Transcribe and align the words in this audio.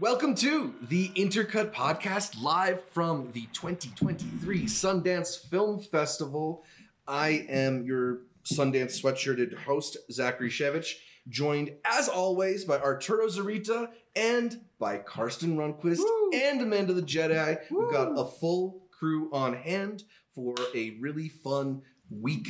Welcome 0.00 0.34
to 0.36 0.74
the 0.82 1.10
Intercut 1.10 1.72
Podcast, 1.72 2.42
live 2.42 2.82
from 2.90 3.30
the 3.32 3.46
2023 3.52 4.64
Sundance 4.64 5.38
Film 5.48 5.78
Festival. 5.78 6.64
I 7.06 7.46
am 7.48 7.84
your 7.84 8.22
Sundance 8.44 9.00
sweatshirted 9.00 9.56
host, 9.56 9.96
Zachary 10.10 10.50
Shevich, 10.50 10.94
joined 11.28 11.74
as 11.84 12.08
always 12.08 12.64
by 12.64 12.78
Arturo 12.78 13.28
Zarita 13.28 13.88
and 14.16 14.60
by 14.80 14.98
Karsten 14.98 15.56
Runquist 15.56 15.98
Woo. 15.98 16.30
and 16.34 16.60
Amanda 16.60 16.92
the 16.92 17.02
Jedi. 17.02 17.58
We've 17.70 17.92
got 17.92 18.18
a 18.18 18.24
full 18.24 18.82
crew 18.90 19.30
on 19.32 19.54
hand 19.54 20.02
for 20.34 20.56
a 20.74 20.96
really 20.98 21.28
fun 21.28 21.82
week, 22.10 22.48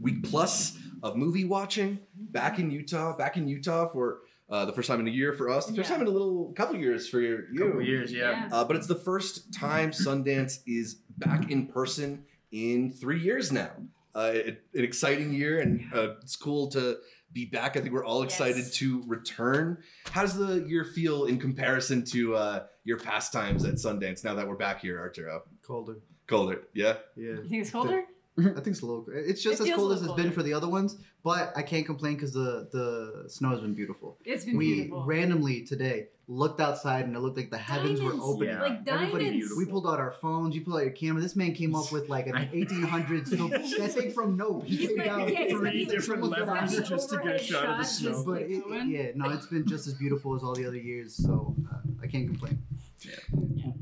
week 0.00 0.22
plus 0.22 0.78
of 1.02 1.16
movie 1.16 1.44
watching 1.44 1.98
back 2.14 2.60
in 2.60 2.70
Utah, 2.70 3.16
back 3.16 3.36
in 3.36 3.48
Utah 3.48 3.88
for 3.88 4.20
uh, 4.48 4.64
the 4.64 4.72
first 4.72 4.88
time 4.88 5.00
in 5.00 5.08
a 5.08 5.10
year 5.10 5.32
for 5.32 5.48
us, 5.50 5.66
the 5.66 5.74
first 5.74 5.88
Yeah. 5.90 5.96
time 5.96 6.02
in 6.06 6.08
a 6.08 6.14
little 6.16 6.52
couple 6.56 6.76
years 6.76 7.08
for 7.08 7.20
you. 7.20 7.44
Couple 7.56 7.82
years, 7.82 8.12
yeah. 8.12 8.30
Yeah. 8.48 8.48
Uh, 8.56 8.64
but 8.64 8.76
it's 8.76 8.86
the 8.86 8.94
first 8.94 9.52
time 9.52 9.90
Sundance 9.90 10.60
is 10.66 10.94
back 11.18 11.50
in 11.50 11.66
person 11.66 12.24
in 12.52 12.90
three 12.92 13.20
years 13.20 13.50
now. 13.52 13.70
Uh, 14.14 14.30
it, 14.34 14.62
an 14.74 14.82
exciting 14.84 15.32
year, 15.32 15.60
and 15.60 15.84
uh, 15.92 16.14
it's 16.22 16.36
cool 16.36 16.68
to 16.68 16.96
be 17.32 17.44
back. 17.44 17.76
I 17.76 17.80
think 17.80 17.92
we're 17.92 18.04
all 18.04 18.22
excited 18.22 18.56
Yes. 18.64 18.70
to 18.76 19.02
return. 19.06 19.78
How 20.06 20.22
does 20.22 20.38
the 20.38 20.64
year 20.66 20.84
feel 20.84 21.26
in 21.26 21.38
comparison 21.38 22.02
to 22.06 22.34
uh, 22.34 22.64
your 22.84 22.98
past 22.98 23.30
times 23.32 23.64
at 23.66 23.74
Sundance 23.74 24.24
now 24.24 24.34
that 24.34 24.48
we're 24.48 24.56
back 24.56 24.80
here, 24.80 24.98
Arturo? 24.98 25.42
Colder. 25.62 25.96
Colder, 26.28 26.62
yeah? 26.72 26.94
Yeah. 27.14 27.32
You 27.32 27.44
think 27.48 27.62
it's 27.62 27.70
colder? 27.70 28.04
I 28.38 28.42
think 28.42 28.66
it's 28.68 28.82
a 28.82 28.86
little. 28.86 29.06
It's 29.12 29.42
just 29.42 29.60
It 29.60 29.62
as 29.62 29.68
feels 29.68 29.78
cold 29.78 29.90
a 29.92 29.94
as 29.94 30.00
it's 30.00 30.08
little 30.10 30.22
been 30.24 30.32
for 30.32 30.42
the 30.42 30.52
other 30.52 30.68
ones, 30.68 30.96
but 31.24 31.52
I 31.56 31.62
can't 31.62 31.86
complain 31.86 32.14
because 32.14 32.32
the 32.34 32.68
the 32.70 33.30
snow 33.30 33.50
has 33.50 33.60
been 33.60 33.72
beautiful. 33.74 34.18
It's 34.24 34.44
been 34.44 34.56
we 34.58 34.74
beautiful. 34.74 35.04
randomly 35.06 35.62
today 35.62 36.08
looked 36.28 36.60
outside 36.60 37.04
and 37.06 37.14
it 37.14 37.20
looked 37.20 37.36
like 37.36 37.50
the 37.50 37.56
heavens 37.56 38.00
Diamonds. 38.00 38.20
were 38.20 38.26
opening. 38.30 38.54
Yeah. 38.54 38.60
Like 38.62 38.80
Everybody, 38.88 39.24
diamonds. 39.26 39.54
we 39.56 39.64
pulled 39.64 39.86
out 39.86 39.98
our 40.00 40.10
phones. 40.10 40.54
You 40.56 40.60
pulled 40.62 40.76
out 40.78 40.82
your 40.82 40.90
camera. 40.90 41.22
This 41.22 41.36
man 41.36 41.54
came 41.54 41.74
up 41.74 41.90
with 41.92 42.08
like 42.10 42.26
an 42.26 42.34
1800s. 42.52 43.28
snow- 43.34 43.48
that 43.48 43.92
thing 43.92 44.10
from 44.10 44.36
Nope. 44.36 44.64
He 44.66 44.76
He's 44.76 44.88
came 44.88 44.98
like- 44.98 45.06
down 45.06 45.28
yeah, 45.32 45.48
Three 45.56 45.84
like- 45.84 45.88
different 45.94 46.22
Someone's 46.24 46.48
levers 46.76 46.88
just 46.88 47.08
to 47.10 47.16
get 47.16 47.24
a 47.24 47.28
overhead 47.28 47.40
shot 47.40 47.64
of 47.70 47.78
the 47.78 47.84
snow. 47.84 48.22
But 48.26 48.42
it, 48.42 48.62
yeah, 48.88 49.12
no, 49.14 49.30
it's 49.30 49.46
been 49.46 49.66
just 49.66 49.86
as 49.86 49.94
beautiful 49.94 50.34
as 50.34 50.42
all 50.42 50.54
the 50.54 50.66
other 50.66 50.76
years. 50.76 51.14
So 51.14 51.54
uh, 51.72 51.76
I 52.02 52.06
can't 52.08 52.26
complain. 52.26 52.58
Yeah. 53.02 53.12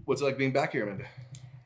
What's 0.04 0.20
it 0.20 0.24
like 0.26 0.36
being 0.38 0.52
back 0.52 0.72
here, 0.72 0.84
Amanda? 0.84 1.06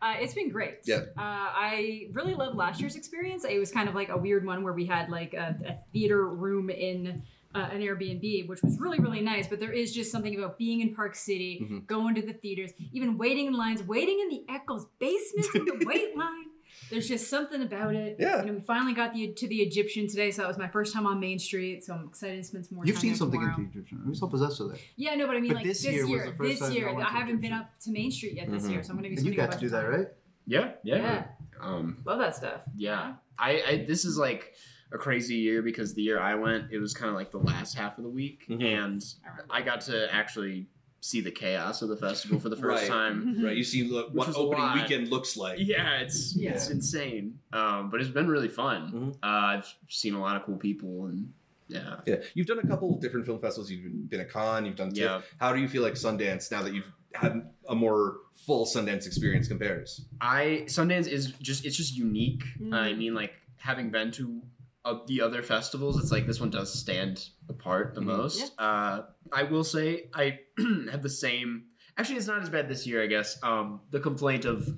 Uh, 0.00 0.14
it's 0.20 0.34
been 0.34 0.48
great. 0.50 0.78
Yeah. 0.84 0.96
Uh, 1.16 1.20
I 1.20 2.08
really 2.12 2.34
loved 2.34 2.56
last 2.56 2.80
year's 2.80 2.96
experience. 2.96 3.44
It 3.44 3.58
was 3.58 3.70
kind 3.72 3.88
of 3.88 3.94
like 3.94 4.08
a 4.10 4.16
weird 4.16 4.44
one 4.46 4.62
where 4.62 4.72
we 4.72 4.86
had 4.86 5.08
like 5.10 5.34
a, 5.34 5.56
a 5.66 5.78
theater 5.92 6.28
room 6.28 6.70
in 6.70 7.22
uh, 7.54 7.68
an 7.72 7.80
Airbnb, 7.80 8.46
which 8.48 8.62
was 8.62 8.78
really, 8.78 8.98
really 9.00 9.20
nice. 9.22 9.46
But 9.48 9.58
there 9.58 9.72
is 9.72 9.92
just 9.92 10.12
something 10.12 10.36
about 10.36 10.58
being 10.58 10.80
in 10.82 10.94
Park 10.94 11.14
City, 11.16 11.66
Mhm. 11.68 11.86
going 11.86 12.14
to 12.14 12.22
the 12.22 12.32
theaters, 12.34 12.72
even 12.92 13.18
waiting 13.18 13.46
in 13.46 13.54
lines, 13.54 13.82
waiting 13.82 14.20
in 14.20 14.28
the 14.28 14.44
Eccles 14.48 14.86
basement 15.00 15.48
in 15.54 15.64
the 15.64 15.84
wait 15.86 16.16
line. 16.16 16.46
There's 16.90 17.06
just 17.08 17.28
something 17.28 17.62
about 17.62 17.94
it. 17.94 18.16
Yeah. 18.18 18.40
You 18.40 18.46
know, 18.46 18.52
we 18.54 18.60
finally 18.60 18.94
got 18.94 19.12
the, 19.14 19.32
to 19.32 19.46
the 19.48 19.56
Egyptian 19.56 20.06
today, 20.08 20.30
so 20.30 20.42
that 20.42 20.48
was 20.48 20.58
my 20.58 20.68
first 20.68 20.94
time 20.94 21.06
on 21.06 21.20
Main 21.20 21.38
Street. 21.38 21.84
So 21.84 21.94
I'm 21.94 22.06
excited 22.08 22.36
to 22.38 22.44
spend 22.44 22.66
some 22.66 22.76
more 22.76 22.84
time. 22.84 22.88
You've 22.88 22.96
time 22.96 23.00
seen 23.02 23.10
there 23.10 23.16
something 23.18 23.40
tomorrow. 23.40 23.56
in 23.58 23.64
the 23.64 23.70
Egyptian. 23.70 24.02
I'm 24.06 24.14
so 24.14 24.26
possessed 24.26 24.60
with 24.60 24.74
it. 24.74 24.80
Yeah, 24.96 25.14
no, 25.14 25.26
but 25.26 25.36
I 25.36 25.40
mean, 25.40 25.48
But 25.50 25.56
like 25.56 25.66
this 25.66 25.82
this, 25.82 25.92
year 25.92 26.04
year, 26.06 26.18
was 26.22 26.30
the 26.30 26.36
first 26.36 26.50
this 26.50 26.60
time 26.60 26.72
year, 26.72 26.88
I 26.88 26.92
went 26.92 27.06
I 27.06 27.10
haven't 27.18 27.40
been 27.40 27.52
up 27.52 27.70
to 27.80 27.90
Main 27.90 28.10
Street 28.10 28.34
yet 28.34 28.50
this 28.50 28.64
Mhm. 28.66 28.70
year, 28.70 28.82
so 28.82 28.90
I'm 28.90 28.96
gonna 28.96 29.08
be 29.08 29.16
And 29.16 29.26
you 29.26 29.32
spending 29.32 29.40
a 29.40 29.46
got 29.48 29.52
to 29.52 29.58
do 29.60 29.68
that, 29.70 29.82
time. 29.82 29.90
right? 29.90 30.06
Yeah, 30.46 30.72
yeah. 30.82 30.96
Yeah, 30.96 31.24
Um, 31.60 31.98
love 32.06 32.18
that 32.20 32.34
stuff. 32.36 32.62
yeah. 32.74 33.14
I, 33.38 33.62
I 33.68 33.84
this 33.86 34.04
is 34.04 34.16
like 34.16 34.54
a 34.90 34.96
crazy 34.98 35.36
year 35.36 35.60
because 35.60 35.92
the 35.94 36.00
year 36.02 36.18
I 36.18 36.34
went, 36.34 36.72
it 36.72 36.78
was 36.78 36.94
kind 36.94 37.10
of 37.10 37.14
like 37.16 37.30
the 37.30 37.38
last 37.38 37.74
half 37.76 37.98
of 37.98 38.04
the 38.04 38.10
week, 38.10 38.46
Mhm. 38.48 38.62
and 38.64 39.04
I 39.50 39.60
got 39.62 39.82
to 39.82 40.12
actually 40.14 40.68
see 41.00 41.20
the 41.20 41.30
chaos 41.30 41.80
of 41.82 41.88
the 41.88 41.96
festival 41.96 42.40
for 42.40 42.48
the 42.48 42.56
first 42.64 42.82
Right. 42.82 42.88
time. 42.88 43.42
Right, 43.44 43.56
you 43.56 43.62
see 43.64 43.84
look, 43.84 44.12
what 44.12 44.34
opening 44.36 44.72
weekend 44.74 45.08
looks 45.08 45.36
like. 45.36 45.58
Yeah, 45.60 45.98
it's 46.00 46.34
Yeah. 46.36 46.50
it's 46.52 46.70
insane. 46.70 47.38
Um, 47.52 47.90
but 47.90 48.00
it's 48.00 48.10
been 48.10 48.28
really 48.28 48.48
fun. 48.48 48.92
Mhm. 48.92 49.14
Uh, 49.22 49.58
I've 49.58 49.74
seen 49.88 50.14
a 50.14 50.20
lot 50.20 50.36
of 50.36 50.42
cool 50.44 50.56
people, 50.56 51.06
and 51.06 51.32
yeah, 51.68 52.00
Yeah, 52.06 52.16
you've 52.34 52.46
done 52.46 52.58
a 52.58 52.66
couple 52.66 52.94
of 52.94 53.00
different 53.00 53.26
film 53.26 53.40
festivals. 53.40 53.70
You've 53.70 54.08
been 54.10 54.20
at 54.20 54.32
Cannes, 54.32 54.66
you've 54.66 54.76
done 54.76 54.90
TIFF. 54.90 54.96
yeah. 54.98 55.20
How 55.38 55.52
do 55.52 55.60
you 55.60 55.68
feel 55.68 55.82
like 55.82 55.94
Sundance 55.94 56.50
now 56.50 56.62
that 56.62 56.74
you've 56.74 56.90
had 57.14 57.48
a 57.68 57.74
more 57.74 58.18
full 58.34 58.66
Sundance 58.66 59.06
experience 59.06 59.46
compares? 59.48 60.04
I 60.20 60.64
Sundance 60.66 61.06
is 61.06 61.32
just 61.40 61.64
it's 61.64 61.76
just 61.76 61.96
unique. 61.96 62.42
Mm. 62.60 62.74
I 62.74 62.92
mean, 62.94 63.14
like 63.14 63.34
having 63.58 63.90
been 63.90 64.10
to 64.12 64.40
uh, 64.84 64.98
the 65.06 65.20
other 65.20 65.42
festivals, 65.42 66.00
it's 66.00 66.10
like 66.12 66.26
this 66.26 66.40
one 66.40 66.50
does 66.50 66.72
stand 66.72 67.28
apart 67.48 67.94
the 67.94 68.00
Mhm. 68.00 68.04
most. 68.06 68.52
Uh, 68.58 69.02
I 69.32 69.42
will 69.44 69.64
say 69.64 70.08
I 70.14 70.40
have 70.90 71.02
the 71.02 71.10
same. 71.10 71.64
Actually, 71.96 72.16
it's 72.16 72.26
not 72.26 72.42
as 72.42 72.48
bad 72.50 72.68
this 72.68 72.86
year, 72.86 73.02
I 73.02 73.06
guess. 73.06 73.42
Um, 73.42 73.80
the 73.90 74.00
complaint 74.00 74.44
of 74.44 74.68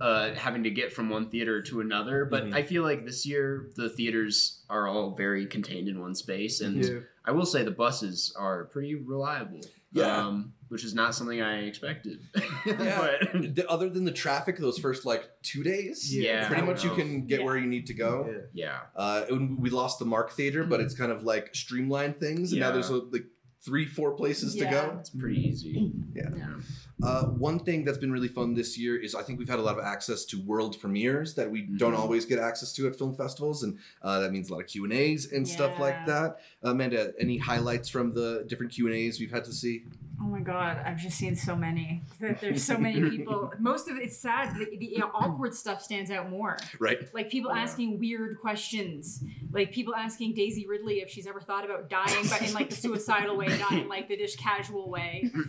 uh, 0.00 0.32
having 0.34 0.62
to 0.62 0.70
get 0.70 0.90
from 0.92 1.10
one 1.10 1.28
theater 1.28 1.60
to 1.60 1.80
another, 1.82 2.24
but 2.24 2.44
Mhm. 2.44 2.54
I 2.54 2.62
feel 2.62 2.82
like 2.82 3.04
this 3.04 3.26
year 3.26 3.70
the 3.76 3.90
theaters 3.90 4.64
are 4.70 4.86
all 4.88 5.14
very 5.14 5.44
contained 5.46 5.88
in 5.88 6.00
one 6.00 6.14
space, 6.14 6.62
and 6.62 6.82
Yeah. 6.82 7.00
I 7.26 7.32
will 7.32 7.44
say 7.44 7.62
the 7.64 7.70
buses 7.70 8.32
are 8.38 8.64
pretty 8.66 8.94
reliable. 8.94 9.60
Yeah. 9.92 10.24
um, 10.26 10.54
which 10.70 10.84
is 10.84 10.94
not 10.94 11.14
something 11.14 11.40
I 11.42 11.64
expected. 11.64 12.20
Yeah. 12.66 13.16
but 13.32 13.54
The- 13.54 13.66
Other 13.68 13.88
than 13.90 14.04
the 14.04 14.12
traffic, 14.12 14.56
those 14.58 14.78
first 14.78 15.04
like 15.04 15.28
two 15.42 15.62
days, 15.62 16.14
Yeah. 16.14 16.46
pretty 16.48 16.62
much 16.62 16.82
you 16.84 16.90
can 16.94 17.26
get 17.26 17.40
Yeah. 17.40 17.44
where 17.46 17.56
you 17.58 17.66
need 17.66 17.86
to 17.88 17.94
go. 17.94 18.12
Yeah. 18.54 18.66
yeah, 18.66 18.78
Uh, 18.96 19.24
and 19.30 19.58
we 19.58 19.68
lost 19.70 19.98
the 19.98 20.04
Marc 20.04 20.30
Theater, 20.32 20.64
but 20.64 20.80
it's 20.80 20.94
kind 20.94 21.12
of 21.12 21.22
like 21.24 21.54
streamlined 21.54 22.18
things, 22.18 22.52
and 22.52 22.60
now 22.60 22.70
there's 22.70 22.90
uh, 22.90 23.00
like 23.10 23.26
three, 23.62 23.84
four 23.84 24.12
places 24.12 24.54
to 24.56 24.64
go. 24.64 24.96
it's 25.00 25.10
pretty 25.10 25.40
easy. 25.48 25.92
Yeah. 26.14 26.30
yeah. 26.36 26.54
Uh, 27.02 27.24
one 27.26 27.58
thing 27.58 27.84
that's 27.84 27.98
been 27.98 28.12
really 28.12 28.28
fun 28.28 28.54
this 28.54 28.78
year 28.78 28.96
is 28.96 29.14
I 29.14 29.22
think 29.22 29.38
we've 29.38 29.48
had 29.48 29.58
a 29.58 29.62
lot 29.62 29.78
of 29.78 29.84
access 29.84 30.24
to 30.26 30.40
world 30.42 30.78
premieres 30.80 31.34
that 31.34 31.50
we 31.50 31.62
don't 31.62 31.94
Mhm. 31.94 31.98
always 31.98 32.24
get 32.26 32.38
access 32.38 32.72
to 32.74 32.86
at 32.86 32.96
film 32.96 33.14
festivals, 33.14 33.62
and 33.62 33.78
uh, 34.02 34.20
that 34.20 34.32
means 34.32 34.48
a 34.50 34.52
lot 34.54 34.60
of 34.62 34.66
Q 34.68 34.84
and 34.84 34.92
A's 34.92 35.30
and 35.32 35.46
stuff 35.48 35.78
like 35.78 36.06
that. 36.06 36.40
Amanda, 36.62 37.12
any 37.18 37.38
highlights 37.38 37.88
from 37.88 38.12
the 38.12 38.44
different 38.46 38.72
Q 38.72 38.86
and 38.86 38.94
A's 38.94 39.18
we've 39.20 39.30
had 39.30 39.44
to 39.44 39.52
see? 39.52 39.84
Oh 40.22 40.26
my 40.26 40.40
god, 40.40 40.82
I've 40.84 40.98
just 40.98 41.16
seen 41.16 41.34
so 41.34 41.56
many. 41.56 42.02
There's 42.20 42.62
so 42.62 42.76
many 42.76 43.08
people. 43.08 43.52
Most 43.58 43.88
of 43.88 43.96
it's 43.96 44.18
sad. 44.18 44.54
The, 44.54 44.76
the 44.76 45.02
awkward 45.14 45.54
stuff 45.54 45.80
stands 45.82 46.10
out 46.10 46.28
more. 46.28 46.58
Right. 46.78 47.08
Like 47.14 47.30
people 47.30 47.50
Yeah. 47.54 47.62
asking 47.62 47.98
weird 47.98 48.38
questions. 48.38 49.24
Like 49.50 49.72
people 49.72 49.94
asking 49.94 50.34
Daisy 50.34 50.66
Ridley 50.66 51.00
if 51.00 51.08
she's 51.08 51.26
ever 51.26 51.40
thought 51.40 51.64
about 51.64 51.88
dying, 51.88 52.26
but 52.28 52.42
in 52.42 52.52
like 52.52 52.68
the 52.68 52.76
suicidal 52.76 53.36
way, 53.36 53.46
not 53.58 53.72
in 53.72 53.88
like 53.88 54.08
the 54.08 54.16
just 54.16 54.38
casual 54.38 54.90
way. 54.90 55.30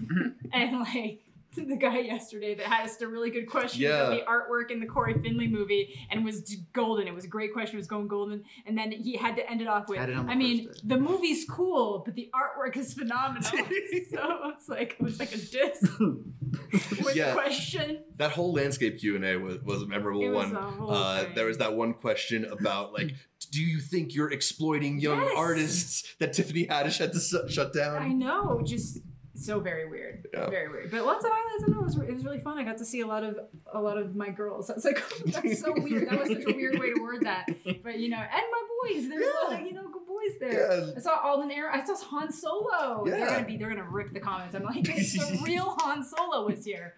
And 0.54 0.80
like 0.80 1.22
the 1.56 1.75
guy 1.75 2.00
yesterday 2.00 2.56
that 2.56 2.67
asked 2.69 3.01
a 3.01 3.07
really 3.07 3.29
good 3.29 3.47
question 3.50 3.85
about 3.85 4.12
the 4.12 4.22
artwork 4.25 4.72
in 4.72 4.79
the 4.79 4.85
Cory 4.85 5.13
Finley 5.22 5.47
movie 5.47 6.00
and 6.09 6.23
was 6.23 6.56
golden. 6.73 7.07
It 7.07 7.13
was 7.13 7.25
a 7.25 7.28
great 7.28 7.51
question. 7.53 7.75
It 7.75 7.79
was 7.79 7.88
going 7.88 8.07
golden, 8.07 8.44
and 8.66 8.78
then 8.78 8.91
he 8.91 9.17
had 9.17 9.35
to 9.35 9.50
end 9.50 9.62
it 9.62 9.67
off 9.67 9.89
with, 9.89 9.97
Had 10.00 10.09
it 10.09 10.17
on 10.17 10.28
the 10.28 10.31
"I 10.31 10.35
mean, 10.35 10.66
day. 10.67 10.73
the 10.84 10.97
movie's 10.97 11.45
cool, 11.50 12.03
but 12.06 12.16
the 12.16 12.31
artwork 12.34 12.78
is 12.78 12.94
phenomenal." 12.94 13.44
so 13.51 14.51
it's 14.56 14.69
like 14.69 14.95
it 15.00 15.01
was 15.01 15.19
like 15.19 15.34
a 15.34 15.38
diss 15.38 15.81
with 17.03 17.16
Yeah. 17.16 17.34
question. 17.34 18.03
That 18.18 18.31
whole 18.31 18.53
landscape 18.53 19.00
Q 19.00 19.16
and 19.16 19.25
A 19.25 19.35
was, 19.38 19.59
was 19.62 19.81
a 19.81 19.88
memorable 19.88 20.29
was 20.29 20.51
one. 20.51 20.56
a 20.56 20.85
Uh, 20.88 21.25
there 21.35 21.45
was 21.45 21.57
that 21.57 21.73
one 21.73 21.94
question 21.94 22.45
about 22.45 22.94
like, 22.94 23.13
do 23.51 23.62
you 23.62 23.79
think 23.79 24.13
you're 24.13 24.31
exploiting 24.31 25.00
young 25.00 25.19
Yes. 25.22 25.33
artists 25.35 26.16
that 26.19 26.33
Tiffany 26.33 26.68
Haddish 26.68 27.00
had 27.00 27.12
to 27.13 27.19
su- 27.19 27.47
shut 27.50 27.73
down? 27.73 27.97
I 28.01 28.09
know, 28.09 28.62
just 28.63 29.00
so 29.46 29.59
very 29.59 29.90
weird, 29.90 30.28
Yeah. 30.34 30.50
very 30.50 30.69
weird. 30.69 30.91
But 30.91 31.06
lots 31.06 31.24
of 31.25 31.31
highlights. 31.34 31.63
I 31.68 31.72
know. 31.72 31.79
It 31.79 31.84
was, 31.84 31.97
it 31.97 32.13
was 32.13 32.24
really 32.24 32.40
fun. 32.40 32.57
I 32.57 32.63
got 32.63 32.78
to 32.78 32.85
see 32.85 33.02
a 33.02 33.07
lot 33.07 33.24
of 33.24 33.40
a 33.74 33.81
lot 33.81 33.97
of 33.97 34.16
my 34.16 34.29
girls. 34.29 34.68
That's 34.69 34.85
like 34.85 35.02
that's 35.25 35.59
so 35.62 35.74
weird. 35.78 36.09
That 36.09 36.19
was 36.19 36.29
such 36.29 36.44
a 36.47 36.53
weird 36.56 36.79
way 36.79 36.94
to 36.94 37.02
word 37.02 37.22
that. 37.22 37.47
But 37.84 38.00
you 38.00 38.09
know, 38.09 38.18
and 38.18 38.30
my 38.51 38.63
boys. 38.90 39.09
There's 39.09 39.25
a 39.25 39.51
lot 39.51 39.59
of 39.62 39.66
you 39.68 39.74
know 39.74 39.90
good 39.90 40.07
boys 40.07 40.40
there. 40.40 40.78
Yeah. 40.80 40.91
I 40.97 41.00
saw 41.00 41.19
Alden 41.24 41.51
Air. 41.51 41.69
I 41.72 41.84
saw 41.85 41.96
Han 41.96 42.31
Solo. 42.31 43.03
They're 43.06 43.25
gonna 43.25 43.46
be. 43.46 43.57
They're 43.57 43.69
gonna 43.69 43.90
rip 43.90 44.13
the 44.13 44.19
comments. 44.19 44.56
I'm 44.56 44.63
like, 44.63 44.83
the 44.83 45.39
real 45.45 45.75
Han 45.80 46.04
Solo 46.04 46.48
was 46.48 46.63
here. 46.66 46.94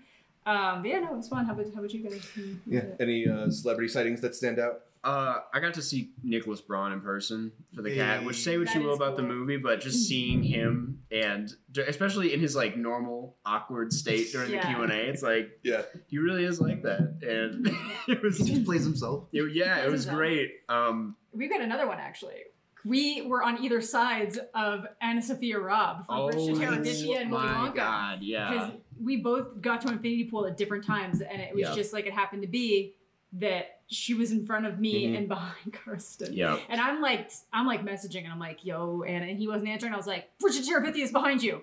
Um, 0.45 0.81
but 0.81 0.89
yeah, 0.89 0.99
no, 0.99 1.13
it 1.13 1.17
was 1.17 1.29
fun. 1.29 1.45
How 1.45 1.53
about 1.53 1.67
how 1.73 1.79
about 1.79 1.93
you 1.93 2.03
guys? 2.03 2.27
Yeah. 2.65 2.83
Any 2.99 3.27
uh, 3.27 3.49
celebrity 3.49 3.87
sightings 3.89 4.19
that 4.21 4.35
stand 4.35 4.59
out? 4.59 4.81
Uh, 5.03 5.39
I 5.53 5.59
got 5.59 5.73
to 5.73 5.81
see 5.81 6.11
Nicholas 6.23 6.61
Braun 6.61 6.93
in 6.93 7.01
person 7.01 7.51
for 7.75 7.81
the 7.81 7.93
cat, 7.93 8.23
which 8.23 8.37
say 8.41 8.57
what 8.57 8.67
That 8.67 8.75
you 8.75 8.83
will 8.83 8.91
is 8.93 8.97
about 8.97 9.17
the 9.17 9.23
movie, 9.23 9.57
but 9.57 9.81
just 9.81 10.07
seeing 10.07 10.41
him 10.41 11.01
and 11.11 11.51
especially 11.87 12.33
in 12.33 12.39
his 12.39 12.55
like 12.55 12.77
normal 12.77 13.35
awkward 13.45 13.91
state 13.91 14.31
during 14.31 14.51
Yeah. 14.51 14.61
the 14.67 14.73
Q 14.73 14.83
and 14.83 14.91
A, 14.93 15.09
it's 15.09 15.21
like 15.21 15.59
Yeah. 15.63 15.81
he 16.07 16.19
really 16.19 16.45
is 16.45 16.61
like 16.61 16.83
that, 16.83 16.99
and 17.21 17.67
it 18.07 18.23
was 18.23 18.37
He 18.37 18.45
just 18.45 18.63
plays 18.65 18.85
himself. 18.85 19.27
it- 19.33 19.53
yeah, 19.53 19.79
it 19.83 19.91
was 19.91 20.03
himself. 20.05 20.15
great. 20.17 20.51
Um, 20.69 21.17
We've 21.33 21.49
got 21.51 21.59
another 21.61 21.85
one 21.87 21.99
actually. 21.99 22.37
We 22.85 23.21
were 23.23 23.41
on 23.43 23.63
either 23.63 23.79
sides 23.81 24.37
of 24.53 24.85
AnnaSophia 25.01 25.61
Robb 25.61 26.05
from 26.05 26.15
oh 26.19 26.27
Bridge 26.31 26.45
to 26.45 26.51
Terabithia 26.53 27.21
and 27.21 27.31
Willy 27.31 27.45
my 27.45 27.69
Wonka. 27.69 27.75
god, 27.75 28.19
because 28.19 28.23
yeah, 28.69 28.71
we 29.01 29.17
both 29.17 29.61
got 29.61 29.81
to 29.81 29.87
Infinity 29.89 30.25
Pool 30.25 30.45
at 30.47 30.55
different 30.57 30.85
times, 30.85 31.21
and 31.21 31.41
it 31.41 31.53
was 31.55 31.63
Yep. 31.67 31.75
just 31.75 31.93
like 31.93 32.05
it 32.05 32.13
happened 32.13 32.41
to 32.41 32.47
be 32.47 32.95
that 33.33 33.79
she 33.87 34.13
was 34.13 34.31
in 34.31 34.45
front 34.45 34.65
of 34.65 34.79
me 34.79 35.07
Mhm. 35.07 35.17
and 35.17 35.27
behind 35.27 35.73
Karsten. 35.85 36.33
yeah. 36.33 36.57
And 36.69 36.79
I'm 36.79 37.01
like, 37.01 37.29
I'm 37.51 37.65
like 37.67 37.83
messaging, 37.83 38.23
and 38.23 38.31
I'm 38.31 38.39
like, 38.39 38.63
"Yo," 38.65 39.03
and, 39.03 39.23
and 39.29 39.37
he 39.37 39.47
wasn't 39.47 39.69
answering. 39.69 39.93
I 39.93 39.97
was 39.97 40.07
like, 40.07 40.29
"Bridge 40.39 40.55
to 40.55 40.61
Terabithia 40.61 41.03
is 41.03 41.11
behind 41.11 41.43
you," 41.43 41.61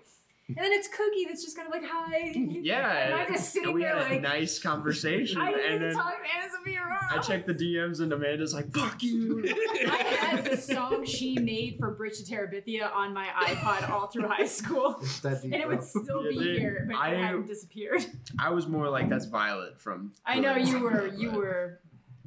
and 0.56 0.64
then 0.64 0.73
it's 0.73 0.88
Cookie 0.88 1.26
that's 1.29 1.43
just 1.44 1.56
kind 1.56 1.69
of 1.69 1.73
like 1.73 1.85
hi. 1.91 2.32
Yeah, 2.62 2.91
and 3.06 3.14
I'm 3.14 3.32
just 3.32 3.52
sitting 3.52 3.73
we 3.73 3.82
there 3.82 3.97
had 3.97 4.06
a 4.06 4.14
like 4.14 4.23
nice 4.23 4.58
conversation, 4.58 5.41
I 5.41 5.50
didn't 5.52 5.64
and 5.67 5.75
even 5.76 5.88
then 5.88 5.97
talk 5.97 6.14
to 6.14 6.69
AnnaSophia 6.69 6.85
Robb. 6.85 7.02
I 7.11 7.19
checked 7.19 7.47
the 7.47 7.55
DMs, 7.55 8.00
and 8.00 8.12
Amanda's 8.12 8.52
like, 8.55 8.73
"Fuck 8.73 9.02
you." 9.02 9.44
I 9.91 9.97
had 10.02 10.44
the 10.44 10.56
song 10.75 11.05
she 11.05 11.38
made 11.38 11.76
for 11.79 11.91
Bridge 11.93 12.19
to 12.19 12.25
Terabithia 12.25 12.93
on 12.94 13.12
my 13.14 13.26
iPod 13.43 13.88
all 13.91 14.06
through 14.08 14.29
high 14.29 14.47
school. 14.47 15.02
That 15.23 15.43
And 15.44 15.55
it 15.55 15.69
would 15.69 15.82
still 15.82 16.23
be 16.23 16.58
here, 16.58 16.85
but 16.88 16.96
I- 16.96 17.14
it 17.14 17.19
hadn't 17.19 17.46
disappeared. 17.46 18.05
I 18.38 18.50
was 18.50 18.67
more 18.67 18.88
like, 18.88 19.08
"That's 19.08 19.26
Violet 19.26 19.81
from." 19.81 20.12
I 20.26 20.38
know 20.41 20.56
you 20.56 20.81
were 20.81 21.06
you 21.08 21.31
were 21.32 21.81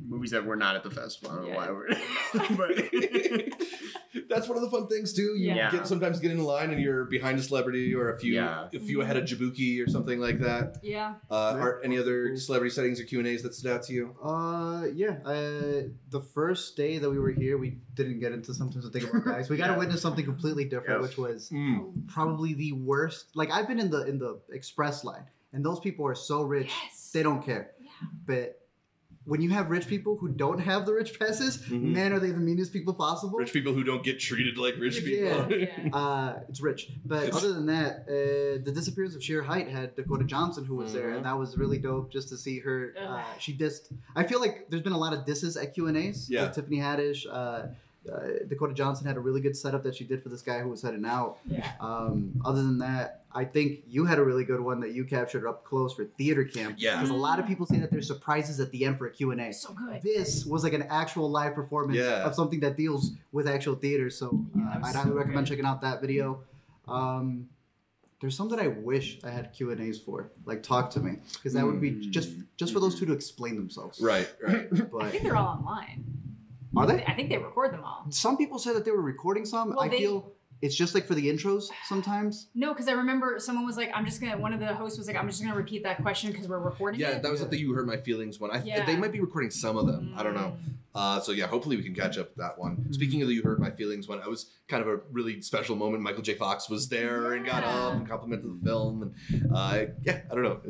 movies 0.06 0.32
that 0.32 0.46
were 0.46 0.56
not 0.56 0.76
at 0.76 0.84
the 0.84 0.92
festival. 0.92 1.32
I 1.32 1.36
don't 1.36 1.50
know 1.52 1.58
why 1.58 1.70
we're. 1.72 1.88
but 2.58 4.24
That's 4.30 4.48
one 4.48 4.58
of 4.58 4.64
the 4.64 4.70
fun 4.70 4.88
things 4.88 5.14
too. 5.14 5.36
You 5.36 5.54
Yeah. 5.54 5.72
get 5.72 5.88
sometimes 5.88 6.20
get 6.20 6.32
in 6.32 6.44
line 6.44 6.72
and 6.72 6.82
you're 6.82 7.06
behind 7.06 7.40
a 7.40 7.44
celebrity 7.44 7.94
or 7.96 8.14
a 8.14 8.20
few 8.20 8.34
Yeah. 8.34 8.68
a 8.74 8.80
few 8.80 9.02
ahead 9.02 9.18
of 9.18 9.24
Jabuki 9.26 9.84
or 9.86 9.90
something 9.90 10.20
like 10.20 10.40
that. 10.40 10.78
yeah. 10.84 11.16
Uh, 11.30 11.54
Yeah. 11.56 11.64
Are 11.64 11.82
any 11.84 11.98
other 11.98 12.36
celebrity 12.38 12.74
settings 12.74 13.00
or 13.00 13.04
Q 13.06 13.20
and 13.20 13.28
A's 13.28 13.44
that 13.44 13.54
stood 13.56 13.72
out 13.72 13.84
to 13.84 13.94
you? 13.94 14.16
Uh, 14.24 14.86
yeah. 14.94 15.18
Uh, 15.26 15.88
the 16.10 16.22
first 16.34 16.76
day 16.78 16.98
that 17.00 17.10
we 17.10 17.20
were 17.20 17.32
here, 17.32 17.58
we 17.58 17.78
didn't 17.96 18.20
get 18.20 18.32
into 18.32 18.54
sometimes 18.54 18.86
to 18.86 18.92
think 18.92 19.10
about 19.12 19.26
guys. 19.26 19.50
We 19.50 19.58
got 19.58 19.74
to 19.74 19.80
witness 19.84 20.02
something 20.02 20.26
completely 20.26 20.66
different, 20.66 21.02
Yep. 21.02 21.10
which 21.10 21.18
was 21.18 21.50
Mm. 21.50 22.08
probably 22.08 22.54
the 22.54 22.72
worst. 22.74 23.28
Like 23.36 23.52
I've 23.52 23.68
been 23.68 23.80
in 23.80 23.90
the 23.90 24.06
in 24.06 24.20
the 24.20 24.40
express 24.52 25.04
line, 25.04 25.26
and 25.54 25.64
those 25.66 25.80
people 25.80 26.06
are 26.08 26.16
so 26.16 26.44
rich, 26.44 26.72
Yes. 26.84 27.12
they 27.14 27.24
don't 27.24 27.44
care. 27.44 27.72
Yeah. 27.80 27.90
But 28.26 28.60
when 29.25 29.42
you 29.42 29.50
have 29.52 29.70
rich 29.70 29.88
people 29.88 30.18
who 30.18 30.28
don't 30.28 30.60
have 30.60 30.86
the 30.86 30.94
rich 30.94 31.18
passes, 31.18 31.58
Mhm. 31.60 31.94
man, 31.94 32.12
are 32.14 32.20
they 32.20 32.31
the 32.31 32.40
meanest 32.40 32.74
people 32.74 32.94
possible? 32.94 33.38
Rich 33.40 33.54
people 33.54 33.74
who 33.74 33.84
don't 33.84 34.04
get 34.04 34.20
treated 34.20 34.58
like 34.58 34.75
rich 34.78 35.02
Yeah. 35.02 35.46
people. 35.46 35.60
Yeah. 35.60 35.90
Uh, 35.94 36.40
it's 36.50 36.62
rich. 36.62 36.92
But 37.06 37.31
other 37.31 37.54
than 37.54 37.66
that, 37.68 38.02
uh, 38.08 38.64
the 38.64 38.72
disappearance 38.74 39.16
of 39.16 39.24
Shere 39.24 39.44
Hite 39.44 39.70
had 39.70 39.96
Dakota 39.96 40.25
Johnson 40.25 40.66
who 40.66 40.75
was 40.75 40.92
there, 40.94 41.12
Mhm. 41.12 41.18
and 41.18 41.25
that 41.25 41.38
was 41.38 41.58
really 41.58 41.78
dope 41.78 42.12
just 42.12 42.30
to 42.30 42.38
see 42.38 42.60
her. 42.60 42.94
Uh, 43.00 43.24
she 43.40 43.56
dissed. 43.56 43.94
I 44.16 44.24
feel 44.24 44.40
like 44.42 44.68
there's 44.70 44.84
been 44.84 44.94
a 44.94 44.98
lot 44.98 45.14
of 45.14 45.26
disses 45.26 45.56
at 45.56 45.74
Q 45.74 45.88
and 45.88 45.96
A's. 45.98 46.30
Yeah. 46.30 46.44
Like 46.44 46.54
Tiffany 46.54 46.78
Haddish. 46.78 47.26
Uh, 47.26 47.68
uh, 48.12 48.19
Dakota 48.50 48.74
Johnson 48.74 49.08
had 49.08 49.16
a 49.16 49.22
really 49.22 49.40
good 49.40 49.56
setup 49.56 49.84
that 49.84 49.96
she 49.96 50.04
did 50.04 50.22
for 50.22 50.28
this 50.28 50.42
guy 50.42 50.60
who 50.60 50.68
was 50.68 50.81
heading 50.81 51.06
out. 51.06 51.38
Yeah. 51.48 51.72
Um, 51.80 52.42
other 52.44 52.62
than 52.62 52.80
that, 52.80 53.23
I 53.35 53.45
think 53.45 53.80
you 53.88 54.06
had 54.06 54.19
a 54.19 54.24
really 54.24 54.44
good 54.44 54.59
one 54.62 54.80
that 54.81 54.91
you 54.94 55.06
captured 55.06 55.47
up 55.47 55.63
close 55.65 55.94
for 55.94 56.06
theater 56.06 56.44
camp. 56.44 56.75
Yeah. 56.77 56.95
Because 56.97 57.09
a 57.09 57.13
lot 57.15 57.39
of 57.39 57.47
people 57.47 57.65
say 57.65 57.80
that 57.80 57.89
there's 57.91 58.07
surprises 58.07 58.59
at 58.59 58.69
the 58.71 58.85
end 58.85 58.97
for 59.00 59.07
a 59.07 59.12
Q&A. 59.12 59.51
So 59.51 59.74
good. 59.74 60.01
This 60.03 60.45
was 60.45 60.63
like 60.63 60.74
an 60.74 60.83
actual 60.83 61.30
live 61.31 61.56
performance 61.56 61.97
Yeah. 61.97 62.24
of 62.24 62.35
something 62.35 62.59
that 62.59 62.77
deals 62.77 63.12
with 63.31 63.47
actual 63.47 63.75
theater. 63.75 64.09
So 64.09 64.27
uh, 64.56 64.69
that 64.74 64.81
was 64.81 64.89
I'd 64.89 64.95
highly 64.97 65.09
so 65.09 65.15
recommend 65.15 65.45
good. 65.47 65.51
checking 65.53 65.65
out 65.65 65.81
that 65.81 66.00
video. 66.01 66.41
Um, 66.88 67.50
there's 68.21 68.38
some 68.38 68.50
that 68.50 68.59
I 68.59 68.68
wish 68.68 69.19
I 69.24 69.30
had 69.31 69.51
Q 69.53 69.71
and 69.71 69.81
A's 69.81 70.00
for, 70.00 70.31
like 70.45 70.63
talk 70.63 70.89
to 70.91 71.00
me, 71.01 71.18
because 71.33 71.53
that 71.53 71.65
would 71.65 71.81
be 71.81 71.91
just 72.09 72.30
just 72.56 72.71
for 72.71 72.80
those 72.80 72.97
two 72.97 73.06
to 73.07 73.12
explain 73.13 73.56
themselves. 73.57 74.00
Right, 74.00 74.31
right. 74.41 74.69
But, 74.91 75.03
I 75.03 75.09
think 75.09 75.24
they're 75.24 75.35
all 75.35 75.57
online. 75.57 76.06
are 76.77 76.88
they? 76.88 77.03
I 77.06 77.13
think 77.15 77.30
they 77.30 77.38
record 77.38 77.74
them 77.74 77.83
all. 77.83 78.06
Some 78.12 78.38
people 78.38 78.59
said 78.59 78.75
that 78.77 78.85
they 78.85 78.91
were 78.91 79.01
recording 79.01 79.44
some. 79.45 79.71
Well, 79.71 79.81
I 79.81 79.89
they- 79.89 79.97
feel 79.97 80.31
it's 80.63 80.75
just 80.75 80.95
like 80.95 81.06
for 81.06 81.13
the 81.13 81.27
intros 81.27 81.65
sometimes. 81.88 82.48
No, 82.56 82.74
because 82.74 82.88
I 82.88 82.94
remember 82.94 83.38
someone 83.38 83.65
was 83.65 83.75
like, 83.75 83.92
"I'm 83.94 84.06
just 84.06 84.21
gonna." 84.21 84.38
One 84.38 84.54
of 84.54 84.62
the 84.62 84.74
hosts 84.74 84.98
was 84.98 85.07
like, 85.07 85.18
"I'm 85.18 85.27
just 85.27 85.44
gonna 85.44 85.57
repeat 85.57 85.83
that 85.83 86.01
question 86.01 86.31
because 86.31 86.48
we're 86.48 86.57
recording 86.57 87.01
Yeah, 87.01 87.10
it." 87.10 87.21
that 87.21 87.30
was 87.30 87.42
at 87.42 87.50
the 87.50 87.57
You 87.60 87.74
Hurt 87.74 87.86
My 87.86 87.98
Feelings 87.98 88.39
one. 88.39 88.50
I, 88.50 88.63
Yeah. 88.63 88.86
They 88.86 88.95
might 88.95 89.12
be 89.12 89.19
recording 89.19 89.51
some 89.51 89.75
of 89.75 89.88
them. 89.88 90.13
I 90.15 90.24
don't 90.24 90.33
know. 90.33 90.56
Uh, 90.95 91.19
so 91.19 91.33
yeah, 91.33 91.48
hopefully 91.48 91.75
we 91.75 91.83
can 91.83 91.94
catch 91.94 92.18
up 92.18 92.30
with 92.30 92.38
that 92.38 92.57
one. 92.57 92.94
Speaking 92.94 93.21
of 93.21 93.27
the 93.27 93.33
You 93.33 93.42
Hurt 93.42 93.60
My 93.60 93.71
Feelings 93.71 94.07
one, 94.07 94.21
I 94.21 94.27
was 94.30 94.51
kind 94.69 94.81
of 94.81 94.88
a 94.88 95.01
really 95.12 95.42
special 95.42 95.75
moment. 95.75 96.01
Michael 96.01 96.21
J. 96.21 96.36
Fox 96.36 96.69
was 96.69 96.88
there 96.88 97.33
and 97.33 97.45
got 97.45 97.66
up 97.66 97.94
and 97.95 98.07
complimented 98.07 98.50
the 98.50 98.66
film, 98.66 99.01
and 99.30 99.51
uh, 99.54 99.86
yeah, 100.04 100.21
I 100.31 100.33
don't 100.33 100.44
know. 100.44 100.62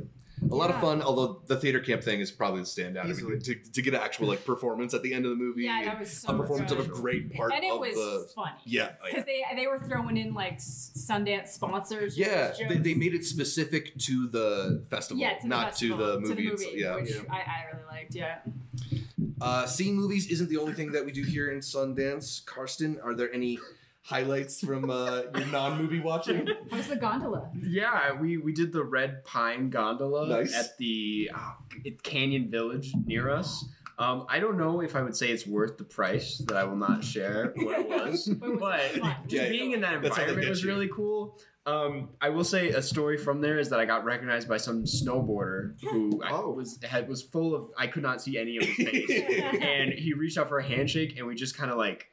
A 0.52 0.56
lot 0.56 0.70
of 0.70 0.80
fun, 0.80 1.02
although 1.02 1.42
the 1.48 1.56
theater 1.58 1.80
camp 1.80 2.04
thing 2.04 2.20
is 2.20 2.32
probably 2.32 2.62
the 2.62 2.66
standout. 2.68 3.06
I 3.06 3.08
mean, 3.08 3.40
to, 3.40 3.56
to 3.56 3.82
get 3.82 3.94
an 3.94 4.02
actual 4.02 4.28
like 4.28 4.46
performance 4.46 4.94
at 4.94 5.02
the 5.02 5.14
end 5.14 5.26
of 5.26 5.32
the 5.32 5.36
movie, 5.38 5.64
Yeah, 5.64 5.82
that 5.86 6.00
was 6.00 6.12
so 6.12 6.34
a 6.34 6.38
performance 6.38 6.72
of 6.72 6.80
a 6.80 6.84
great 6.84 7.34
part 7.34 7.54
and 7.54 7.64
it 7.64 7.72
of 7.72 7.80
was 7.80 7.96
the 7.96 8.28
funny. 8.36 8.52
yeah, 8.66 8.90
oh, 9.02 9.08
yeah. 9.08 9.12
Because 9.12 9.26
they 9.26 9.44
they 9.56 9.68
were 9.68 9.80
throwing 9.80 10.18
in 10.18 10.34
like 10.34 10.60
Sundance 10.60 11.50
sponsors. 11.50 12.18
Yeah, 12.18 12.54
they, 12.70 12.78
they 12.78 12.94
made 12.94 13.14
it 13.14 13.26
specific 13.26 13.98
to 14.00 14.28
the 14.28 14.84
festival, 14.90 15.22
yeah, 15.22 15.36
to 15.36 15.42
the 15.44 15.48
not 15.48 15.70
festival, 15.72 15.98
to 15.98 16.04
the 16.04 16.20
movie. 16.20 16.28
To 16.30 16.36
the 16.36 16.50
movie, 16.50 16.72
yeah. 16.76 16.96
which 16.96 17.12
Yeah. 17.12 17.22
I, 17.32 17.36
I 17.38 17.66
really 17.74 17.86
liked. 17.90 18.16
Yeah. 18.16 18.40
Uh, 19.42 19.66
seeing 19.66 19.96
movies 19.96 20.28
isn't 20.32 20.50
the 20.50 20.58
only 20.58 20.74
thing 20.74 20.92
that 20.92 21.06
we 21.06 21.12
do 21.12 21.24
here 21.24 21.52
in 21.52 21.60
Sundance. 21.60 22.46
Karsten, 22.46 23.00
are 23.04 23.14
there 23.14 23.34
any 23.34 23.60
highlights 24.04 24.60
from 24.62 24.90
uh, 24.90 25.22
your 25.36 25.48
non-movie 25.48 26.00
watching? 26.02 26.48
How 26.72 26.78
was 26.78 26.88
the 26.88 26.96
gondola? 26.96 27.50
Yeah, 27.56 28.14
we 28.20 28.38
we 28.38 28.54
did 28.54 28.72
the 28.72 28.84
Red 28.84 29.24
Pine 29.26 29.70
Gondola 29.70 30.28
Nice. 30.28 30.54
at 30.56 30.78
the 30.78 31.32
uh, 31.34 31.52
Canyon 32.04 32.50
Village 32.52 32.94
near 33.06 33.30
us. 33.30 33.66
Um, 34.00 34.26
I 34.28 34.40
don't 34.40 34.58
know 34.58 34.82
if 34.82 34.96
I 34.96 35.04
would 35.04 35.16
say 35.16 35.30
it's 35.30 35.46
worth 35.46 35.78
the 35.78 35.84
price 35.84 36.40
that 36.48 36.58
I 36.58 36.64
will 36.64 36.76
not 36.76 37.04
share 37.04 37.54
what 37.56 37.80
it 37.80 37.90
was, 38.12 38.28
But 38.28 38.60
was 38.60 38.82
it 38.96 39.02
but 39.02 39.02
fun? 39.02 39.16
just 39.28 39.44
Yeah, 39.44 39.50
being 39.50 39.72
in 39.74 39.82
that 39.82 40.02
that's 40.02 40.18
how 40.18 40.24
they 40.24 40.30
environment 40.30 40.50
was 40.50 40.64
you. 40.64 40.70
really 40.70 40.90
cool. 40.90 41.40
Um, 41.68 42.10
I 42.20 42.28
will 42.30 42.44
say 42.44 42.70
a 42.70 42.82
story 42.82 43.18
from 43.18 43.40
there 43.40 43.58
is 43.60 43.70
that 43.70 43.80
I 43.80 43.86
got 43.86 44.04
recognized 44.04 44.50
by 44.50 44.58
some 44.58 44.84
snowboarder 44.84 45.80
who 45.82 46.22
I 46.24 46.32
Oh. 46.32 46.52
was 46.52 46.78
had 46.84 47.08
was 47.08 47.22
full 47.22 47.54
of 47.56 47.70
I 47.78 47.86
could 47.88 48.04
not 48.04 48.22
see 48.22 48.38
any 48.38 48.58
of 48.58 48.64
his 48.64 48.76
face, 48.76 49.10
and 49.62 49.94
he 49.94 50.14
reached 50.14 50.38
out 50.40 50.50
for 50.50 50.58
a 50.58 50.64
handshake, 50.64 51.14
and 51.18 51.26
we 51.28 51.36
just 51.36 51.56
kind 51.56 51.72
of 51.72 51.78
like 51.78 52.08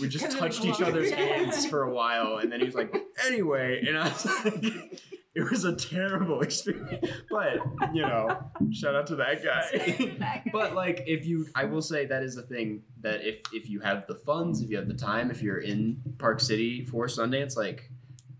we 0.00 0.08
just 0.08 0.30
touched 0.38 0.64
each 0.64 0.80
other's 0.80 1.10
hands 1.22 1.66
for 1.66 1.82
a 1.82 1.92
while, 1.92 2.36
and 2.38 2.50
then 2.52 2.60
he 2.60 2.66
was 2.66 2.74
like, 2.74 2.94
anyway, 3.26 3.84
and 3.86 3.96
I 3.98 4.04
was 4.08 4.26
like, 4.44 4.64
it 5.34 5.50
was 5.50 5.64
a 5.64 5.74
terrible 5.74 6.40
experience, 6.42 7.06
but 7.30 7.58
you 7.92 8.02
know, 8.02 8.38
shout 8.72 8.94
out 8.94 9.06
to 9.08 9.16
that 9.16 9.42
guy. 9.42 10.42
but 10.52 10.74
like, 10.74 11.02
if 11.06 11.26
you, 11.26 11.46
I 11.54 11.64
will 11.64 11.82
say 11.82 12.06
that 12.06 12.22
is 12.22 12.34
the 12.34 12.42
thing 12.42 12.82
that 13.00 13.26
if 13.26 13.40
if 13.52 13.68
you 13.68 13.80
have 13.80 14.06
the 14.06 14.14
funds, 14.14 14.60
if 14.60 14.70
you 14.70 14.76
have 14.76 14.88
the 14.88 14.94
time, 14.94 15.30
if 15.30 15.42
you're 15.42 15.60
in 15.60 16.00
Park 16.18 16.40
City 16.40 16.84
for 16.84 17.06
Sundance, 17.06 17.56
like 17.56 17.90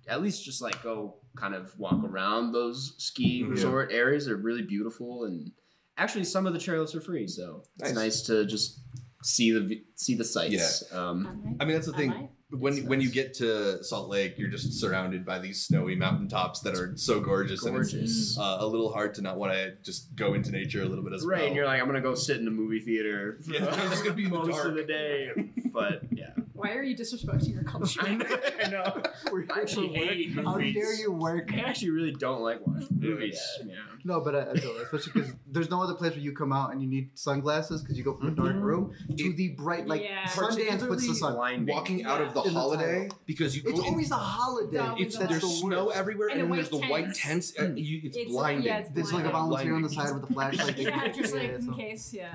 at 0.09 0.21
least 0.23 0.44
just 0.44 0.61
like 0.61 0.82
go 0.82 1.17
kind 1.37 1.55
of 1.55 1.76
walk 1.79 2.05
around 2.05 2.53
those 2.53 2.94
ski 2.99 3.43
resort 3.43 3.91
areas. 3.93 4.26
They're 4.26 4.37
really 4.37 4.62
beautiful, 4.62 5.25
and 5.25 5.50
actually 5.97 6.25
some 6.25 6.47
of 6.47 6.53
the 6.53 6.61
trails 6.61 6.94
are 6.94 7.00
free, 7.00 7.26
so 7.26 7.62
it's 7.81 7.88
Nice. 7.93 7.94
nice 7.94 8.23
to 8.23 8.44
just 8.47 8.81
see 9.25 9.50
the 9.50 9.82
see 9.97 10.15
the 10.15 10.25
sights. 10.25 10.85
Um, 10.93 11.56
I 11.59 11.65
mean, 11.65 11.75
that's 11.75 11.87
the 11.87 11.93
thing. 11.93 12.11
might. 12.11 12.29
When 12.50 12.75
It's 12.79 12.87
when 12.87 13.00
you 13.00 13.11
get 13.11 13.35
to 13.35 13.82
Salt 13.82 14.09
Lake, 14.11 14.38
you're 14.38 14.50
just 14.50 14.75
surrounded 14.75 15.25
by 15.26 15.41
these 15.41 15.65
snowy 15.67 15.97
mountaintops 15.97 16.61
that 16.61 16.76
are 16.76 16.97
so 16.97 17.19
gorgeous, 17.19 17.65
and 17.65 17.76
it's 17.76 17.93
gorgeous. 17.93 18.38
uh, 18.38 18.59
a 18.61 18.66
little 18.66 18.93
hard 18.93 19.14
to 19.14 19.23
not 19.23 19.38
want 19.38 19.52
to 19.54 19.75
just 19.83 20.14
go 20.14 20.35
into 20.35 20.52
nature 20.52 20.83
a 20.83 20.85
little 20.85 21.02
bit 21.02 21.14
as 21.14 21.25
right, 21.25 21.28
well. 21.31 21.38
Right, 21.40 21.47
and 21.49 21.57
you're 21.57 21.66
like, 21.66 21.81
I'm 21.81 21.87
gonna 21.87 22.00
go 22.00 22.14
sit 22.14 22.38
in 22.40 22.47
a 22.47 22.52
movie 22.52 22.78
theater. 22.78 23.40
for 23.45 23.50
Yeah, 23.54 23.66
I'm 23.66 23.90
just 23.90 24.04
gonna 24.04 24.14
be 24.14 24.26
in 24.26 24.31
the 24.31 24.38
most 24.45 24.50
dark. 24.50 24.66
of 24.69 24.75
the 24.76 24.85
day. 24.85 25.31
But 25.73 26.02
yeah, 26.12 26.31
Why 26.52 26.75
are 26.75 26.83
you 26.85 26.95
disrespecting 26.97 27.54
your 27.54 27.64
culture? 27.64 28.00
I 28.04 28.14
know. 28.14 28.38
I 28.62 28.69
know. 28.69 29.02
We're 29.33 29.47
I 29.52 29.61
actually 29.62 29.88
here 29.88 30.35
for 30.37 30.43
work. 30.45 30.62
hate 30.62 30.76
How 30.76 30.81
dare 30.81 30.95
you 30.95 31.11
work? 31.11 31.52
I 31.52 31.59
actually 31.61 31.90
really 31.90 32.12
don't 32.12 32.43
like 32.43 32.64
watching 32.64 32.88
movies. 33.00 33.40
Yeah. 33.66 33.75
No, 34.06 34.20
but 34.20 34.34
I, 34.34 34.50
I 34.50 34.54
feel 34.54 34.75
that, 34.75 34.82
especially 34.82 35.12
because 35.14 35.32
there's 35.50 35.70
no 35.70 35.82
other 35.82 35.94
place 35.94 36.11
where 36.12 36.20
you 36.20 36.32
come 36.32 36.52
out 36.52 36.73
and 36.73 36.82
you 36.82 36.87
need 36.88 37.11
sunglasses 37.14 37.80
because 37.80 37.96
you 37.96 38.04
go 38.04 38.14
from 38.14 38.28
a 38.28 38.30
dark 38.32 38.54
Mhm. 38.54 38.61
room 38.62 38.92
to 39.16 39.32
the 39.32 39.49
bright 39.56 39.87
like 39.87 40.02
Yeah. 40.02 40.25
Sundance 40.25 40.87
puts 40.87 41.06
the 41.08 41.14
sun. 41.14 41.34
Blinding. 41.34 41.75
Walking 41.75 42.04
out 42.04 42.20
of 42.20 42.34
the 42.34 42.42
In 42.42 42.52
holiday 42.52 43.02
title. 43.04 43.18
because 43.25 43.56
you 43.56 43.62
It's 43.64 43.78
go 43.80 43.87
in, 43.87 43.92
always 43.92 44.11
a 44.11 44.16
holiday. 44.16 44.76
No, 44.76 44.94
it's 44.99 45.16
That's 45.16 45.30
there's 45.30 45.42
the 45.42 45.49
snow 45.49 45.87
worst. 45.87 45.96
everywhere 45.99 46.28
And 46.28 46.40
and, 46.40 46.50
the 46.50 46.54
then 46.54 46.56
there's 46.56 46.68
the 46.68 46.76
white 46.78 46.90
white 46.90 47.14
tents. 47.14 47.52
tents. 47.52 47.54
and 47.58 47.78
you, 47.78 48.00
it's, 48.04 48.16
It's- 48.16 48.30
blinding. 48.30 48.64
yeah, 48.66 48.78
it's 48.80 48.90
There's 48.90 49.12
like 49.12 49.25
a 49.25 49.30
blinding. 49.30 49.49
volunteer 49.50 49.75
on 49.75 49.82
the 49.82 49.88
Blinding. 49.88 50.06
side 50.12 50.20
with 50.20 50.30
a 50.30 50.34
flashlight. 50.34 50.78
yeah, 50.87 51.08
just 51.08 51.34
like 51.34 51.50
in 51.54 51.62
so- 51.62 51.73
case. 51.73 52.12
Yeah. 52.14 52.34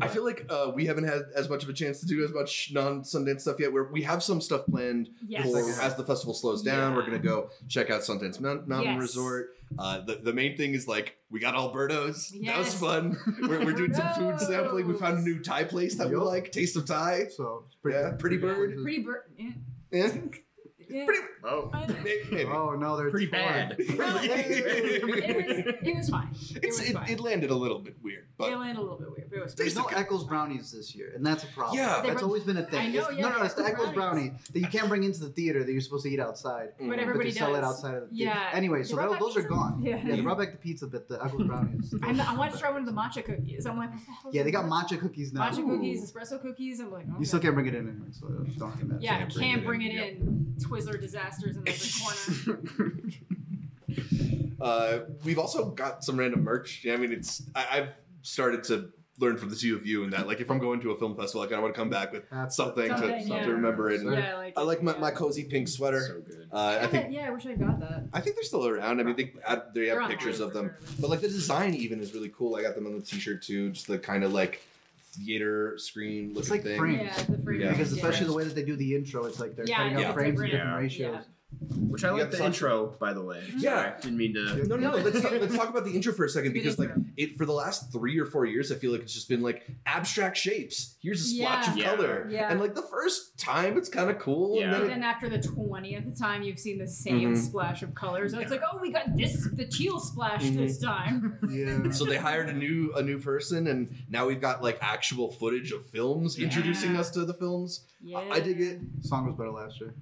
I 0.00 0.08
feel 0.08 0.24
like 0.24 0.46
uh, 0.50 0.72
we 0.74 0.86
haven't 0.86 1.04
had 1.04 1.22
as 1.34 1.48
much 1.48 1.62
of 1.62 1.68
a 1.68 1.72
chance 1.72 2.00
to 2.00 2.06
do 2.06 2.24
as 2.24 2.32
much 2.32 2.70
non 2.72 3.02
Sundance 3.02 3.42
stuff 3.42 3.56
yet. 3.60 3.72
Where 3.72 3.84
we 3.84 4.02
have 4.02 4.22
some 4.22 4.40
stuff 4.40 4.66
planned 4.66 5.08
Yes. 5.26 5.50
for 5.50 5.58
as 5.82 5.94
the 5.96 6.04
festival 6.04 6.34
slows 6.34 6.62
down. 6.62 6.92
Yeah. 6.92 6.96
We're 6.96 7.04
gonna 7.06 7.18
go 7.18 7.50
check 7.68 7.90
out 7.90 8.02
Sundance 8.02 8.40
Mount- 8.40 8.66
Mountain 8.68 8.94
Yes. 8.94 9.00
Resort. 9.00 9.53
Uh, 9.78 10.00
the, 10.00 10.16
the 10.16 10.32
main 10.32 10.56
thing 10.56 10.74
is 10.74 10.86
like 10.86 11.16
we 11.30 11.40
got 11.40 11.54
Alberto's. 11.54 12.32
That 12.44 12.58
was 12.58 12.72
fun. 12.74 13.16
We're, 13.42 13.64
we're 13.64 13.72
doing 13.72 13.92
some 13.94 14.14
food 14.14 14.40
sampling. 14.40 14.86
We 14.86 14.94
found 14.94 15.18
a 15.18 15.22
new 15.22 15.42
Thai 15.42 15.64
place 15.64 15.96
that 15.96 16.08
we 16.08 16.14
Yup. 16.16 16.24
like. 16.24 16.52
Taste 16.52 16.76
of 16.76 16.86
Thai. 16.86 17.26
So 17.34 17.64
it's 17.66 17.76
Yeah, 17.94 18.12
Pretty 18.18 18.36
Bird. 18.36 18.76
Pretty 18.82 19.00
bird. 19.02 19.22
Yeah. 19.36 19.50
Yeah, 19.90 20.08
yeah. 20.94 21.04
Pretty- 21.06 21.20
Oh, 21.46 21.70
maybe. 22.02 22.20
maybe. 22.30 22.44
Oh 22.50 22.70
no, 22.74 22.96
they're 22.96 23.10
pretty 23.10 23.26
torn. 23.26 23.42
bad. 23.42 23.76
Well, 23.98 24.18
it, 24.22 25.46
was, 25.46 25.74
it 25.82 25.96
was 25.96 26.08
fine. 26.08 26.28
It 26.32 26.64
It's, 26.64 26.78
was 26.80 26.88
it, 26.88 26.92
fine. 26.94 27.10
it 27.10 27.20
landed 27.20 27.50
a 27.50 27.54
little 27.54 27.78
bit 27.80 27.96
weird, 28.02 28.24
it 28.38 28.42
landed 28.42 28.78
a 28.78 28.80
little 28.80 28.96
bit 28.96 29.10
weird, 29.10 29.28
but 29.30 29.38
it 29.38 29.42
was 29.42 29.54
There's 29.54 29.74
fine. 29.74 29.84
no 29.92 29.98
Eccles 29.98 30.24
brownies 30.24 30.72
this 30.72 30.94
year, 30.94 31.12
and 31.14 31.24
that's 31.26 31.44
a 31.44 31.46
problem. 31.48 31.76
Yeah. 31.78 32.00
They 32.00 32.08
that's 32.08 32.20
brought- 32.20 32.28
always 32.28 32.44
been 32.44 32.56
a 32.56 32.62
thing. 32.64 32.80
I 32.80 32.86
know, 32.88 33.00
It's- 33.00 33.16
yeah, 33.18 33.28
no, 33.28 33.38
no, 33.38 33.42
it's 33.44 33.54
the 33.54 33.62
Eccles 33.64 33.88
Eccles 33.88 33.94
brownie 33.94 34.32
that 34.52 34.58
you 34.60 34.66
can't 34.68 34.88
bring 34.88 35.04
into 35.04 35.20
the 35.20 35.28
theater 35.28 35.62
that 35.64 35.70
you're 35.72 35.80
supposed 35.82 36.04
to 36.04 36.10
eat 36.10 36.20
outside. 36.20 36.68
Mm. 36.80 36.88
But 36.88 36.88
But 36.88 36.98
everybody 37.00 37.30
they 37.30 37.36
sell 37.38 37.54
it 37.56 37.64
outside 37.64 37.94
of 37.96 38.02
the 38.08 38.16
theater. 38.16 38.32
Yeah. 38.34 38.50
Anyway, 38.52 38.82
so 38.84 38.94
brought 38.94 39.06
tho- 39.06 39.10
back 39.12 39.20
those 39.20 39.36
are 39.36 39.42
gone. 39.42 39.82
Yeah. 39.82 40.00
Yeah, 40.04 40.16
they 40.16 40.22
brought 40.22 40.38
back 40.38 40.52
the 40.52 40.58
pizza, 40.58 40.86
but 40.86 41.08
the 41.08 41.22
Eccles 41.22 41.42
brownies. 41.46 41.94
I'm, 42.02 42.20
I 42.20 42.34
wanted 42.36 42.52
to 42.54 42.58
try 42.60 42.70
one 42.70 42.80
of 42.80 42.86
the 42.86 42.92
matcha 42.92 43.22
cookies. 43.24 43.66
I'm 43.66 43.76
like, 43.76 43.90
what 43.90 43.98
the 43.98 44.12
hell 44.12 44.30
Yeah, 44.32 44.42
they 44.44 44.50
got 44.50 44.64
matcha 44.64 44.98
cookies 44.98 45.32
now. 45.34 45.42
matcha 45.50 45.66
cookies, 45.68 46.10
espresso 46.10 46.40
cookies. 46.40 46.80
I'm 46.80 46.90
like. 46.92 47.04
You 47.18 47.24
still 47.26 47.40
can't 47.40 47.54
bring 47.54 47.66
it 47.66 47.74
in 47.74 47.88
anyway, 47.88 48.08
so 48.12 48.28
don't 48.58 48.76
get 48.78 48.86
mad. 48.88 49.02
Yeah, 49.02 49.26
I 49.28 49.30
can't 49.40 49.64
bring 49.64 49.82
it 49.82 49.94
in. 49.94 50.54
Twizzlers 50.60 50.83
visuals 50.84 50.94
are 50.94 50.98
disasters 50.98 51.56
in 51.56 51.68
every 51.68 51.90
corner. 52.46 53.00
Uh, 54.60 55.00
we've 55.24 55.38
also 55.38 55.66
got 55.70 56.02
some 56.04 56.16
random 56.16 56.42
merch. 56.42 56.86
I 56.90 56.96
mean, 56.96 57.12
it's 57.12 57.42
I, 57.54 57.66
I've 57.70 57.88
started 58.22 58.64
to 58.64 58.90
learn 59.20 59.36
from 59.36 59.48
the 59.48 59.54
two 59.54 59.76
of 59.76 59.86
you 59.86 60.02
and 60.02 60.12
that 60.12 60.26
like 60.26 60.40
if 60.40 60.50
I'm 60.50 60.58
going 60.58 60.80
to 60.80 60.90
a 60.90 60.96
film 60.96 61.14
festival, 61.16 61.42
like 61.42 61.52
I 61.52 61.60
want 61.60 61.74
to 61.74 61.78
come 61.78 61.90
back 61.90 62.12
with 62.12 62.28
That's- 62.30 62.56
something, 62.56 62.88
Something, 62.88 63.28
to, 63.28 63.34
yeah. 63.34 63.44
to 63.44 63.52
remember 63.52 63.90
it. 63.90 64.00
And 64.00 64.12
yeah, 64.12 64.36
like 64.36 64.54
I 64.56 64.62
like 64.62 64.82
my, 64.82 64.92
yeah. 64.92 64.98
my 64.98 65.10
cozy 65.10 65.44
pink 65.44 65.68
sweater. 65.68 66.00
so 66.00 66.20
good. 66.20 66.48
Uh, 66.50 66.78
I 66.82 66.86
think 66.86 67.12
yeah, 67.12 67.26
I 67.26 67.30
wish 67.30 67.46
I 67.46 67.54
got 67.54 67.78
that. 67.80 68.04
I 68.12 68.20
think 68.20 68.36
they're 68.36 68.44
still 68.44 68.66
around. 68.66 69.00
I 69.00 69.02
mean, 69.02 69.16
they 69.16 69.32
add, 69.46 69.62
they 69.74 69.86
have 69.88 70.08
pictures 70.08 70.40
of 70.40 70.52
them, 70.52 70.66
sure. 70.66 70.78
but 71.00 71.10
like 71.10 71.20
the 71.20 71.28
design 71.28 71.74
even 71.74 72.00
is 72.00 72.14
really 72.14 72.30
cool. 72.30 72.56
I 72.56 72.62
got 72.62 72.74
them 72.74 72.86
on 72.86 72.94
the 72.94 73.02
T-shirt 73.02 73.42
too. 73.42 73.70
Just 73.70 73.86
the 73.86 73.98
kind 73.98 74.24
of 74.24 74.32
like 74.32 74.62
theater 75.14 75.74
screen 75.78 76.28
looking 76.28 76.40
It's 76.40 76.50
like 76.50 76.62
thing. 76.62 76.78
frames. 76.78 77.02
Yeah, 77.02 77.22
the 77.36 77.42
frame. 77.42 77.60
Yeah. 77.60 77.70
Because 77.70 77.92
yeah. 77.92 77.96
especially 77.96 78.26
the 78.26 78.32
way 78.34 78.44
that 78.44 78.54
they 78.54 78.64
do 78.64 78.76
the 78.76 78.94
intro, 78.94 79.24
it's 79.26 79.40
like 79.40 79.56
they're 79.56 79.66
Yeah, 79.66 79.76
cutting 79.78 79.98
yeah. 79.98 80.08
out 80.08 80.14
frames 80.14 80.40
in 80.40 80.46
Yeah. 80.46 80.52
different 80.52 80.76
ratios. 80.78 81.24
Which 81.60 82.04
I 82.04 82.10
like 82.10 82.22
got 82.22 82.30
the 82.32 82.36
the- 82.38 82.44
intro, 82.46 82.96
by 82.98 83.12
the 83.12 83.22
way. 83.22 83.42
Yeah. 83.56 83.74
Sorry, 83.76 83.92
didn't 84.02 84.18
mean 84.18 84.34
to. 84.34 84.66
No, 84.66 84.76
no, 84.76 84.90
no. 84.90 84.96
Let's 84.98 85.20
talk, 85.22 85.30
let's 85.32 85.56
talk 85.56 85.68
about 85.68 85.84
the 85.84 85.92
intro 85.92 86.12
for 86.12 86.24
a 86.24 86.28
second 86.28 86.52
because 86.52 86.78
like 86.78 86.90
it 87.16 87.36
for 87.36 87.46
the 87.46 87.52
last 87.52 87.92
three 87.92 88.18
or 88.18 88.26
four 88.26 88.44
years, 88.46 88.72
I 88.72 88.76
feel 88.76 88.90
like 88.92 89.02
it's 89.02 89.12
just 89.14 89.28
been 89.28 89.42
like 89.42 89.62
abstract 89.86 90.36
shapes. 90.36 90.96
Here's 91.00 91.20
a 91.20 91.24
splotch 91.24 91.68
of 91.68 91.76
Yeah. 91.76 91.94
color, 91.94 92.28
Yeah. 92.30 92.50
and 92.50 92.60
like 92.60 92.74
the 92.74 92.82
first 92.82 93.38
time, 93.38 93.76
it's 93.78 93.88
kind 93.88 94.10
of 94.10 94.18
cool. 94.18 94.56
Yeah. 94.58 94.64
And 94.64 94.72
But 94.72 94.78
then 94.80 94.88
then 94.88 95.02
after 95.02 95.28
the 95.28 95.38
twentieth 95.40 96.18
time, 96.18 96.42
you've 96.42 96.58
seen 96.58 96.78
the 96.78 96.86
same 96.88 97.34
Mhm. 97.34 97.38
splash 97.38 97.82
of 97.82 97.94
color. 97.94 98.28
So 98.28 98.38
it's 98.40 98.50
like, 98.50 98.62
oh, 98.70 98.78
we 98.80 98.90
got 98.90 99.16
this, 99.16 99.48
the 99.52 99.64
teal 99.66 99.98
splash 100.00 100.42
Mhm. 100.44 100.56
this 100.56 100.78
time. 100.78 101.38
Yeah. 101.50 101.90
so 101.90 102.04
they 102.04 102.16
hired 102.16 102.48
a 102.48 102.52
new 102.52 102.92
a 102.96 103.02
new 103.02 103.18
person, 103.18 103.66
and 103.68 103.94
now 104.08 104.26
we've 104.26 104.40
got 104.40 104.62
like 104.62 104.78
actual 104.80 105.30
footage 105.30 105.70
of 105.72 105.86
films 105.86 106.36
Yeah. 106.38 106.44
introducing 106.46 106.96
us 106.96 107.10
to 107.12 107.24
the 107.24 107.34
films. 107.34 107.84
Yeah. 108.02 108.18
I 108.18 108.40
dig 108.40 108.60
it. 108.60 108.80
song 109.02 109.26
was 109.26 109.34
better 109.36 109.50
last 109.50 109.80
year. 109.80 109.94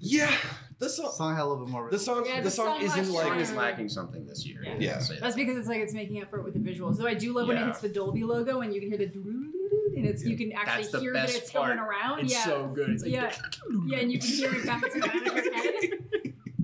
Yeah, 0.00 0.34
the 0.78 0.88
song. 0.88 1.12
Song 1.12 1.34
had 1.36 1.42
a 1.42 1.46
little 1.46 1.64
bit 1.64 1.72
more. 1.72 1.90
The 1.90 1.98
song, 1.98 2.24
Yeah, 2.26 2.38
the, 2.38 2.44
the 2.44 2.50
song, 2.50 2.80
song 2.80 2.82
isn't 3.00 3.12
like 3.14 3.26
Song 3.26 3.38
is 3.40 3.52
lacking 3.52 3.88
something 3.90 4.24
this 4.26 4.46
year. 4.46 4.62
Yeah. 4.64 4.76
Yeah. 4.78 4.98
Say 4.98 5.14
that. 5.14 5.20
That's 5.22 5.36
because 5.36 5.58
it's 5.58 5.68
like 5.68 5.80
it's 5.80 5.92
making 5.92 6.22
up 6.22 6.30
for 6.30 6.38
it 6.38 6.44
with 6.44 6.54
the 6.54 6.60
visuals. 6.60 6.96
Though 6.96 7.06
I 7.06 7.14
do 7.14 7.32
love 7.34 7.48
when 7.48 7.58
it 7.58 7.66
hits 7.66 7.80
the 7.80 7.88
Dolby 7.90 8.24
logo 8.24 8.60
and 8.62 8.74
you 8.74 8.80
can 8.80 8.88
hear 8.88 8.98
the 8.98 9.06
doo-doo-doo-doo, 9.06 9.94
and 9.96 10.06
it's 10.06 10.24
you 10.24 10.36
can 10.38 10.48
That's 10.50 10.68
actually 10.68 10.90
the 10.92 11.00
hear 11.00 11.12
that 11.12 11.26
best 11.26 11.36
it's 11.38 11.50
going 11.50 11.76
part. 11.76 11.88
around. 11.88 12.20
It's 12.20 12.32
yeah. 12.32 12.44
so 12.44 12.68
good. 12.68 12.90
It's 12.90 13.02
like 13.02 13.12
Yeah. 13.12 13.32
yeah, 13.86 13.98
and 13.98 14.10
you 14.10 14.18
can 14.18 14.28
hear 14.28 14.54
it 14.54 14.66
bouncing 14.66 15.02
out 15.02 15.14
of 15.16 15.22
your 15.22 15.34
head. 15.54 15.90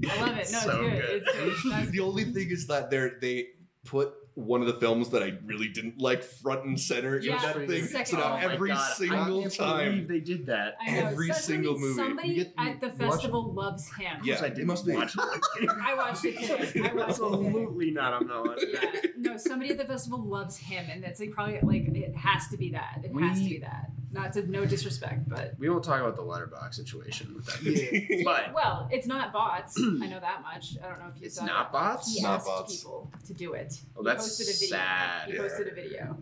I 0.11 0.21
love 0.21 0.37
it. 0.39 0.49
No, 0.53 0.59
So 0.61 0.81
it's 0.81 0.81
good. 0.81 1.03
good. 1.03 1.23
It's 1.53 1.63
good. 1.63 1.73
That's 1.73 1.91
the 1.91 2.01
only 2.01 2.25
thing 2.25 2.51
is 2.51 2.67
that 2.69 2.91
they're 2.91 3.19
they 3.21 3.49
put 3.87 4.13
one 4.35 4.61
of 4.61 4.67
the 4.67 4.75
films 4.75 5.09
that 5.09 5.23
I 5.23 5.33
really 5.47 5.69
didn't 5.69 5.99
like 5.99 6.23
front 6.23 6.63
and 6.67 6.79
center 6.79 7.19
Yeah, 7.19 7.37
in 7.37 7.43
that 7.43 7.55
the 7.59 7.67
thing. 7.67 7.85
second 7.87 8.07
So 8.07 8.17
now. 8.19 8.35
Oh 8.35 8.37
every 8.37 8.69
God, 8.69 8.79
I 8.79 8.93
single 8.95 9.41
can't 9.41 9.55
time. 9.55 9.91
believe 9.93 10.09
they 10.09 10.21
did 10.21 10.45
that. 10.47 10.77
I 10.79 10.91
know. 10.91 11.07
every 11.07 11.29
somebody, 11.29 11.41
single 11.43 11.79
movie. 11.79 11.95
Somebody 11.97 12.35
get- 12.35 12.53
at 12.59 12.81
the 12.83 12.89
watch 12.89 12.95
it? 12.97 12.99
festival 12.99 13.53
loves 13.55 13.91
him. 13.95 14.21
Yeah, 14.25 14.39
I 14.43 14.51
didn't 14.51 14.67
must 14.67 14.85
be. 14.85 14.93
watch 14.95 15.15
it. 15.17 15.71
I 15.83 15.95
watched 15.95 16.25
it 16.27 16.39
today. 16.39 16.87
I 16.87 16.93
watched 16.93 17.01
it. 17.01 17.09
Absolutely 17.09 17.91
not. 17.93 18.13
I'm 18.13 18.27
not 18.27 18.47
watching 18.47 18.69
Yeah, 18.75 18.81
it. 18.93 19.13
no, 19.17 19.37
somebody 19.39 19.71
at 19.71 19.79
the 19.79 19.87
festival 19.87 20.19
loves 20.23 20.59
him, 20.59 20.85
and 20.91 21.03
that's 21.03 21.19
like 21.19 21.31
probably 21.31 21.59
like 21.63 21.89
it 21.97 22.15
has 22.17 22.49
to 22.49 22.59
be 22.59 22.73
that. 22.73 23.01
It 23.05 23.19
has 23.19 23.39
to 23.41 23.49
be 23.49 23.59
that. 23.61 23.91
Not 24.17 24.33
to 24.35 24.51
no 24.51 24.65
disrespect, 24.65 25.29
but 25.29 25.55
We 25.59 25.69
won't 25.71 25.85
talk 25.85 26.01
about 26.01 26.17
the 26.17 26.23
Letterboxd 26.23 26.75
situation 26.75 27.35
with 27.35 27.47
that. 27.47 27.63
Yeah. 27.63 28.17
But 28.25 28.55
well, 28.55 28.89
it's 28.91 29.07
not 29.07 29.33
bots. 29.33 29.77
I 29.81 30.07
know 30.07 30.21
that 30.21 30.43
much. 30.43 30.77
I 30.83 30.89
don't 30.89 30.99
know 31.01 31.09
if 31.15 31.21
you 31.21 31.27
It's 31.27 31.37
saw 31.37 31.45
not 31.45 31.73
that. 31.73 31.79
bots? 31.79 32.15
He 32.15 32.23
Not 32.23 32.37
asked 32.37 32.47
bots. 32.47 32.77
people 32.77 33.11
to 33.27 33.35
do 33.35 33.53
it. 33.53 33.79
Well, 33.95 34.05
He 34.05 34.11
that's 34.11 34.27
posted 34.27 34.49
a 34.49 34.53
video. 34.59 34.77
sad. 34.77 35.31
He 35.31 35.37
posted 35.39 35.69
a 35.69 35.75
video. 35.75 36.17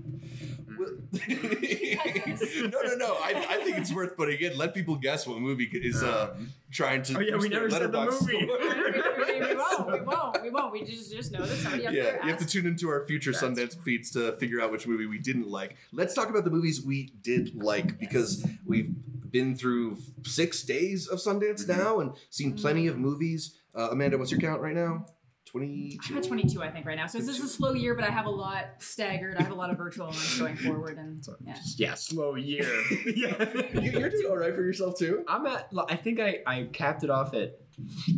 no, 0.75 2.83
no, 2.83 2.95
no. 2.97 3.15
I, 3.23 3.47
I 3.49 3.65
think 3.65 3.79
it's 3.79 3.93
worth 3.93 4.17
putting 4.17 4.41
in. 4.41 4.57
Let 4.59 4.75
people 4.75 4.97
guess 4.97 5.25
what 5.27 5.39
movie 5.39 5.69
is 5.73 6.03
uh, 6.03 6.35
Um, 6.37 6.53
trying 6.73 7.03
to. 7.05 7.19
Oh, 7.19 7.21
yeah, 7.21 7.37
we 7.37 7.49
never 7.49 7.71
said 7.71 7.93
the 7.93 8.01
movie. 8.05 8.17
score. 8.17 8.33
we, 9.27 9.41
we 9.41 9.55
won't. 9.55 9.93
We 9.93 10.01
won't. 10.01 10.43
We 10.43 10.51
won't. 10.51 10.73
We 10.73 10.85
just 10.85 11.13
just 11.13 11.31
know 11.33 11.45
that 11.47 11.57
somebody 11.59 11.87
up 11.87 11.95
yeah, 11.95 12.03
there 12.03 12.21
you 12.25 12.31
have 12.31 12.39
to 12.41 12.47
tune 12.47 12.67
into 12.67 12.89
our 12.89 13.05
future 13.07 13.33
That's- 13.33 13.57
Sundance 13.59 13.81
feeds 13.85 14.11
to 14.13 14.33
figure 14.33 14.61
out 14.61 14.73
which 14.73 14.87
movie 14.87 15.07
we 15.07 15.19
didn't 15.19 15.49
like. 15.49 15.77
Let's 15.93 16.15
talk 16.15 16.29
about 16.29 16.45
the 16.45 16.51
movies 16.51 16.83
we 16.83 17.13
did 17.23 17.55
like 17.63 17.84
because 17.99 18.47
we've 18.67 18.91
been 19.31 19.57
through 19.57 19.99
six 20.25 20.63
days 20.63 21.09
of 21.09 21.19
Sundance 21.19 21.65
Mhm. 21.65 21.77
now 21.77 22.01
and 22.01 22.13
seen 22.31 22.55
plenty 22.57 22.87
of 22.87 22.99
movies. 22.99 23.59
Uh, 23.75 23.89
Amanda, 23.91 24.17
what's 24.19 24.31
your 24.31 24.41
count 24.41 24.61
right 24.61 24.75
now? 24.75 25.07
Twenty. 25.47 25.99
I'm 26.09 26.17
at 26.19 26.25
22, 26.25 26.63
I 26.63 26.71
think, 26.71 26.85
right 26.87 26.97
now. 26.97 27.07
So 27.07 27.19
this 27.19 27.29
is 27.29 27.41
a 27.45 27.49
slow 27.49 27.75
year, 27.75 27.95
but 27.95 28.03
I 28.05 28.11
have 28.11 28.27
a 28.27 28.31
lot 28.31 28.67
staggered. 28.79 29.37
I 29.37 29.43
have 29.43 29.53
a 29.53 29.55
lot 29.55 29.71
of 29.71 29.77
virtual 29.79 30.07
ones 30.07 30.39
going 30.39 30.57
forward, 30.67 30.99
and 30.99 31.25
yeah. 31.47 31.57
yeah, 31.77 31.95
slow 31.95 32.35
year. 32.35 32.65
yeah. 33.07 33.37
You're 33.81 34.11
doing 34.11 34.27
all 34.31 34.37
right 34.37 34.55
for 34.55 34.63
yourself 34.63 34.99
too. 34.99 35.25
I'm 35.29 35.47
at. 35.47 35.69
I 35.89 35.95
think 35.97 36.19
I 36.19 36.41
I 36.47 36.69
capped 36.73 37.05
it 37.05 37.11
off 37.11 37.35
at 37.35 37.61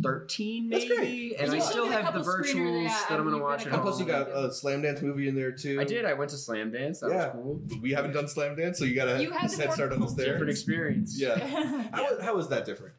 13 0.01 0.69
That's 0.69 0.83
maybe, 0.83 0.95
great. 0.95 1.35
and 1.39 1.51
You 1.51 1.57
I 1.57 1.59
still 1.61 1.71
still 1.71 1.89
get 1.89 1.99
a 2.01 2.03
have 2.03 2.13
the 2.13 2.19
virtuals 2.19 2.83
yeah, 2.83 2.99
that 3.09 3.19
I'm 3.19 3.25
gonna 3.25 3.41
watch 3.41 3.65
at 3.65 3.73
And 3.73 3.81
plus, 3.81 3.99
you 3.99 4.05
got 4.05 4.27
a 4.29 4.49
Slamdance 4.49 5.01
movie 5.01 5.27
in 5.27 5.35
there 5.35 5.51
too. 5.51 5.79
I 5.79 5.83
did. 5.83 6.05
I 6.05 6.13
went 6.13 6.29
to 6.31 6.37
Slamdance. 6.37 6.99
That 7.01 7.09
Yeah. 7.11 7.35
was 7.35 7.61
cool. 7.69 7.79
We 7.81 7.91
haven't 7.91 8.13
done 8.13 8.25
Slamdance, 8.25 8.77
so 8.77 8.85
you 8.85 8.95
got 8.95 9.07
a 9.07 9.21
You 9.21 9.31
had 9.31 9.49
the 9.49 9.57
head 9.63 9.73
start 9.73 9.91
on 9.93 10.01
us 10.03 10.09
culture. 10.09 10.23
there. 10.23 10.31
Different 10.33 10.51
experience. 10.51 11.19
Yeah. 11.27 11.37
How, 11.91 12.21
how 12.21 12.37
is 12.37 12.47
that 12.49 12.65
different? 12.65 12.93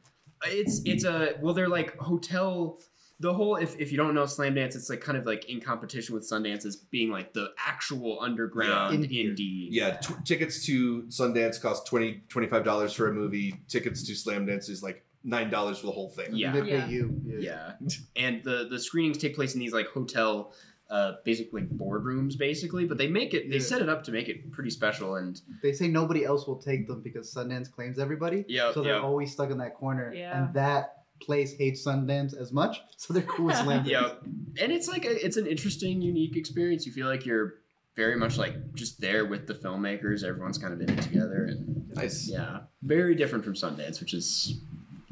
It's 0.46 0.80
it's 0.84 1.04
a 1.04 1.34
well, 1.40 1.54
they're 1.54 1.68
like 1.68 1.96
hotel. 1.98 2.80
The 3.20 3.34
whole 3.34 3.56
if, 3.56 3.76
if 3.80 3.90
you 3.90 3.96
don't 3.96 4.14
know 4.14 4.22
Slamdance, 4.24 4.76
it's 4.76 4.88
like 4.88 5.00
kind 5.00 5.18
of 5.18 5.26
like 5.26 5.46
in 5.50 5.60
competition 5.60 6.14
with 6.14 6.22
Sundance 6.28 6.64
as 6.64 6.76
being 6.76 7.10
like 7.10 7.32
the 7.32 7.50
actual 7.58 8.18
underground 8.20 9.04
Yeah. 9.10 9.24
indie. 9.24 9.66
Yeah, 9.70 9.96
t- 9.96 10.14
tickets 10.24 10.64
to 10.66 11.02
Sundance 11.08 11.60
cost 11.60 11.86
20 11.88 12.22
$25 12.28 12.94
for 12.94 13.08
a 13.08 13.12
movie. 13.12 13.54
Tickets 13.68 14.04
to 14.06 14.12
Slamdance 14.12 14.68
is 14.70 14.82
like 14.84 15.04
$9 15.26 15.76
for 15.78 15.86
the 15.86 15.92
whole 15.92 16.10
thing. 16.10 16.34
Yeah. 16.34 16.52
They 16.52 16.62
pay 16.62 16.68
Yeah. 16.78 16.88
you. 16.88 17.20
Yeah, 17.40 17.72
and 18.16 18.42
the 18.44 18.66
the 18.70 18.78
screenings 18.78 19.18
take 19.18 19.34
place 19.34 19.54
in 19.54 19.60
these 19.60 19.72
like 19.72 19.86
hotel, 19.88 20.52
uh, 20.90 21.12
basically 21.24 21.62
boardrooms, 21.62 22.38
basically. 22.38 22.84
But 22.86 22.98
they 22.98 23.08
make 23.08 23.34
it, 23.34 23.48
they 23.50 23.56
Yeah. 23.56 23.62
set 23.62 23.82
it 23.82 23.88
up 23.88 24.02
to 24.04 24.12
make 24.12 24.28
it 24.28 24.50
pretty 24.52 24.70
special. 24.70 25.16
And 25.16 25.40
They 25.62 25.72
say 25.72 25.88
nobody 25.88 26.24
else 26.24 26.46
will 26.46 26.58
take 26.58 26.86
them 26.86 27.02
because 27.02 27.32
Sundance 27.32 27.70
claims 27.70 27.98
everybody. 27.98 28.44
Yeah. 28.48 28.72
So 28.72 28.82
they're 28.82 28.94
yep. 28.94 29.02
always 29.04 29.32
stuck 29.32 29.50
in 29.50 29.58
that 29.58 29.74
corner. 29.74 30.12
Yeah. 30.14 30.46
And 30.46 30.54
that 30.54 30.94
place 31.20 31.52
hates 31.52 31.84
Sundance 31.84 32.32
as 32.40 32.52
much. 32.52 32.80
So 32.96 33.12
they're 33.14 33.22
cool 33.24 33.46
with 33.46 33.56
Slam 33.56 33.84
yeah, 33.86 34.14
and 34.60 34.72
it's 34.72 34.88
like 34.88 35.04
a, 35.04 35.24
it's 35.24 35.36
an 35.36 35.46
interesting, 35.46 36.02
unique 36.02 36.36
experience. 36.36 36.84
You 36.86 36.92
feel 36.92 37.06
like 37.06 37.24
you're 37.24 37.54
very 37.96 38.16
much 38.16 38.36
like 38.38 38.74
just 38.74 39.00
there 39.00 39.24
with 39.24 39.46
the 39.46 39.54
filmmakers. 39.54 40.24
Everyone's 40.24 40.58
kind 40.58 40.72
of 40.74 40.80
in 40.80 40.90
it 40.90 41.00
together, 41.02 41.46
and 41.50 41.88
Nice. 41.94 42.28
yeah, 42.28 42.60
very 42.82 43.14
different 43.14 43.44
from 43.44 43.54
Sundance, 43.54 44.00
which 44.00 44.14
is 44.14 44.60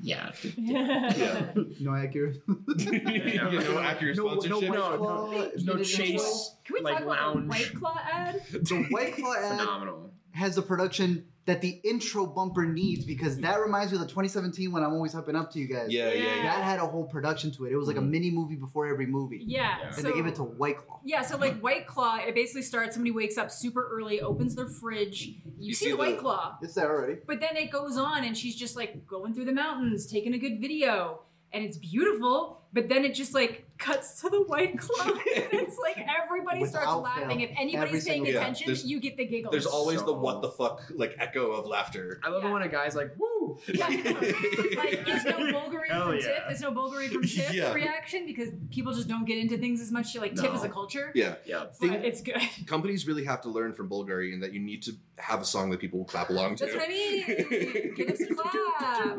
yeah. 0.07 0.33
Yeah. 0.57 1.53
No 1.81 1.95
accurate. 1.95 2.37
yeah, 2.79 3.51
no 3.51 3.79
accurate 3.79 4.17
No- 4.17 4.35
no 4.35 4.41
sponsorship. 4.41 4.71
White 4.71 4.79
no, 4.79 4.97
Claw, 4.97 5.31
no, 5.31 5.73
no 5.75 5.83
chase. 5.83 6.55
Can 6.65 6.75
we 6.75 6.81
Like 6.81 6.95
talk 6.99 7.03
about 7.05 7.37
lounge. 7.37 7.43
the 7.45 7.49
White 7.51 7.75
Claw 7.75 7.99
ad? 8.13 8.43
The 8.53 8.87
White 8.91 9.15
Claw 9.17 9.35
ad 9.39 9.59
Phenomenal. 9.59 10.13
Has 10.37 10.55
the 10.55 10.63
production 10.63 11.25
that 11.47 11.61
the 11.61 11.81
intro 11.85 12.27
bumper 12.27 12.67
needs 12.67 13.05
because 13.05 13.39
that 13.39 13.61
reminds 13.61 13.93
me 13.93 13.97
of 13.97 14.01
the 14.03 14.09
2017 14.09 14.73
when 14.73 14.83
I'm 14.83 14.93
always 14.93 15.15
hyping 15.15 15.37
up 15.37 15.53
to 15.53 15.61
you 15.61 15.69
guys. 15.69 15.87
Yeah, 15.91 16.13
yeah, 16.13 16.35
yeah. 16.37 16.43
That 16.43 16.65
had 16.65 16.79
a 16.81 16.87
whole 16.87 17.05
production 17.05 17.53
to 17.53 17.67
it. 17.67 17.73
It 17.73 17.77
was 17.77 17.87
like 17.87 17.97
a 17.97 18.01
Mhm. 18.01 18.11
mini 18.11 18.31
movie 18.33 18.57
before 18.57 18.87
every 18.89 19.07
movie. 19.07 19.43
Yeah. 19.47 19.79
Yeah. 19.79 19.87
And 19.87 19.95
So, 19.95 20.03
they 20.03 20.13
gave 20.13 20.27
it 20.27 20.35
to 20.37 20.43
White 20.43 20.79
Claw. 20.79 21.01
yeah, 21.05 21.23
so 21.23 21.39
like 21.39 21.59
White 21.61 21.87
Claw, 21.87 22.17
it 22.17 22.35
basically 22.35 22.63
starts 22.63 22.95
somebody 22.97 23.13
wakes 23.13 23.39
up 23.39 23.51
super 23.53 23.89
early, 23.93 24.21
opens 24.21 24.57
their 24.57 24.67
fridge, 24.67 25.23
you, 25.27 25.35
You 25.59 25.73
see, 25.75 25.85
see 25.87 25.91
the 25.93 25.97
the- 25.97 26.03
White 26.03 26.19
Claw. 26.19 26.59
It's 26.61 26.75
there 26.75 26.91
already. 26.91 27.21
But 27.27 27.39
then 27.41 27.57
it 27.57 27.71
goes 27.71 27.97
on 27.97 28.25
and 28.25 28.37
she's 28.37 28.57
just 28.57 28.75
like 28.77 29.07
going 29.07 29.33
through 29.33 29.45
the 29.47 29.55
mountains, 29.55 30.07
taking 30.11 30.35
a 30.35 30.39
good 30.39 30.61
video, 30.61 31.23
and 31.53 31.65
it's 31.65 31.79
beautiful. 31.79 32.63
But 32.77 32.91
then 32.91 33.07
it 33.07 33.15
just 33.15 33.33
like 33.33 33.65
cuts 33.79 34.21
to 34.21 34.29
the 34.29 34.43
white 34.43 34.79
claw. 34.85 35.07
and 35.07 35.19
it's 35.53 35.79
like 35.79 35.97
everybody 36.23 36.65
starts 36.67 36.87
laughing. 36.93 37.39
fail. 37.39 37.49
If 37.49 37.57
anybody's 37.59 37.75
Every 37.75 37.89
paying 37.89 38.03
single- 38.03 38.33
Yeah, 38.35 38.41
attention, 38.41 38.67
there's- 38.67 38.85
you 38.85 39.01
get 39.01 39.17
the 39.17 39.25
giggles. 39.27 39.53
There's 39.53 39.67
always 39.67 40.03
the 40.03 40.13
what 40.13 40.43
the 40.43 40.51
fuck 40.51 40.83
like 40.95 41.17
echo 41.19 41.53
of 41.53 41.67
laughter. 41.67 42.21
I 42.23 42.29
love 42.29 42.45
it 42.45 42.47
Yeah. 42.49 42.53
when 42.53 42.63
a 42.63 42.69
guy's 42.69 42.95
like, 42.95 43.13
"Woo!" 43.19 43.59
Yeah, 43.67 43.87
like 43.89 45.05
there's 45.07 45.25
no 45.25 45.39
Bulgari 45.57 45.89
Hell 45.89 46.07
from 46.09 46.17
yeah. 46.17 46.21
Tiff. 46.21 46.43
There's 46.49 46.61
no 46.61 46.73
Bulgari 46.73 47.09
from 47.09 47.23
Tiff 47.23 47.55
Yeah. 47.55 47.73
reaction 47.73 48.27
because 48.27 48.51
people 48.71 48.93
just 48.93 49.09
don't 49.09 49.25
get 49.25 49.39
into 49.39 49.57
things 49.57 49.81
as 49.81 49.91
much. 49.91 50.15
Like 50.17 50.35
Tiff 50.35 50.45
No. 50.45 50.55
is 50.55 50.65
a 50.65 50.69
culture. 50.69 51.13
Yeah. 51.15 51.37
Yeah. 51.47 51.65
But 51.81 51.91
Thing- 51.91 52.05
it's 52.05 52.21
good. 52.21 52.37
companies 52.67 53.07
really 53.07 53.25
have 53.25 53.41
to 53.43 53.49
learn 53.49 53.73
from 53.73 53.89
Bulgari 53.89 54.33
in 54.35 54.41
that 54.41 54.53
you 54.53 54.61
need 54.61 54.83
to 54.83 54.93
have 55.17 55.41
a 55.41 55.47
song 55.47 55.71
that 55.71 55.81
people 55.81 55.99
will 56.01 56.07
clap 56.07 56.29
along 56.29 56.57
to. 56.57 56.67
That's 56.67 56.77
what 56.77 56.85
I 56.85 56.89
mean. 56.89 57.95
Give 57.97 58.11
us 58.11 58.21
a 58.21 58.35
clap. 58.35 59.17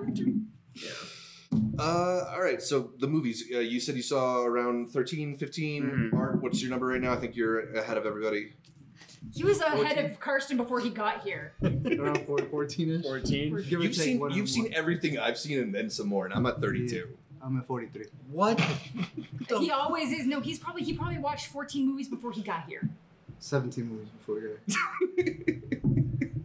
Yeah. 0.76 0.92
Uh, 1.80 2.26
all 2.32 2.42
right. 2.42 2.62
So 2.62 2.92
the 3.00 3.08
movies 3.08 3.44
uh, 3.54 3.60
you 3.60 3.80
said 3.80 3.96
you 3.96 4.02
saw 4.02 4.44
around 4.44 4.90
13, 4.90 5.38
15. 5.38 5.84
Mhm. 5.84 6.14
Art, 6.18 6.42
what's 6.42 6.62
your 6.62 6.70
number 6.72 6.88
right 6.88 7.02
now? 7.02 7.14
I 7.14 7.18
think 7.18 7.36
you're 7.36 7.72
ahead 7.74 7.98
of 7.98 8.06
everybody. 8.06 8.54
He 9.34 9.44
was 9.44 9.60
ahead 9.62 9.96
14. 9.96 10.06
of 10.12 10.20
Karsten 10.20 10.58
before 10.58 10.80
he 10.80 10.90
got 10.90 11.24
here. 11.24 11.54
Around 11.62 12.26
14 12.28 12.90
ish. 12.92 13.04
14. 13.04 13.66
You've 13.68 13.96
seen 13.96 14.20
you've 14.20 14.32
and 14.32 14.50
seen 14.50 14.64
one. 14.66 14.74
everything 14.74 15.20
I've 15.20 15.38
seen 15.38 15.60
and 15.60 15.74
then 15.74 15.90
some 15.90 16.08
more, 16.08 16.26
and 16.26 16.34
I'm 16.34 16.46
at 16.46 16.62
32. 16.62 17.08
I'm 17.42 17.58
at 17.58 17.68
43. 17.68 18.06
What? 18.32 18.60
He 19.60 19.72
always 19.72 20.12
is. 20.12 20.26
No, 20.28 20.40
he's 20.40 20.60
probably 20.60 20.84
he 20.84 20.94
probably 20.94 21.18
watched 21.18 21.48
14 21.48 21.86
movies 21.88 22.08
before 22.08 22.32
he 22.32 22.42
got 22.42 22.68
here. 22.68 22.90
17 23.40 23.86
movies 23.86 24.08
before 24.18 24.36
we 24.36 24.42
got 24.42 24.60
here. 25.26 25.62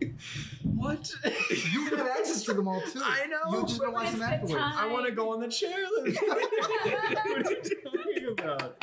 What? 0.82 1.10
You 1.72 1.96
have 1.96 2.06
access 2.06 2.42
to 2.44 2.54
them 2.54 2.66
all 2.68 2.80
too. 2.82 3.00
I 3.04 3.26
know, 3.26 3.58
You 3.60 3.66
just 3.66 3.78
but 3.78 3.84
don't 3.86 3.94
watch 3.94 4.04
it's 4.08 4.12
them 4.18 4.22
afterwards. 4.22 4.54
I 4.76 4.86
want 4.86 5.06
to 5.06 5.12
go 5.12 5.32
on 5.32 5.40
the 5.40 5.46
chairlift. 5.46 6.16
what 6.26 8.06
are 8.06 8.10
you 8.10 8.34
talking 8.34 8.38
about? 8.38 8.76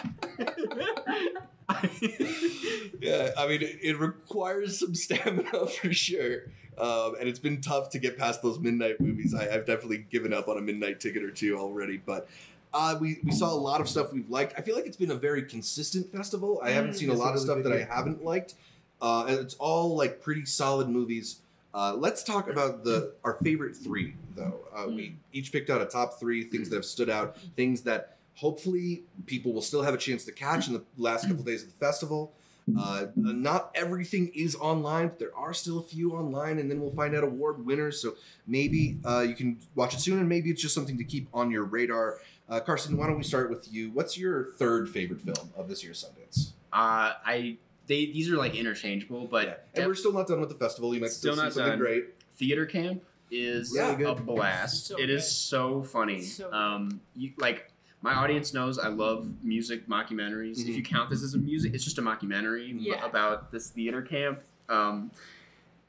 yeah, 3.01 3.29
I 3.37 3.47
mean, 3.47 3.61
it, 3.61 3.79
it 3.81 3.99
requires 3.99 4.79
some 4.79 4.95
stamina 4.95 5.67
for 5.81 5.93
sure. 5.93 6.43
Um, 6.77 7.15
and 7.19 7.27
it's 7.27 7.39
been 7.39 7.59
tough 7.61 7.89
to 7.91 7.99
get 7.99 8.17
past 8.17 8.41
those 8.41 8.59
midnight 8.59 9.01
movies. 9.01 9.33
I, 9.35 9.49
I've 9.53 9.65
definitely 9.65 10.05
given 10.09 10.33
up 10.33 10.47
on 10.47 10.57
a 10.57 10.61
midnight 10.61 10.99
ticket 10.99 11.23
or 11.23 11.31
two 11.31 11.57
already, 11.57 11.97
but 11.97 12.29
uh, 12.73 12.95
we, 12.99 13.19
we 13.23 13.31
saw 13.31 13.51
a 13.51 13.55
lot 13.55 13.81
of 13.81 13.89
stuff 13.89 14.13
we've 14.13 14.29
liked. 14.29 14.53
I 14.57 14.61
feel 14.61 14.75
like 14.75 14.85
it's 14.85 14.95
been 14.97 15.11
a 15.11 15.15
very 15.15 15.43
consistent 15.43 16.11
festival. 16.11 16.61
I 16.63 16.71
haven't 16.71 16.91
Mm. 16.91 16.95
seen 16.97 17.09
a 17.09 17.13
It's 17.13 17.21
a 17.21 17.23
lot 17.23 17.35
of 17.35 17.41
stuff 17.41 17.63
that 17.63 17.73
I 17.73 17.83
haven't 17.83 18.23
liked. 18.23 18.53
Uh, 19.01 19.25
and 19.27 19.39
it's 19.39 19.55
all 19.55 19.95
like 19.97 20.21
pretty 20.21 20.45
solid 20.45 20.87
movies. 20.89 21.39
Uh, 21.73 21.93
let's 21.95 22.23
talk 22.23 22.49
about 22.49 22.83
the 22.83 23.13
our 23.23 23.35
favorite 23.43 23.75
three, 23.75 24.15
though. 24.35 24.61
Uh, 24.75 24.87
we 24.87 25.15
each 25.33 25.51
picked 25.51 25.69
out 25.69 25.81
a 25.81 25.85
top 25.85 26.19
three 26.19 26.43
things 26.43 26.69
that 26.69 26.75
have 26.77 26.85
stood 26.85 27.09
out, 27.09 27.37
things 27.55 27.81
that 27.81 28.17
hopefully 28.35 29.03
people 29.25 29.53
will 29.53 29.61
still 29.61 29.81
have 29.81 29.93
a 29.93 29.97
chance 29.97 30.23
to 30.25 30.31
catch 30.31 30.67
in 30.67 30.73
the 30.73 30.83
last 30.97 31.27
couple 31.27 31.43
days 31.43 31.63
of 31.63 31.69
the 31.69 31.75
festival. 31.75 32.33
Uh, 32.77 33.07
not 33.15 33.71
everything 33.75 34.31
is 34.35 34.55
online, 34.55 35.07
but 35.07 35.19
there 35.19 35.35
are 35.35 35.53
still 35.53 35.79
a 35.79 35.83
few 35.83 36.13
online, 36.13 36.59
and 36.59 36.69
then 36.69 36.79
we'll 36.79 36.91
find 36.91 37.15
out 37.15 37.23
award 37.23 37.65
winners. 37.65 38.01
So 38.01 38.15
maybe 38.45 38.99
uh, 39.05 39.21
you 39.21 39.35
can 39.35 39.57
watch 39.75 39.93
it 39.95 39.99
soon, 39.99 40.19
and 40.19 40.29
maybe 40.29 40.49
it's 40.49 40.61
just 40.61 40.75
something 40.75 40.97
to 40.97 41.03
keep 41.03 41.27
on 41.33 41.49
your 41.51 41.63
radar. 41.63 42.19
Uh, 42.47 42.59
Karsten, 42.59 42.97
why 42.97 43.07
don't 43.07 43.17
we 43.17 43.23
start 43.23 43.49
with 43.49 43.71
you? 43.71 43.91
What's 43.91 44.17
your 44.17 44.51
third 44.57 44.89
favorite 44.89 45.21
film 45.21 45.51
of 45.55 45.67
this 45.67 45.83
year's 45.83 46.03
Sundance? 46.03 46.51
Uh, 46.71 47.13
I 47.25 47.57
they 47.89 48.05
these 48.05 48.31
are 48.31 48.37
like 48.37 48.55
interchangeable, 48.55 49.27
but 49.27 49.45
Yeah. 49.73 49.81
And 49.81 49.87
we're 49.87 49.95
still 49.95 50.13
not 50.13 50.27
done 50.27 50.39
with 50.39 50.47
the 50.49 50.55
festival. 50.55 50.93
You 50.95 51.01
might 51.01 51.09
still, 51.09 51.33
Still 51.33 51.35
see 51.35 51.43
not 51.47 51.53
something 51.53 51.71
done. 51.71 51.79
great. 51.79 52.05
theater 52.35 52.65
camp 52.65 53.03
is 53.31 53.73
Yeah. 53.75 53.95
Really 53.97 54.03
a 54.11 54.15
blast. 54.15 54.85
So 54.87 54.97
it 54.97 55.09
is 55.09 55.23
good. 55.23 55.29
so 55.29 55.83
funny. 55.83 56.21
So 56.21 56.49
um, 56.53 57.01
you 57.15 57.31
like 57.37 57.71
my 58.01 58.13
audience 58.13 58.53
knows 58.53 58.79
I 58.79 58.87
love 58.87 59.33
music 59.43 59.87
mockumentaries. 59.89 60.59
If 60.61 60.67
Mhm. 60.67 60.75
you 60.77 60.83
count 60.83 61.09
this 61.09 61.21
as 61.21 61.33
a 61.33 61.37
music, 61.37 61.73
it's 61.73 61.83
just 61.83 61.97
a 61.97 62.01
mockumentary 62.01 62.73
Yeah. 62.79 63.03
about 63.05 63.51
this 63.51 63.69
theater 63.71 64.01
camp. 64.01 64.39
Um, 64.69 65.11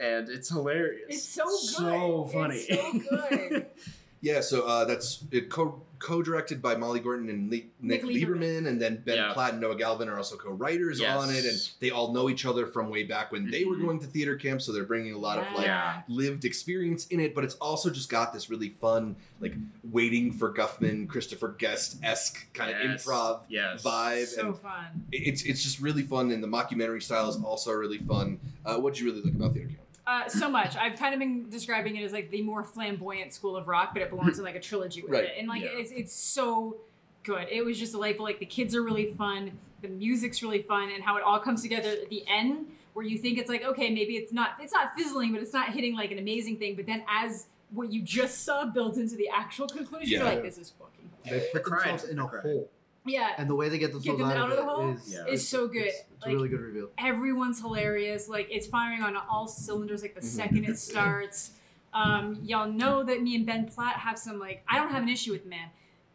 and 0.01 0.29
it's 0.29 0.49
hilarious. 0.49 1.05
It's 1.11 1.23
so 1.23 1.45
good. 1.45 1.61
So 1.61 2.25
funny. 2.33 2.57
It's 2.57 3.09
so 3.09 3.19
good. 3.39 3.67
Yeah, 4.23 4.41
so 4.43 4.63
uh, 4.67 4.85
that's 4.85 5.25
it 5.31 5.49
co 5.49 5.81
co-directed 5.99 6.63
by 6.63 6.75
Molly 6.77 6.99
Gordon 6.99 7.29
and 7.29 7.51
Le- 7.51 7.57
Nick, 7.83 8.03
Nick 8.03 8.03
Lieberman, 8.05 8.39
Lieberman. 8.63 8.67
and 8.69 8.81
then 8.81 9.03
Ben 9.05 9.17
Yeah. 9.19 9.33
Platt 9.35 9.53
and 9.53 9.61
Noah 9.61 9.77
Galvin 9.77 10.09
are 10.09 10.17
also 10.17 10.37
co-writers 10.37 10.99
Yes. 10.99 11.15
on 11.23 11.29
it, 11.29 11.45
and 11.45 11.71
they 11.81 11.91
all 11.91 12.15
know 12.15 12.31
each 12.31 12.47
other 12.47 12.67
from 12.67 12.89
way 12.89 13.03
back 13.03 13.31
when 13.33 13.51
they 13.51 13.65
were 13.67 13.77
Mhm. 13.77 13.83
going 13.85 14.01
to 14.01 14.07
theater 14.07 14.35
camp, 14.37 14.63
so 14.63 14.73
they're 14.73 14.85
bringing 14.85 15.13
a 15.13 15.19
lot 15.19 15.39
of 15.39 15.45
like 15.55 15.67
Yeah. 15.67 16.01
lived 16.09 16.47
experience 16.47 17.07
in 17.09 17.21
it, 17.21 17.35
but 17.35 17.45
it's 17.45 17.55
also 17.57 17.91
just 17.91 18.09
got 18.09 18.33
this 18.33 18.49
really 18.49 18.71
fun, 18.71 19.17
like 19.41 19.55
waiting 19.91 20.33
for 20.33 20.51
Guffman, 20.53 21.07
Christopher 21.07 21.55
Guest 21.59 21.99
esque 22.03 22.51
kind 22.55 22.71
Yes. 22.71 23.07
of 23.07 23.13
improv 23.13 23.41
Yes. 23.51 23.83
vibe, 23.83 24.27
so 24.27 24.47
and 24.49 24.59
fun. 24.59 25.05
it's 25.13 25.43
it's 25.43 25.63
just 25.63 25.81
really 25.81 26.03
fun, 26.03 26.31
and 26.31 26.43
the 26.43 26.49
mockumentary 26.49 27.03
style 27.03 27.29
is 27.29 27.37
also 27.37 27.73
really 27.73 27.99
fun. 27.99 28.39
Uh, 28.65 28.79
what 28.79 28.95
did 28.95 29.01
you 29.03 29.11
really 29.11 29.23
like 29.23 29.35
about 29.35 29.53
theater 29.53 29.69
camp? 29.69 29.81
Uh, 30.11 30.29
so 30.29 30.51
much. 30.51 30.77
I've 30.77 30.99
kind 30.99 31.15
of 31.15 31.21
been 31.21 31.49
describing 31.49 31.95
it 31.97 32.03
as 32.03 32.13
like 32.13 32.31
the 32.31 32.43
more 32.43 32.65
flamboyant 32.65 33.33
school 33.33 33.57
of 33.57 33.69
rock, 33.69 33.91
but 33.93 34.03
it 34.03 34.11
belongs 34.11 34.39
in 34.39 34.45
like 34.45 34.57
a 34.57 34.61
trilogy 34.61 35.03
with 35.03 35.13
Right. 35.13 35.25
it, 35.25 35.35
and 35.39 35.47
like 35.47 35.63
Yeah. 35.63 35.69
it's 35.75 35.93
it's 35.93 36.13
so 36.13 36.79
good. 37.23 37.47
It 37.51 37.65
was 37.65 37.79
just 37.79 37.93
delightful. 37.93 38.25
Like 38.25 38.41
the 38.41 38.47
kids 38.47 38.75
are 38.75 38.83
really 38.83 39.15
fun, 39.15 39.53
the 39.83 39.89
music's 39.89 40.43
really 40.43 40.63
fun, 40.63 40.91
and 40.91 41.03
how 41.05 41.17
it 41.17 41.23
all 41.23 41.39
comes 41.39 41.63
together 41.63 41.91
at 41.91 42.09
the 42.11 42.25
end, 42.27 42.67
where 42.95 43.05
you 43.07 43.19
think 43.19 43.39
it's 43.39 43.49
like 43.49 43.63
okay, 43.63 43.89
maybe 43.91 44.17
it's 44.17 44.33
not 44.33 44.51
it's 44.61 44.73
not 44.73 44.97
fizzling, 44.97 45.33
but 45.33 45.43
it's 45.43 45.53
not 45.53 45.69
hitting 45.73 45.95
like 45.95 46.11
an 46.11 46.19
amazing 46.19 46.57
thing. 46.59 46.75
But 46.75 46.87
then 46.87 47.05
as 47.09 47.47
what 47.71 47.93
you 47.93 48.03
just 48.03 48.43
saw 48.45 48.65
builds 48.65 48.99
into 48.99 49.15
the 49.15 49.29
actual 49.29 49.69
conclusion, 49.69 50.09
you're 50.11 50.25
like, 50.25 50.43
this 50.43 50.59
is 50.59 50.71
fucking. 50.77 51.09
They 51.25 51.47
put 51.53 51.63
I 51.73 51.77
themselves 51.91 52.05
in 52.11 52.19
a 52.19 52.27
cried. 52.27 52.43
hole, 52.43 52.69
Yeah, 53.07 53.31
and 53.39 53.49
the 53.49 53.55
way 53.55 53.69
they 53.71 53.79
get 53.79 53.93
Get 54.03 54.19
them 54.19 54.27
out, 54.27 54.37
out 54.37 54.51
of 54.51 54.57
the 54.57 54.65
hole 54.65 54.91
is, 54.91 55.01
it 55.01 55.07
is 55.07 55.13
Yeah. 55.15 55.25
it's 55.33 55.49
so 55.49 55.67
good. 55.69 55.85
It's, 55.87 55.99
it's 56.17 56.23
Like, 56.27 56.33
a 56.33 56.37
really 56.37 56.49
good 56.51 56.61
reveal. 56.61 56.91
everyone's 56.99 57.59
hilarious. 57.61 58.29
Like 58.29 58.49
it's 58.51 58.67
firing 58.67 59.03
on 59.03 59.17
all 59.17 59.49
cylinders. 59.49 60.03
Like 60.03 60.15
the 60.15 60.23
second 60.23 60.65
it 60.67 60.79
starts, 60.79 61.53
um, 61.95 62.39
y'all 62.45 62.71
know 62.71 63.03
that 63.03 63.23
me 63.23 63.35
and 63.37 63.47
Ben 63.47 63.67
Platt 63.67 63.97
have 63.97 64.19
some 64.19 64.39
like 64.39 64.63
I 64.69 64.77
don't 64.79 64.91
have 64.91 65.03
an 65.03 65.09
issue 65.09 65.33
with 65.33 65.45
the 65.45 65.49
man, 65.51 65.69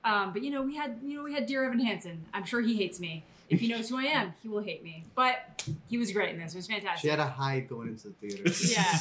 um, 0.03 0.31
but 0.31 0.43
you 0.43 0.51
know 0.51 0.61
we 0.61 0.75
had 0.75 0.99
you 1.03 1.17
know 1.17 1.23
we 1.23 1.33
had 1.33 1.47
Dear 1.47 1.65
Evan 1.65 1.79
Hansen. 1.79 2.23
I'm 2.33 2.45
sure 2.45 2.61
he 2.61 2.75
hates 2.75 2.99
me. 2.99 3.23
If 3.49 3.59
he 3.59 3.67
knows 3.67 3.89
who 3.89 3.97
I 3.99 4.03
am, 4.05 4.33
he 4.41 4.47
will 4.47 4.61
hate 4.63 4.83
me. 4.83 5.03
But 5.13 5.67
he 5.87 5.99
was 5.99 6.11
great 6.11 6.29
in 6.33 6.39
this. 6.39 6.53
It 6.53 6.57
was 6.57 6.65
fantastic. 6.67 7.01
She 7.01 7.09
had 7.09 7.19
a 7.19 7.27
hide 7.27 7.67
going 7.69 7.89
into 7.89 8.07
the 8.09 8.13
theater. 8.15 8.43
Yeah. 8.71 8.97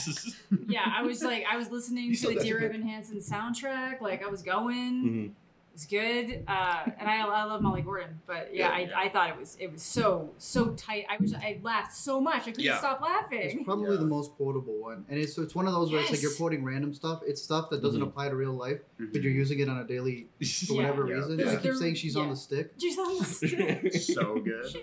yeah, 0.69 0.93
I 0.95 1.03
was 1.03 1.23
like 1.23 1.45
I 1.51 1.57
was 1.57 1.71
listening 1.71 2.05
You 2.11 2.17
to 2.17 2.29
the 2.35 2.41
Dear 2.41 2.61
Evan 2.63 2.83
Hansen 2.83 3.19
soundtrack. 3.21 4.01
Like 4.03 4.23
I 4.25 4.29
was 4.29 4.43
going. 4.43 5.05
Mhm. 5.05 5.31
It 5.75 5.79
was 5.79 5.87
good, 5.87 6.45
uh, 6.47 6.83
and 7.01 7.09
I, 7.11 7.23
I 7.27 7.43
love 7.47 7.61
Molly 7.61 7.83
Gordon, 7.83 8.21
but 8.29 8.51
yeah, 8.55 8.79
Yeah. 8.79 8.95
I, 8.97 9.07
I 9.07 9.09
thought 9.09 9.31
it 9.31 9.37
was 9.37 9.57
it 9.59 9.73
was 9.73 9.83
so 9.83 10.31
so 10.39 10.67
tight. 10.75 11.05
I 11.11 11.17
was 11.21 11.35
I 11.35 11.59
laughed 11.65 11.93
so 11.97 12.21
much 12.21 12.43
I 12.43 12.45
couldn't 12.53 12.61
Yeah. 12.63 12.79
stop 12.79 13.01
laughing. 13.01 13.41
It's 13.43 13.65
probably 13.65 13.91
Yeah. 13.91 13.97
the 14.01 14.07
most 14.07 14.31
quotable 14.37 14.81
one, 14.81 15.05
and 15.09 15.19
it's 15.19 15.37
it's 15.37 15.53
one 15.57 15.67
of 15.67 15.73
those 15.73 15.91
where 15.91 16.01
it's 16.01 16.13
like 16.13 16.23
you're 16.23 16.31
quoting 16.35 16.63
random 16.65 16.95
stuff. 16.95 17.23
It's 17.27 17.43
stuff 17.43 17.71
that 17.71 17.83
doesn't 17.83 18.01
Mhm. 18.01 18.07
apply 18.07 18.29
to 18.29 18.37
real 18.37 18.53
life, 18.53 18.79
but 18.99 19.09
Mhm. 19.15 19.23
you're 19.25 19.33
using 19.33 19.59
it 19.59 19.69
on 19.69 19.79
a 19.79 19.85
daily 19.85 20.29
for 20.39 20.45
Yeah. 20.45 20.77
whatever 20.77 21.09
Yeah. 21.09 21.15
reason. 21.17 21.39
Yeah. 21.41 21.51
I 21.51 21.57
keep 21.57 21.75
saying 21.75 21.97
she's 21.97 22.15
on 22.15 22.31
the 22.31 22.37
stick. 22.37 22.73
She's 22.81 22.97
on 22.97 23.19
the 23.19 23.25
stick. 23.25 23.93
so 23.95 24.37
good. 24.39 24.77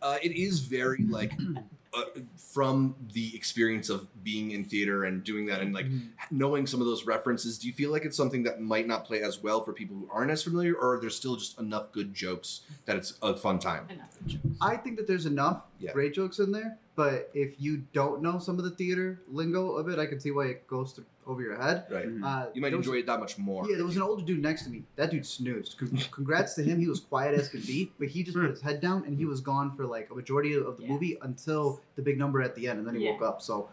Uh, 0.00 0.18
it 0.22 0.30
is 0.30 0.60
very 0.60 1.02
like 1.08 1.32
uh, 1.96 2.02
from 2.36 2.94
the 3.12 3.34
experience 3.36 3.88
of 3.88 4.08
being 4.24 4.50
in 4.52 4.64
theater 4.64 5.04
and 5.04 5.22
doing 5.24 5.46
that 5.46 5.60
and 5.60 5.74
like 5.74 5.86
knowing 6.30 6.66
some 6.66 6.80
of 6.80 6.86
those 6.86 7.04
references. 7.04 7.58
Do 7.58 7.66
you 7.68 7.72
feel 7.74 7.90
like 7.92 8.04
it's 8.04 8.16
something 8.16 8.42
that 8.44 8.60
might 8.60 8.86
not 8.86 9.04
play 9.04 9.22
as 9.22 9.42
well 9.42 9.62
for 9.62 9.72
people 9.72 9.96
who 9.96 10.08
aren't 10.12 10.30
as 10.30 10.42
familiar, 10.42 10.74
or 10.74 10.94
are 10.96 11.00
there 11.00 11.10
still 11.10 11.36
just 11.36 11.58
enough 11.60 11.92
good 11.92 12.14
jokes 12.14 12.62
that 12.86 12.96
it's 12.96 13.18
a 13.22 13.36
fun 13.36 13.58
time? 13.58 13.86
Enough 13.90 14.16
jokes. 14.26 14.44
I 14.60 14.76
think 14.76 14.96
that 14.96 15.06
there's 15.06 15.26
enough 15.26 15.62
Yeah. 15.78 15.92
great 15.92 16.14
jokes 16.14 16.38
in 16.38 16.50
there, 16.52 16.78
but 16.96 17.30
if 17.34 17.60
you 17.60 17.84
don't 17.92 18.22
know 18.22 18.38
some 18.38 18.58
of 18.58 18.64
the 18.64 18.70
theater 18.70 19.20
lingo 19.28 19.72
of 19.72 19.88
it, 19.88 19.98
I 19.98 20.06
can 20.06 20.18
see 20.20 20.30
why 20.30 20.46
it 20.46 20.66
goes 20.66 20.92
through, 20.92 21.04
over 21.26 21.40
your 21.42 21.56
head. 21.56 21.86
Right. 21.90 22.06
Mhm. 22.08 22.22
Uh, 22.24 22.50
You 22.54 22.60
might 22.60 22.70
there 22.70 22.78
was- 22.78 22.86
enjoy 22.86 22.98
it 22.98 23.06
that 23.06 23.20
much 23.20 23.38
more. 23.38 23.68
Yeah, 23.68 23.76
there 23.76 23.84
was 23.84 23.96
an 23.96 24.02
older 24.02 24.24
dude 24.24 24.42
next 24.42 24.64
to 24.64 24.70
me. 24.70 24.84
That 24.96 25.10
dude 25.10 25.26
snoozed. 25.26 25.76
Congrats 26.10 26.54
to 26.54 26.62
him. 26.62 26.78
He 26.78 26.86
was 26.88 27.00
quiet 27.00 27.34
as 27.38 27.48
could 27.48 27.66
be, 27.66 27.90
but 27.98 28.08
he 28.08 28.22
just 28.22 28.36
put 28.36 28.50
his 28.50 28.60
head 28.60 28.80
down 28.80 29.04
and 29.06 29.16
he 29.16 29.24
was 29.24 29.40
gone 29.40 29.74
for 29.76 29.86
like 29.86 30.10
a 30.10 30.14
majority 30.14 30.54
of 30.54 30.76
the 30.76 30.82
Yeah. 30.84 30.88
movie 30.92 31.18
until 31.22 31.80
the 31.96 32.02
big 32.02 32.18
number 32.18 32.42
at 32.42 32.54
the 32.54 32.68
end, 32.68 32.78
and 32.78 32.86
then 32.88 32.94
he 32.94 33.04
Yeah. 33.04 33.12
woke 33.12 33.22
up. 33.22 33.42
So, 33.42 33.68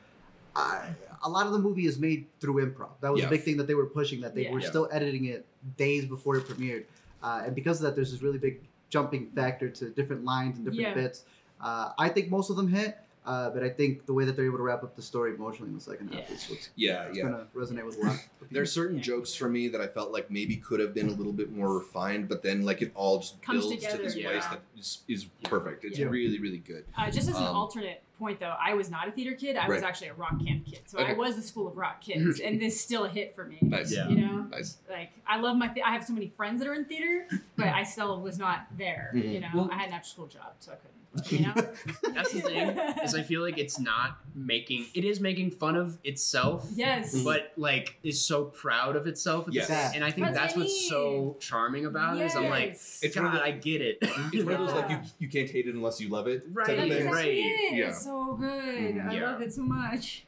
a 1.24 1.30
lot 1.30 1.46
of 1.46 1.54
the 1.54 1.60
movie 1.60 1.86
is 1.86 2.00
made 2.00 2.26
through 2.40 2.66
improv. 2.66 2.90
That 3.02 3.12
was 3.12 3.22
Yeah. 3.22 3.28
a 3.28 3.30
big 3.30 3.44
thing 3.44 3.58
that 3.58 3.68
they 3.68 3.76
were 3.76 3.86
pushing. 3.86 4.22
That 4.22 4.36
they 4.36 4.44
Yeah. 4.46 4.52
were 4.54 4.60
Yeah. 4.60 4.70
still 4.70 4.90
editing 4.92 5.26
it 5.26 5.46
days 5.78 6.06
before 6.06 6.36
it 6.38 6.48
premiered, 6.48 6.86
uh, 7.24 7.44
and 7.46 7.56
because 7.56 7.78
of 7.80 7.84
that, 7.84 7.96
there's 7.96 8.12
this 8.12 8.22
really 8.22 8.38
big 8.40 8.62
jumping 8.90 9.28
factor 9.32 9.70
to 9.70 9.90
different 9.90 10.26
lines 10.26 10.58
and 10.58 10.66
different 10.66 10.82
Yeah. 10.90 10.94
bits. 10.94 11.24
Uh, 11.62 11.92
I 11.98 12.10
think 12.10 12.30
most 12.30 12.50
of 12.50 12.56
them 12.58 12.68
hit. 12.68 12.98
Uh, 13.24 13.52
but 13.52 13.62
I 13.62 13.70
think 13.70 14.08
the 14.08 14.14
way 14.14 14.26
that 14.26 14.36
they're 14.36 14.46
able 14.48 14.58
to 14.58 14.64
wrap 14.64 14.82
up 14.84 14.96
the 14.96 15.02
story 15.02 15.36
emotionally 15.36 15.70
in 15.70 15.76
the 15.76 15.82
second 15.82 16.12
half 16.12 16.28
Yeah. 16.28 16.36
is 16.36 16.50
what's 16.50 16.70
Yeah, 16.76 17.04
it's 17.04 17.18
yeah. 17.18 17.24
gonna 17.26 17.46
resonate 17.56 17.86
with 17.86 17.98
a 18.00 18.02
lot. 18.02 18.16
of 18.16 18.18
people. 18.40 18.48
There's 18.50 18.72
certain 18.72 19.00
jokes 19.00 19.36
for 19.36 19.48
me 19.48 19.68
that 19.68 19.80
I 19.80 19.86
felt 19.88 20.12
like 20.12 20.32
maybe 20.32 20.56
could 20.58 20.80
have 20.80 20.96
been 20.96 21.08
a 21.08 21.14
little 21.14 21.32
bit 21.34 21.52
more 21.52 21.72
refined, 21.78 22.28
but 22.30 22.42
then 22.42 22.64
like 22.64 22.82
it 22.82 22.92
all 22.96 23.20
just 23.20 23.40
Comes 23.44 23.68
builds 23.68 23.86
to 23.86 23.98
this 23.98 24.16
yeah. 24.16 24.30
place 24.32 24.46
that 24.48 24.62
is, 24.76 25.04
is 25.08 25.26
perfect. 25.44 25.86
It's 25.86 26.00
Yeah. 26.00 26.08
really, 26.08 26.40
really 26.40 26.58
good. 26.58 26.84
Uh, 26.98 27.12
just 27.12 27.30
as 27.30 27.36
an 27.38 27.44
Um, 27.44 27.56
alternate 27.56 28.02
point, 28.18 28.40
though, 28.40 28.56
I 28.60 28.74
was 28.74 28.90
not 28.90 29.08
a 29.08 29.12
theater 29.12 29.34
kid. 29.36 29.56
I 29.56 29.68
was 29.70 29.84
actually 29.84 30.08
a 30.10 30.14
rock 30.16 30.44
camp 30.44 30.66
kid. 30.66 30.80
So 30.88 30.98
Okay. 30.98 31.12
I 31.12 31.14
was 31.14 31.36
the 31.36 31.42
school 31.44 31.68
of 31.68 31.78
rock 31.78 32.02
kids, 32.02 32.40
and 32.44 32.60
this 32.60 32.82
still 32.82 33.06
a 33.06 33.10
hit 33.10 33.36
for 33.36 33.46
me. 33.46 33.60
Nice. 33.62 33.94
Yeah. 33.94 34.10
You 34.10 34.18
know, 34.18 34.38
Nice. 34.50 34.78
like 34.90 35.12
I 35.28 35.40
love 35.40 35.58
my. 35.58 35.68
Th- 35.68 35.86
I 35.86 35.92
have 35.94 36.04
so 36.04 36.14
many 36.14 36.30
friends 36.36 36.60
that 36.60 36.68
are 36.68 36.74
in 36.74 36.86
theater, 36.86 37.28
but 37.56 37.68
I 37.68 37.84
still 37.84 38.20
was 38.20 38.40
not 38.40 38.66
there. 38.80 39.12
Mhm. 39.16 39.32
You 39.34 39.40
know, 39.42 39.48
Well- 39.54 39.70
I 39.72 39.76
had 39.78 39.90
an 39.90 39.94
after 39.94 40.10
school 40.10 40.26
job, 40.28 40.54
so 40.60 40.72
I 40.72 40.76
couldn't. 40.76 40.92
You 41.30 41.40
know, 41.48 41.54
That's 42.14 42.32
the 42.32 42.42
thing. 42.48 42.70
Is 43.04 43.16
I 43.16 43.22
feel 43.24 43.42
like 43.42 43.58
it's 43.58 43.78
not 43.80 44.18
making. 44.34 44.86
It 44.94 45.04
is 45.04 45.20
making 45.20 45.52
fun 45.52 45.76
of 45.76 45.98
itself. 46.06 46.68
yes. 46.74 47.22
But 47.24 47.52
like 47.58 47.98
is 48.02 48.24
so 48.24 48.46
proud 48.46 48.96
of 48.96 49.08
itself, 49.08 49.48
Yes. 49.52 49.68
same- 49.68 49.92
and 49.96 50.04
I 50.06 50.12
think 50.12 50.28
That's 50.28 50.38
that's, 50.38 50.56
what's 50.56 50.88
so 50.90 51.36
charming 51.42 51.86
about 51.86 52.18
it. 52.18 52.24
Is 52.26 52.36
I'm 52.36 52.50
like, 52.50 52.72
It's 52.72 53.14
God, 53.14 53.24
one 53.26 53.34
of 53.34 53.40
the- 53.40 53.46
I 53.46 53.52
get 53.52 53.82
it. 53.82 53.98
It's 54.02 54.44
one 54.46 54.54
of 54.54 54.60
those 54.68 54.74
like 54.74 54.90
you 54.90 54.98
you 55.20 55.28
can't 55.30 55.50
hate 55.50 55.68
it 55.68 55.76
unless 55.76 56.00
you 56.00 56.08
love 56.10 56.28
it. 56.28 56.44
Right, 56.52 56.66
type 56.68 56.78
of 56.78 56.84
thing. 56.84 56.92
exactly 56.94 57.14
right. 57.22 57.28
it. 57.74 57.76
Yeah. 57.76 57.88
It's 57.90 58.04
so 58.04 58.34
good. 58.40 58.50
Mhm. 58.96 59.10
I 59.10 59.14
Yeah. 59.16 59.32
love 59.32 59.42
it 59.42 59.54
so 59.54 59.64
much. 59.64 60.26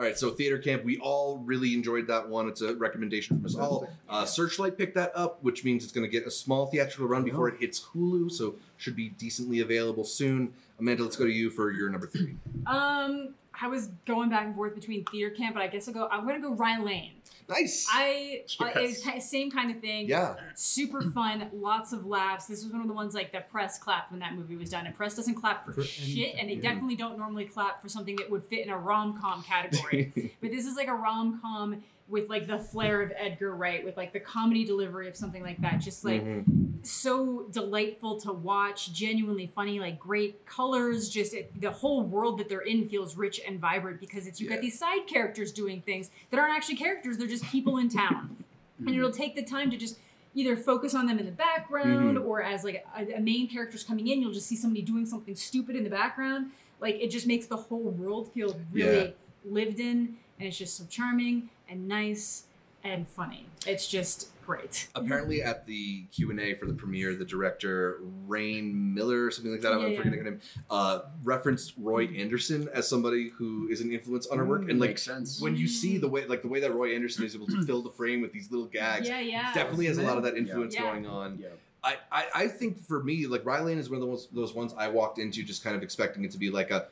All 0.00 0.06
right, 0.06 0.18
so 0.18 0.30
theater 0.30 0.56
camp, 0.56 0.82
we 0.82 0.96
all 0.96 1.42
really 1.44 1.74
enjoyed 1.74 2.06
that 2.06 2.26
one. 2.26 2.48
It's 2.48 2.62
a 2.62 2.74
recommendation 2.74 3.36
from 3.36 3.44
us 3.44 3.54
all. 3.54 3.86
Uh, 4.08 4.24
Searchlight 4.24 4.78
picked 4.78 4.94
that 4.94 5.12
up, 5.14 5.44
which 5.44 5.62
means 5.62 5.84
it's 5.84 5.92
going 5.92 6.06
to 6.06 6.10
get 6.10 6.26
a 6.26 6.30
small 6.30 6.68
theatrical 6.68 7.06
run 7.06 7.22
before 7.22 7.48
it 7.50 7.60
hits 7.60 7.82
Hulu, 7.82 8.32
so 8.32 8.54
should 8.78 8.96
be 8.96 9.10
decently 9.10 9.60
available 9.60 10.04
soon. 10.04 10.54
Amanda, 10.78 11.02
let's 11.02 11.16
go 11.16 11.26
to 11.26 11.30
you 11.30 11.50
for 11.50 11.70
your 11.70 11.90
number 11.90 12.06
three. 12.06 12.36
Um, 12.66 13.34
I 13.60 13.68
was 13.68 13.90
going 14.06 14.30
back 14.30 14.46
and 14.46 14.54
forth 14.54 14.74
between 14.74 15.04
theater 15.04 15.34
camp, 15.34 15.54
but 15.54 15.62
I 15.62 15.66
guess 15.66 15.86
I'll 15.86 15.92
go. 15.92 16.08
I'm 16.10 16.26
gonna 16.26 16.40
go 16.40 16.54
Rye 16.54 16.78
Lane. 16.78 17.12
Nice. 17.50 17.86
I 17.92 18.42
uh, 18.60 18.64
it 18.66 18.82
was 18.82 19.04
Yes. 19.04 19.30
same 19.30 19.50
kind 19.50 19.70
of 19.70 19.80
thing. 19.80 20.08
yeah. 20.08 20.36
Super 20.54 21.02
fun, 21.02 21.48
lots 21.52 21.92
of 21.92 22.06
laughs. 22.06 22.46
This 22.46 22.62
was 22.64 22.72
one 22.72 22.80
of 22.80 22.88
the 22.88 22.94
ones 22.94 23.12
like 23.14 23.32
that 23.32 23.50
press 23.50 23.78
clapped 23.78 24.10
when 24.12 24.20
that 24.20 24.34
movie 24.34 24.56
was 24.56 24.70
done, 24.70 24.86
and 24.86 24.94
press 24.94 25.14
doesn't 25.16 25.34
clap 25.34 25.64
for 25.66 25.72
For 25.72 25.82
shit, 25.82 26.36
and 26.38 26.48
they 26.48 26.54
yeah. 26.54 26.62
definitely 26.62 26.96
don't 26.96 27.18
normally 27.18 27.44
clap 27.46 27.82
for 27.82 27.88
something 27.88 28.16
that 28.16 28.30
would 28.30 28.44
fit 28.44 28.64
in 28.64 28.70
a 28.70 28.78
rom 28.78 29.18
com 29.20 29.42
category. 29.42 30.32
but 30.40 30.50
this 30.50 30.64
is 30.66 30.76
like 30.76 30.88
a 30.88 30.94
rom 30.94 31.40
com 31.40 31.82
with 32.10 32.28
like 32.28 32.46
the 32.48 32.58
flair 32.58 33.00
of 33.02 33.12
Edgar 33.16 33.54
Wright, 33.54 33.84
with 33.84 33.96
like 33.96 34.12
the 34.12 34.20
comedy 34.20 34.64
delivery 34.64 35.08
of 35.08 35.16
something 35.16 35.42
like 35.42 35.60
that. 35.62 35.78
Just 35.78 36.04
like 36.04 36.22
Mhm. 36.24 36.84
so 36.84 37.46
delightful 37.52 38.20
to 38.22 38.32
watch, 38.32 38.92
genuinely 38.92 39.50
funny, 39.54 39.78
like 39.78 39.98
great 39.98 40.44
colors. 40.44 41.08
Just 41.08 41.32
it, 41.34 41.58
the 41.60 41.70
whole 41.70 42.02
world 42.02 42.38
that 42.38 42.48
they're 42.48 42.60
in 42.60 42.88
feels 42.88 43.16
rich 43.16 43.40
and 43.46 43.60
vibrant 43.60 44.00
because 44.00 44.26
it's 44.26 44.40
you've 44.40 44.50
Yeah. 44.50 44.56
got 44.56 44.62
these 44.62 44.78
side 44.78 45.06
characters 45.06 45.52
doing 45.52 45.82
things 45.82 46.10
that 46.30 46.40
aren't 46.40 46.52
actually 46.54 46.76
characters; 46.76 47.16
they're 47.16 47.28
just 47.28 47.44
people 47.44 47.78
in 47.78 47.88
town, 47.88 48.44
and 48.80 48.90
it'll 48.90 49.12
take 49.12 49.36
the 49.36 49.42
time 49.44 49.70
to 49.70 49.76
just 49.76 49.98
either 50.34 50.56
focus 50.56 50.94
on 50.94 51.06
them 51.06 51.18
in 51.18 51.26
the 51.26 51.32
background 51.32 52.16
Mhm. 52.16 52.24
or 52.24 52.42
as 52.42 52.64
like 52.64 52.84
a, 52.96 53.14
a 53.14 53.20
main 53.20 53.48
character's 53.48 53.82
coming 53.84 54.06
in, 54.08 54.20
you'll 54.20 54.32
just 54.32 54.46
see 54.46 54.56
somebody 54.56 54.82
doing 54.82 55.04
something 55.06 55.34
stupid 55.36 55.74
in 55.76 55.84
the 55.84 55.90
background. 55.90 56.50
Like 56.80 56.96
it 57.00 57.08
just 57.10 57.26
makes 57.26 57.46
the 57.46 57.56
whole 57.56 57.90
world 57.90 58.32
feel 58.32 58.58
really 58.72 59.14
lived 59.44 59.78
in, 59.80 60.16
and 60.38 60.48
it's 60.48 60.56
just 60.58 60.76
so 60.76 60.84
charming 60.88 61.50
and 61.70 61.88
nice 61.88 62.44
and 62.82 63.08
funny. 63.08 63.46
It's 63.66 63.86
just 63.86 64.28
great. 64.44 64.88
Apparently, 64.94 65.42
at 65.42 65.66
the 65.66 66.02
Q 66.12 66.30
and 66.30 66.40
A 66.40 66.54
for 66.54 66.66
the 66.66 66.72
premiere, 66.72 67.14
the 67.14 67.24
director 67.24 68.00
Rain 68.26 68.94
Miller 68.94 69.26
or 69.26 69.30
something 69.30 69.52
like 69.52 69.60
that, 69.60 69.70
Yeah, 69.70 69.84
I'm 69.84 69.92
yeah. 69.92 69.96
forgetting 69.96 70.18
her 70.18 70.24
name, 70.24 70.40
uh, 70.70 71.00
referenced 71.22 71.74
Roy 71.78 72.06
Andersson 72.06 72.68
as 72.74 72.88
somebody 72.88 73.28
who 73.28 73.68
is 73.68 73.80
an 73.80 73.92
influence 73.92 74.26
on 74.26 74.38
her 74.38 74.44
work, 74.44 74.62
and 74.62 74.72
mm, 74.72 74.80
like 74.80 74.90
makes 74.90 75.02
sense. 75.02 75.40
when 75.40 75.56
you 75.56 75.68
see 75.68 75.98
the 75.98 76.08
mm. 76.08 76.12
way, 76.12 76.26
like 76.26 76.42
the 76.42 76.48
way 76.48 76.60
that 76.60 76.74
Roy 76.74 76.94
Andersson 76.94 77.24
is 77.24 77.34
able 77.34 77.46
to 77.46 77.56
mm. 77.56 77.66
fill 77.66 77.82
the 77.82 77.90
frame 77.90 78.20
with 78.20 78.32
these 78.32 78.50
little 78.50 78.66
gags, 78.66 79.08
Yeah, 79.08 79.20
yeah. 79.20 79.52
definitely 79.54 79.86
has 79.86 79.98
a 79.98 80.02
lot 80.02 80.16
of 80.16 80.24
that 80.24 80.36
influence 80.36 80.74
Yeah. 80.74 80.82
going 80.82 81.06
on. 81.06 81.38
Yeah. 81.40 81.48
I, 81.82 81.96
I, 82.12 82.26
I 82.34 82.48
think 82.48 82.78
for 82.78 83.02
me, 83.02 83.26
like 83.26 83.44
Rye 83.46 83.60
Lane 83.60 83.78
is 83.78 83.88
one 83.88 84.02
of 84.02 84.06
those 84.06 84.28
those 84.32 84.54
ones 84.54 84.74
I 84.76 84.88
walked 84.88 85.18
into 85.18 85.42
just 85.42 85.64
kind 85.64 85.74
of 85.74 85.82
expecting 85.82 86.24
it 86.24 86.30
to 86.32 86.38
be 86.38 86.50
like 86.50 86.70
a 86.70 86.88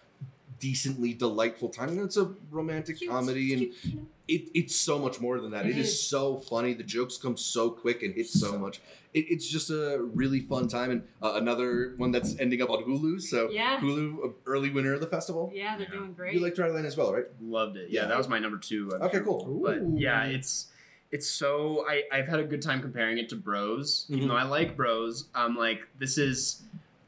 decently 0.60 1.14
delightful 1.14 1.68
time. 1.68 1.90
And 1.90 2.00
it's 2.00 2.16
a 2.16 2.32
romantic 2.50 2.98
Cute, 2.98 3.10
comedy, 3.10 3.52
and 3.54 3.62
cute, 3.80 4.06
it, 4.26 4.48
it's 4.54 4.74
so 4.76 4.98
much 4.98 5.20
more 5.20 5.40
than 5.40 5.50
that. 5.52 5.66
It 5.66 5.70
it 5.70 5.78
is. 5.78 5.88
is. 5.88 6.02
so 6.08 6.36
funny. 6.38 6.74
The 6.74 6.82
jokes 6.82 7.16
come 7.16 7.36
so 7.36 7.70
quick 7.70 8.02
and 8.02 8.14
hit 8.14 8.26
so, 8.28 8.52
So 8.52 8.58
much. 8.58 8.80
It, 9.14 9.24
it's 9.30 9.48
just 9.48 9.70
a 9.70 9.98
really 10.14 10.40
fun 10.40 10.68
time, 10.68 10.90
and 10.90 11.02
uh, 11.22 11.32
another 11.36 11.94
one 11.96 12.10
that's 12.10 12.38
ending 12.38 12.60
up 12.60 12.68
on 12.70 12.84
Hulu. 12.84 13.20
So 13.22 13.50
Yeah. 13.50 13.78
Hulu, 13.80 14.26
uh, 14.26 14.32
early 14.46 14.70
winner 14.70 14.92
of 14.94 15.00
the 15.00 15.06
festival. 15.06 15.50
Yeah, 15.54 15.76
they're 15.78 15.86
Yeah. 15.86 15.92
doing 16.00 16.12
great. 16.12 16.34
You 16.34 16.40
like 16.40 16.58
Rye 16.58 16.68
Lane 16.68 16.84
as 16.84 16.96
well, 16.96 17.14
right? 17.14 17.24
Loved 17.40 17.76
it. 17.78 17.88
Yeah, 17.90 18.02
Yeah. 18.02 18.08
that 18.08 18.18
was 18.18 18.28
my 18.28 18.38
number 18.38 18.58
two. 18.58 18.90
I'm 18.94 19.02
Okay, 19.02 19.18
sure. 19.18 19.24
cool. 19.24 19.60
But 19.64 19.78
yeah, 19.98 20.24
it's 20.24 20.66
it's 21.10 21.26
so 21.26 21.86
I 21.88 22.02
I've 22.12 22.28
had 22.28 22.38
a 22.40 22.44
good 22.44 22.60
time 22.60 22.82
comparing 22.82 23.16
it 23.16 23.30
to 23.30 23.36
Bros. 23.36 24.04
Mhm. 24.10 24.16
Even 24.16 24.28
though 24.28 24.36
I 24.36 24.42
like 24.42 24.76
Bros, 24.76 25.28
I'm 25.34 25.56
like 25.56 25.80
this 25.98 26.18
is 26.18 26.62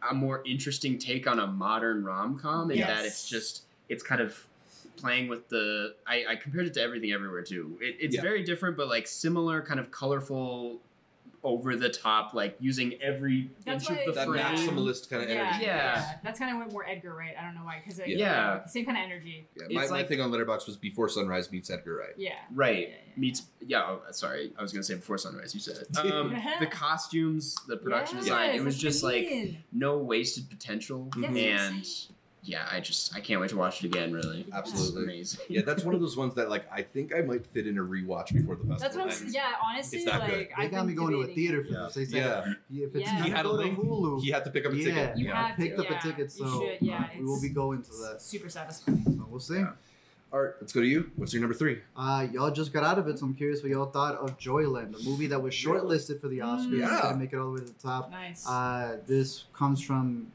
a 0.09 0.15
more 0.15 0.43
interesting 0.47 0.99
take 0.99 1.27
on 1.27 1.39
a 1.39 1.47
modern 1.47 2.05
rom 2.05 2.39
com 2.39 2.71
in 2.71 2.79
that 2.87 3.05
it's 3.05 3.29
just 3.29 3.65
it's 3.89 4.03
kind 4.03 4.21
of 4.21 4.47
playing 4.97 5.29
with 5.29 5.49
the 5.49 5.95
I, 6.07 6.25
I 6.31 6.37
compared 6.37 6.67
it 6.67 6.75
to 6.75 6.83
everything 6.83 7.13
everywhere 7.13 7.43
too. 7.43 7.79
It, 7.81 7.97
it's 8.01 8.15
Yeah. 8.17 8.23
very 8.23 8.43
different, 8.45 8.77
but 8.77 8.89
like 8.89 9.07
similar, 9.07 9.63
kind 9.63 9.81
of 9.81 9.91
colorful, 9.91 10.81
over 11.43 11.75
the 11.77 11.89
top, 11.89 12.35
like 12.35 12.57
using 12.61 12.95
every 13.03 13.51
That's 13.65 13.89
inch 13.89 13.99
of 14.01 14.07
the 14.07 14.13
That 14.13 14.29
frame. 14.29 14.45
maximalist 14.45 15.09
kind 15.09 15.23
of 15.23 15.29
yeah, 15.31 15.37
energy. 15.49 15.65
Yeah. 15.65 16.15
That's 16.23 16.39
kind 16.39 16.53
of 16.53 16.59
went 16.59 16.73
more 16.73 16.85
Edgar 16.87 17.15
Wright. 17.15 17.35
I 17.39 17.43
don't 17.45 17.55
know 17.55 17.63
why, 17.65 17.83
because 17.83 17.99
Yeah. 18.01 18.17
Yeah. 18.19 18.67
same 18.67 18.85
kind 18.85 18.99
of 18.99 19.05
energy. 19.05 19.47
Yeah, 19.57 19.67
my, 19.71 19.83
It's 19.83 19.91
my 19.91 19.99
like- 19.99 20.09
thing 20.09 20.21
on 20.21 20.31
Letterboxd 20.31 20.67
was 20.67 20.77
Before 20.77 21.09
Sunrise 21.09 21.51
meets 21.51 21.71
Edgar 21.71 21.97
Wright. 21.97 22.15
Yeah. 22.17 22.35
Right. 22.53 22.89
Yeah, 22.91 22.95
yeah. 22.95 23.13
Meets 23.17 23.43
yeah. 23.67 23.83
Oh, 23.87 24.01
sorry, 24.13 24.53
I 24.59 24.63
was 24.63 24.73
gonna 24.73 24.83
say 24.83 24.95
before 24.95 25.19
sunrise. 25.19 25.55
You 25.55 25.61
said 25.61 25.77
it. 25.79 25.89
Um, 26.13 26.35
the 26.61 26.67
costumes, 26.71 27.57
the 27.69 27.77
production 27.77 28.17
Yes, 28.19 28.25
design. 28.27 28.55
It 28.55 28.65
was 28.65 28.77
just 28.79 29.03
what 29.03 29.15
I 29.15 29.19
like 29.19 29.55
no 29.73 29.99
wasted 29.99 30.49
potential, 30.51 31.09
Yes, 31.19 31.33
yes. 31.35 31.71
and 31.71 32.17
yeah, 32.43 32.67
I 32.71 32.81
just 32.81 33.15
I 33.15 33.21
can't 33.21 33.41
wait 33.41 33.51
to 33.51 33.57
watch 33.57 33.85
it 33.85 33.87
again. 33.87 34.13
Really, 34.13 34.47
Absolutely. 34.53 35.21
It's 35.21 35.35
amazing. 35.35 35.41
Yeah, 35.49 35.63
that's 35.63 35.85
one 35.85 35.95
of 35.95 36.01
those 36.01 36.17
ones 36.17 36.35
that 36.37 36.49
like 36.49 36.65
I 36.73 36.83
think 36.83 37.15
I 37.15 37.21
might 37.21 37.47
fit 37.47 37.67
in 37.67 37.77
a 37.79 37.83
rewatch 37.83 38.33
before 38.33 38.57
the 38.57 38.65
festival. 38.65 38.77
That's 38.79 38.97
what 38.97 39.05
I'm. 39.05 39.11
ends. 39.11 39.35
Yeah, 39.35 39.53
honestly, 39.63 39.99
It's 39.99 40.11
that 40.11 40.21
like 40.21 40.31
good. 40.31 40.49
They 40.57 40.65
I've 40.65 40.71
got 40.71 40.87
me 40.87 40.95
going 40.95 41.13
to 41.13 41.21
a 41.21 41.27
theater 41.27 41.61
it. 41.61 41.67
for 41.69 41.73
this. 41.75 41.95
They 41.95 42.05
said 42.07 42.17
Yeah. 42.71 42.85
if 42.87 42.95
it's 42.97 43.05
Yeah. 43.07 43.19
not 43.19 43.25
He 43.27 43.31
had 43.31 43.41
a 43.47 43.49
to 43.51 43.53
link. 43.53 43.79
Hulu, 43.79 44.23
He 44.23 44.31
had 44.31 44.45
to 44.45 44.51
pick 44.51 44.65
up 44.67 44.73
a 44.73 44.77
Yeah. 44.77 44.85
ticket. 44.85 45.19
You 45.19 45.27
yeah. 45.27 45.47
have 45.49 45.57
picked 45.57 45.77
to, 45.77 45.83
up 45.85 45.91
a 45.91 45.93
yeah. 45.95 45.99
ticket, 46.01 46.19
You 46.39 46.47
so 46.47 46.61
should, 46.61 46.79
yeah, 46.81 47.09
we 47.19 47.25
will 47.25 47.41
be 47.43 47.49
going 47.51 47.83
to 47.83 47.91
that. 47.91 48.23
Super 48.23 48.49
satisfying. 48.49 49.05
So 49.05 49.27
we'll 49.31 49.41
see. 49.41 49.57
Yeah. 49.57 49.73
All 50.33 50.41
right, 50.41 50.53
let's 50.61 50.73
go 50.73 50.81
to 50.81 50.87
you. 50.87 51.11
What's 51.17 51.33
your 51.33 51.41
number 51.43 51.57
three? 51.57 51.81
Uh, 51.97 52.25
y'all 52.33 52.53
just 52.53 52.73
got 52.73 52.85
out 52.85 52.99
of 53.01 53.09
it, 53.09 53.19
so 53.19 53.27
I'm 53.27 53.35
curious 53.35 53.63
what 53.65 53.71
y'all 53.73 53.91
thought 53.91 54.15
of 54.15 54.39
Joyland, 54.39 54.95
a 54.99 55.03
movie 55.03 55.27
that 55.27 55.43
was 55.43 55.53
shortlisted 55.53 56.21
for 56.21 56.29
the 56.29 56.39
Oscars. 56.39 56.79
Yeah. 56.79 57.01
Didn't 57.03 57.19
make 57.19 57.33
it 57.33 57.37
all 57.37 57.47
the 57.47 57.61
way 57.61 57.67
to 57.67 57.73
the 57.73 57.73
top. 57.83 58.13
Nice. 58.13 58.47
Uh, 58.49 58.99
this 59.09 59.45
comes 59.53 59.83
from 59.83 60.29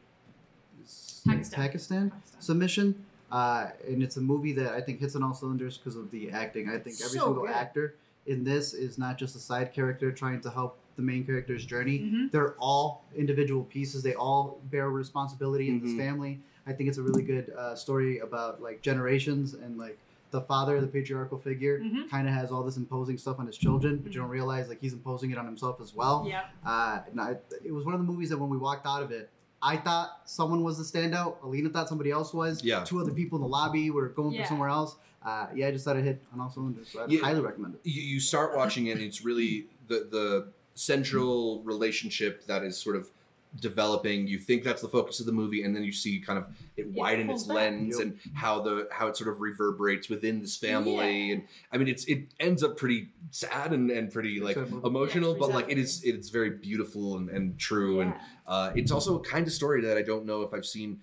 Pakistan. 1.27 1.59
Pakistan 1.59 2.11
submission. 2.39 3.05
Uh, 3.31 3.69
and 3.87 4.03
it's 4.03 4.17
a 4.17 4.21
movie 4.21 4.53
that 4.53 4.73
I 4.73 4.81
think 4.81 4.99
hits 4.99 5.15
on 5.15 5.23
all 5.23 5.33
cylinders 5.33 5.77
because 5.77 5.95
of 5.95 6.11
the 6.11 6.29
acting. 6.31 6.69
I 6.69 6.73
think 6.73 6.97
every 7.03 7.17
So 7.19 7.25
single 7.25 7.41
good. 7.45 7.49
actor 7.51 7.95
in 8.27 8.43
this 8.43 8.73
is 8.73 8.97
not 8.97 9.17
just 9.17 9.35
a 9.35 9.39
side 9.39 9.73
character 9.73 10.11
trying 10.11 10.41
to 10.41 10.49
help 10.49 10.77
the 10.95 11.01
main 11.01 11.25
character's 11.25 11.65
journey. 11.65 11.99
Mhm. 11.99 12.31
They're 12.31 12.53
all 12.53 13.03
individual 13.15 13.63
pieces. 13.65 14.03
They 14.03 14.13
all 14.15 14.61
bear 14.71 14.89
responsibility 14.89 15.69
in 15.69 15.81
Mhm. 15.81 15.83
this 15.83 15.93
family. 15.97 16.39
I 16.65 16.73
think 16.73 16.87
it's 16.89 16.97
a 16.97 17.03
really 17.03 17.23
good 17.23 17.49
uh, 17.51 17.75
story 17.75 18.19
about 18.19 18.61
like 18.61 18.81
generations 18.81 19.53
and 19.53 19.77
like 19.77 19.97
the 20.31 20.41
father, 20.41 20.79
the 20.81 20.87
patriarchal 20.87 21.37
figure, 21.37 21.79
Mhm. 21.79 22.09
kind 22.09 22.27
of 22.27 22.33
has 22.33 22.51
all 22.51 22.63
this 22.63 22.77
imposing 22.77 23.17
stuff 23.17 23.39
on 23.39 23.45
his 23.47 23.57
children, 23.57 23.97
but 23.97 24.13
you 24.13 24.19
don't 24.21 24.29
realize 24.29 24.67
like 24.69 24.79
he's 24.81 24.93
imposing 24.93 25.31
it 25.31 25.37
on 25.37 25.45
himself 25.45 25.79
as 25.81 25.93
well. 25.95 26.25
Yep. 26.27 26.45
Uh, 26.65 26.99
and 27.11 27.21
I, 27.21 27.37
it 27.63 27.71
was 27.73 27.85
one 27.85 27.93
of 27.93 27.99
the 27.99 28.05
movies 28.07 28.29
that 28.29 28.37
when 28.37 28.49
we 28.49 28.57
walked 28.57 28.85
out 28.87 29.03
of 29.03 29.11
it, 29.11 29.29
I 29.65 29.77
thought 29.77 30.21
someone 30.25 30.63
was 30.63 30.77
the 30.77 30.83
standout. 30.83 31.41
Alina 31.43 31.69
thought 31.69 31.89
somebody 31.89 32.11
else 32.11 32.33
was. 32.35 32.63
Yeah. 32.63 32.83
Two 32.83 32.99
other 33.01 33.11
people 33.11 33.37
in 33.37 33.41
the 33.41 33.47
lobby 33.47 33.89
were 33.89 34.09
going 34.09 34.33
Yeah. 34.35 34.43
for 34.43 34.49
somewhere 34.49 34.69
else. 34.69 34.95
Uh, 35.23 35.47
yeah, 35.55 35.67
I 35.69 35.71
just 35.71 35.83
thought 35.85 35.97
it 35.97 36.03
hit 36.03 36.21
on 36.31 36.39
all 36.39 36.51
cylinders. 36.51 36.89
So 36.89 37.01
I 37.01 37.07
Yeah. 37.07 37.21
highly 37.21 37.41
recommend 37.41 37.73
it. 37.75 37.81
You, 37.83 37.99
you 37.99 38.19
start 38.19 38.55
watching 38.55 38.85
it, 38.87 38.91
and 38.91 39.01
it's 39.01 39.25
really 39.25 39.65
the 39.87 40.07
the 40.11 40.47
central 40.75 41.63
relationship 41.63 42.45
that 42.45 42.61
is 42.63 42.77
sort 42.77 42.95
of 42.95 43.09
developing. 43.59 44.27
You 44.27 44.39
think 44.39 44.63
that's 44.63 44.81
the 44.81 44.87
focus 44.87 45.19
of 45.19 45.25
the 45.25 45.31
movie, 45.31 45.63
and 45.63 45.75
then 45.75 45.83
you 45.83 45.91
see 45.91 46.19
kind 46.19 46.37
of 46.39 46.47
it 46.77 46.87
widen 46.89 47.27
pulls 47.27 47.41
its 47.41 47.47
back. 47.47 47.55
lens 47.55 47.95
Yep. 47.97 48.01
and 48.07 48.19
how 48.33 48.61
the 48.61 48.87
how 48.91 49.07
it 49.07 49.17
sort 49.17 49.29
of 49.29 49.39
reverberates 49.41 50.09
within 50.09 50.41
this 50.41 50.57
family. 50.57 51.27
Yeah. 51.27 51.33
And 51.35 51.43
I 51.71 51.77
mean, 51.77 51.87
it's 51.87 52.05
it 52.05 52.27
ends 52.39 52.63
up 52.63 52.77
pretty 52.77 53.09
sad 53.31 53.71
and, 53.73 53.89
and 53.91 54.11
pretty 54.11 54.39
like 54.39 54.55
Sad 54.55 54.71
emotional, 54.83 55.33
Yeah, 55.33 55.39
but 55.39 55.49
like 55.51 55.69
it 55.69 55.77
exactly. 55.77 56.09
is 56.11 56.15
it's 56.19 56.29
very 56.29 56.51
beautiful 56.51 57.17
and, 57.17 57.29
and 57.29 57.57
true. 57.57 58.01
And 58.01 58.13
uh, 58.47 58.71
it's 58.75 58.91
also 58.91 59.19
a 59.19 59.23
kind 59.23 59.47
of 59.47 59.53
story 59.53 59.81
that 59.81 59.97
I 59.97 60.01
don't 60.01 60.25
know 60.25 60.41
if 60.43 60.53
I've 60.53 60.65
seen 60.65 60.99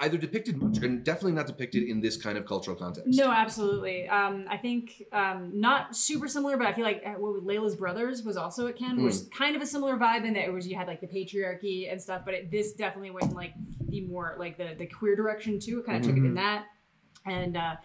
either 0.00 0.16
depicted 0.18 0.56
much, 0.56 0.78
and 0.78 1.04
definitely 1.04 1.32
not 1.32 1.46
depicted 1.46 1.82
in 1.84 2.00
this 2.00 2.16
kind 2.16 2.36
of 2.38 2.46
cultural 2.46 2.76
context. 2.76 3.08
No, 3.18 3.30
absolutely. 3.30 4.08
Um, 4.08 4.46
I 4.48 4.56
think 4.56 5.02
um, 5.12 5.50
not 5.54 5.96
super 5.96 6.28
similar, 6.28 6.56
but 6.56 6.66
I 6.66 6.72
feel 6.72 6.84
like 6.84 7.02
uh, 7.04 7.10
what 7.12 7.44
Leila's 7.44 7.76
Brothers 7.76 8.22
was 8.22 8.36
also 8.36 8.66
at 8.66 8.76
Cannes, 8.76 8.98
Hmm. 8.98 9.04
was 9.04 9.28
kind 9.36 9.56
of 9.56 9.62
a 9.62 9.66
similar 9.66 9.96
vibe 9.96 10.24
in 10.24 10.34
that 10.34 10.44
it 10.44 10.52
was 10.52 10.66
you 10.66 10.76
had 10.76 10.86
like 10.86 11.00
the 11.00 11.06
patriarchy 11.06 11.90
and 11.90 12.00
stuff, 12.00 12.22
but 12.24 12.34
it, 12.34 12.50
this 12.50 12.72
definitely 12.74 13.10
went 13.10 13.30
in 13.30 13.34
like 13.34 13.54
the 13.88 14.00
more 14.02 14.36
like 14.38 14.56
the 14.58 14.74
the 14.78 14.86
queer 14.86 15.16
direction 15.16 15.58
too. 15.58 15.78
It 15.80 15.86
kind 15.86 15.98
of 15.98 16.04
took 16.08 16.16
it 16.16 16.24
in 16.24 16.32
Mhm. 16.32 16.36
that, 16.36 16.64
and 17.26 17.56
uh, 17.56 17.76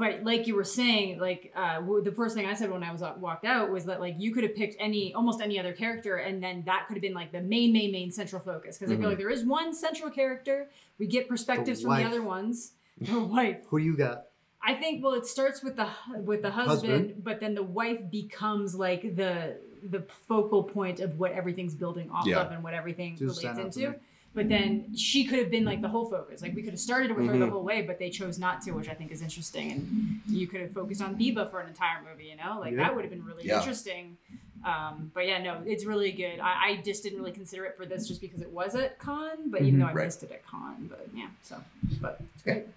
but 0.00 0.24
like 0.24 0.46
you 0.48 0.54
were 0.56 0.64
saying, 0.80 1.20
like 1.20 1.52
uh, 1.54 1.80
the 2.02 2.10
first 2.20 2.34
thing 2.34 2.46
I 2.46 2.54
said 2.54 2.70
when 2.70 2.82
I 2.82 2.90
was 2.90 3.02
uh, 3.02 3.12
walked 3.20 3.44
out 3.44 3.70
was 3.70 3.84
that 3.84 4.00
like 4.00 4.14
you 4.18 4.32
could 4.34 4.44
have 4.44 4.56
picked 4.56 4.76
any 4.80 5.12
almost 5.14 5.40
any 5.40 5.56
other 5.60 5.72
character, 5.82 6.16
and 6.16 6.42
then 6.42 6.62
that 6.66 6.86
could 6.88 6.96
have 6.96 7.02
been 7.02 7.14
like 7.22 7.30
the 7.32 7.42
main 7.42 7.72
main 7.72 7.92
main 7.92 8.10
central 8.10 8.40
focus 8.42 8.78
because 8.78 8.90
I 8.90 8.96
Mhm. 8.96 9.00
feel 9.00 9.08
like 9.10 9.18
there 9.18 9.30
is 9.38 9.44
one 9.44 9.74
central 9.74 10.10
character. 10.10 10.68
We 10.98 11.06
get 11.06 11.28
perspectives 11.28 11.82
from 11.82 11.96
the 11.96 12.04
other 12.04 12.22
ones. 12.22 12.72
The 13.00 13.18
wife. 13.20 13.58
Who 13.68 13.78
do 13.78 13.84
you 13.84 13.96
got? 13.96 14.26
I 14.62 14.74
think 14.74 15.02
well, 15.02 15.14
it 15.14 15.24
starts 15.26 15.62
with 15.62 15.76
the 15.76 15.88
with 16.30 16.42
the 16.42 16.50
husband, 16.50 16.92
Husband. 16.92 17.24
but 17.24 17.40
then 17.40 17.54
the 17.54 17.62
wife 17.62 18.00
becomes 18.10 18.74
like 18.74 19.02
the 19.16 19.56
the 19.82 20.02
focal 20.28 20.62
point 20.62 21.00
of 21.00 21.18
what 21.18 21.32
everything's 21.32 21.74
building 21.74 22.10
off 22.10 22.26
Yeah. 22.26 22.40
of 22.42 22.52
and 22.52 22.62
what 22.62 22.74
everything 22.74 23.12
was 23.14 23.20
relates 23.22 23.38
stand 23.40 23.58
out 23.60 23.72
to 23.72 23.84
into. 23.86 23.98
But 24.32 24.48
then 24.48 24.94
she 24.96 25.24
could 25.24 25.40
have 25.40 25.50
been 25.50 25.64
like 25.64 25.80
the 25.82 25.88
whole 25.88 26.06
focus. 26.08 26.40
Like 26.40 26.54
we 26.54 26.62
could 26.62 26.72
have 26.72 26.80
started 26.80 27.10
with 27.16 27.26
her 27.26 27.36
the 27.36 27.46
Mhm. 27.46 27.50
whole 27.50 27.64
way, 27.64 27.82
but 27.82 27.98
they 27.98 28.10
chose 28.10 28.38
not 28.38 28.62
to, 28.62 28.70
which 28.72 28.88
I 28.88 28.94
think 28.94 29.10
is 29.10 29.22
interesting. 29.22 29.72
And 29.72 30.20
you 30.28 30.46
could 30.46 30.60
have 30.60 30.72
focused 30.72 31.02
on 31.02 31.16
Biba 31.16 31.50
for 31.50 31.60
an 31.60 31.68
entire 31.68 31.98
movie. 32.08 32.26
You 32.26 32.36
know, 32.36 32.60
like 32.60 32.72
Yeah. 32.72 32.78
that 32.84 32.94
would 32.94 33.04
have 33.04 33.10
been 33.10 33.24
really 33.24 33.44
Yeah. 33.46 33.58
interesting. 33.58 34.16
Um, 34.64 35.10
but 35.14 35.26
yeah, 35.26 35.42
no, 35.42 35.62
it's 35.66 35.84
really 35.84 36.12
good. 36.12 36.38
I, 36.38 36.68
I 36.68 36.76
just 36.84 37.02
didn't 37.02 37.18
really 37.18 37.32
consider 37.32 37.64
it 37.64 37.76
for 37.76 37.86
this 37.86 38.06
just 38.06 38.20
because 38.20 38.40
it 38.40 38.50
was 38.52 38.74
at 38.76 38.98
Cannes, 39.00 39.48
but 39.50 39.62
even 39.62 39.76
Mhm. 39.76 39.82
though 39.84 39.86
I 39.88 39.92
Right. 39.94 40.04
missed 40.04 40.22
it 40.22 40.30
at 40.30 40.46
Cannes, 40.46 40.86
but 40.88 41.08
yeah, 41.14 41.28
so 41.42 41.56
but 42.00 42.20
it's 42.34 42.42
great. 42.42 42.66
Gr- 42.66 42.70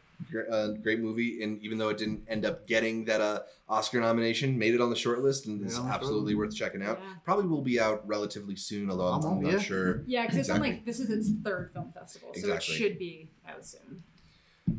uh, 0.52 0.68
great 0.82 1.00
movie, 1.00 1.44
and 1.44 1.62
even 1.62 1.78
though 1.78 1.90
it 1.90 1.98
didn't 1.98 2.24
end 2.28 2.46
up 2.46 2.66
getting 2.68 3.06
that 3.06 3.22
uh, 3.22 3.40
Oscar 3.70 4.00
nomination, 4.02 4.58
made 4.58 4.74
it 4.74 4.82
on 4.82 4.90
the 4.90 4.96
short 4.96 5.20
list 5.22 5.46
and 5.48 5.66
is 5.66 5.76
Yeah, 5.76 5.82
on 5.84 5.90
absolutely 5.92 6.34
shortlist. 6.34 6.38
worth 6.38 6.56
checking 6.56 6.82
out. 6.84 7.00
Yeah. 7.02 7.14
Probably 7.26 7.46
will 7.48 7.62
be 7.62 7.80
out 7.80 8.08
relatively 8.08 8.56
soon, 8.56 8.90
although 8.90 9.08
I'm, 9.08 9.24
I'm 9.24 9.32
I'm 9.38 9.42
not 9.44 9.54
yeah. 9.54 9.60
sure. 9.60 10.04
Yeah, 10.08 10.24
because 10.24 10.38
it's 10.38 10.50
on 10.50 10.60
like 10.62 10.86
this 10.86 11.00
is 11.00 11.10
its 11.10 11.30
third 11.44 11.72
film 11.74 11.92
festival, 11.94 12.30
so 12.34 12.40
Exactly. 12.40 12.76
it 12.76 12.78
should 12.78 13.00
be 13.00 13.30
out 13.48 13.66
soon. 13.66 14.04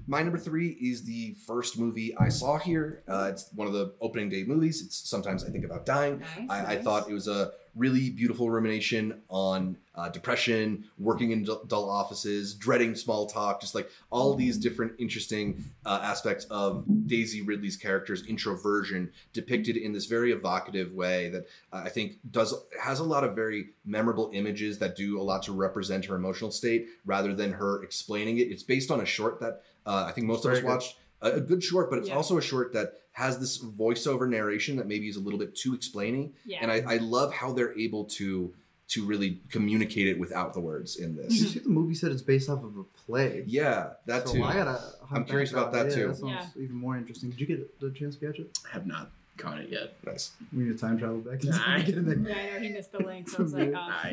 my 0.07 0.23
number 0.23 0.39
three 0.39 0.71
is 0.81 1.05
the 1.05 1.35
first 1.47 1.79
movie 1.79 2.17
I 2.17 2.29
saw 2.31 2.59
here. 2.59 3.03
Uh, 3.07 3.29
it's 3.33 3.51
one 3.55 3.67
of 3.67 3.75
the 3.75 3.95
opening 4.01 4.29
day 4.31 4.45
movies. 4.45 4.83
It's 4.83 4.97
sometimes 5.09 5.45
I 5.45 5.51
think 5.51 5.65
about 5.65 5.85
dying. 5.87 6.21
Nice, 6.21 6.51
I, 6.51 6.73
I 6.75 6.77
thought 6.83 7.09
it 7.09 7.13
was 7.13 7.29
a 7.29 7.53
really 7.77 8.11
beautiful 8.11 8.51
rumination 8.51 9.21
on 9.29 9.77
uh, 9.97 10.09
depression, 10.09 10.85
working 10.99 11.31
in 11.31 11.45
dull, 11.45 11.89
offices, 11.89 12.55
dreading 12.55 12.95
small 12.95 13.27
talk, 13.27 13.61
just 13.61 13.75
like 13.75 13.89
all 14.11 14.35
these 14.35 14.59
different 14.59 14.93
interesting 14.99 15.65
uh, 15.87 16.01
aspects 16.03 16.47
of 16.47 16.85
Daisy 17.07 17.43
Ridley's 17.43 17.77
character's 17.77 18.27
introversion 18.27 19.13
depicted 19.33 19.77
in 19.77 19.93
this 19.93 20.07
very 20.07 20.33
evocative 20.33 20.93
way 20.93 21.29
that 21.31 21.47
uh, 21.73 21.83
I 21.85 21.91
think 21.91 22.19
does 22.31 22.55
has 22.81 22.99
a 22.99 23.05
lot 23.05 23.23
of 23.23 23.35
very 23.35 23.71
memorable 23.85 24.31
images 24.33 24.79
that 24.79 24.97
do 24.97 25.21
a 25.21 25.23
lot 25.23 25.45
to 25.45 25.53
represent 25.53 26.05
her 26.07 26.17
emotional 26.17 26.51
state 26.51 26.89
rather 27.05 27.35
than 27.35 27.53
her 27.53 27.83
explaining 27.83 28.39
it. 28.39 28.49
It's 28.49 28.65
based 28.65 28.91
on 28.91 29.01
a 29.01 29.07
short 29.07 29.41
that 29.41 29.63
uh, 29.87 30.07
I 30.09 30.13
think 30.13 30.27
most 30.27 30.45
of 30.45 30.53
us 30.53 30.59
good. 30.59 30.67
watched. 30.67 30.97
A, 31.25 31.33
a 31.37 31.41
good 31.41 31.63
short, 31.63 31.91
but 31.91 31.99
it's 31.99 32.09
Yeah. 32.09 32.17
also 32.17 32.39
a 32.39 32.43
short 32.43 32.73
that 32.75 32.95
has 33.13 33.39
this 33.39 33.59
voiceover 33.63 34.29
narration 34.29 34.77
that 34.77 34.87
maybe 34.87 35.09
is 35.09 35.17
a 35.17 35.21
little 35.21 35.39
bit 35.39 35.55
too 35.57 35.75
explaining 35.75 36.33
Yeah. 36.45 36.59
and 36.63 36.71
I, 36.71 36.83
I 36.95 36.97
love 36.99 37.33
how 37.33 37.53
they're 37.53 37.77
able 37.79 38.05
to 38.19 38.53
to 38.87 39.05
really 39.07 39.41
communicate 39.51 40.07
it 40.09 40.19
without 40.21 40.53
the 40.53 40.61
words 40.61 40.97
in 40.97 41.17
this. 41.17 41.33
You 41.41 41.47
see, 41.49 41.59
the 41.61 41.71
movie 41.71 41.95
said 41.95 42.13
it's 42.13 42.21
based 42.21 42.51
off 42.51 42.63
of 42.63 42.77
a 42.77 42.85
play. 43.07 43.43
Yeah, 43.47 43.95
that 44.05 44.29
so 44.29 44.35
too. 44.35 44.45
I 44.45 44.53
gotta 44.55 44.79
I'm 45.11 45.25
curious 45.25 45.53
about 45.53 45.73
that 45.73 45.87
Yeah, 45.89 45.95
too. 45.95 46.09
That 46.09 46.17
sounds 46.19 46.47
even 46.57 46.77
more 46.77 46.95
interesting. 46.97 47.31
Did 47.31 47.41
you 47.41 47.47
get 47.47 47.81
the 47.81 47.91
chance 47.93 48.17
to 48.17 48.27
catch 48.27 48.39
it? 48.39 48.59
I 48.69 48.73
have 48.75 48.87
not 48.87 49.11
caught 49.37 49.59
it 49.59 49.69
yet. 49.71 49.95
Nice. 50.07 50.33
We 50.53 50.65
need 50.65 50.73
to 50.73 50.79
time 50.79 50.99
travel 50.99 51.19
back. 51.19 51.43
Nah. 51.45 51.79
Get 51.79 51.97
in 51.97 52.05
there. 52.07 52.15
Yeah, 52.35 52.37
I 52.37 52.55
know 52.55 52.61
he 52.61 52.69
missed 52.71 52.93
the 52.93 52.99
link, 52.99 53.29
so 53.29 53.43
it's 53.43 53.53
like, 53.53 53.73
oh. 53.75 53.79
I- 53.79 54.11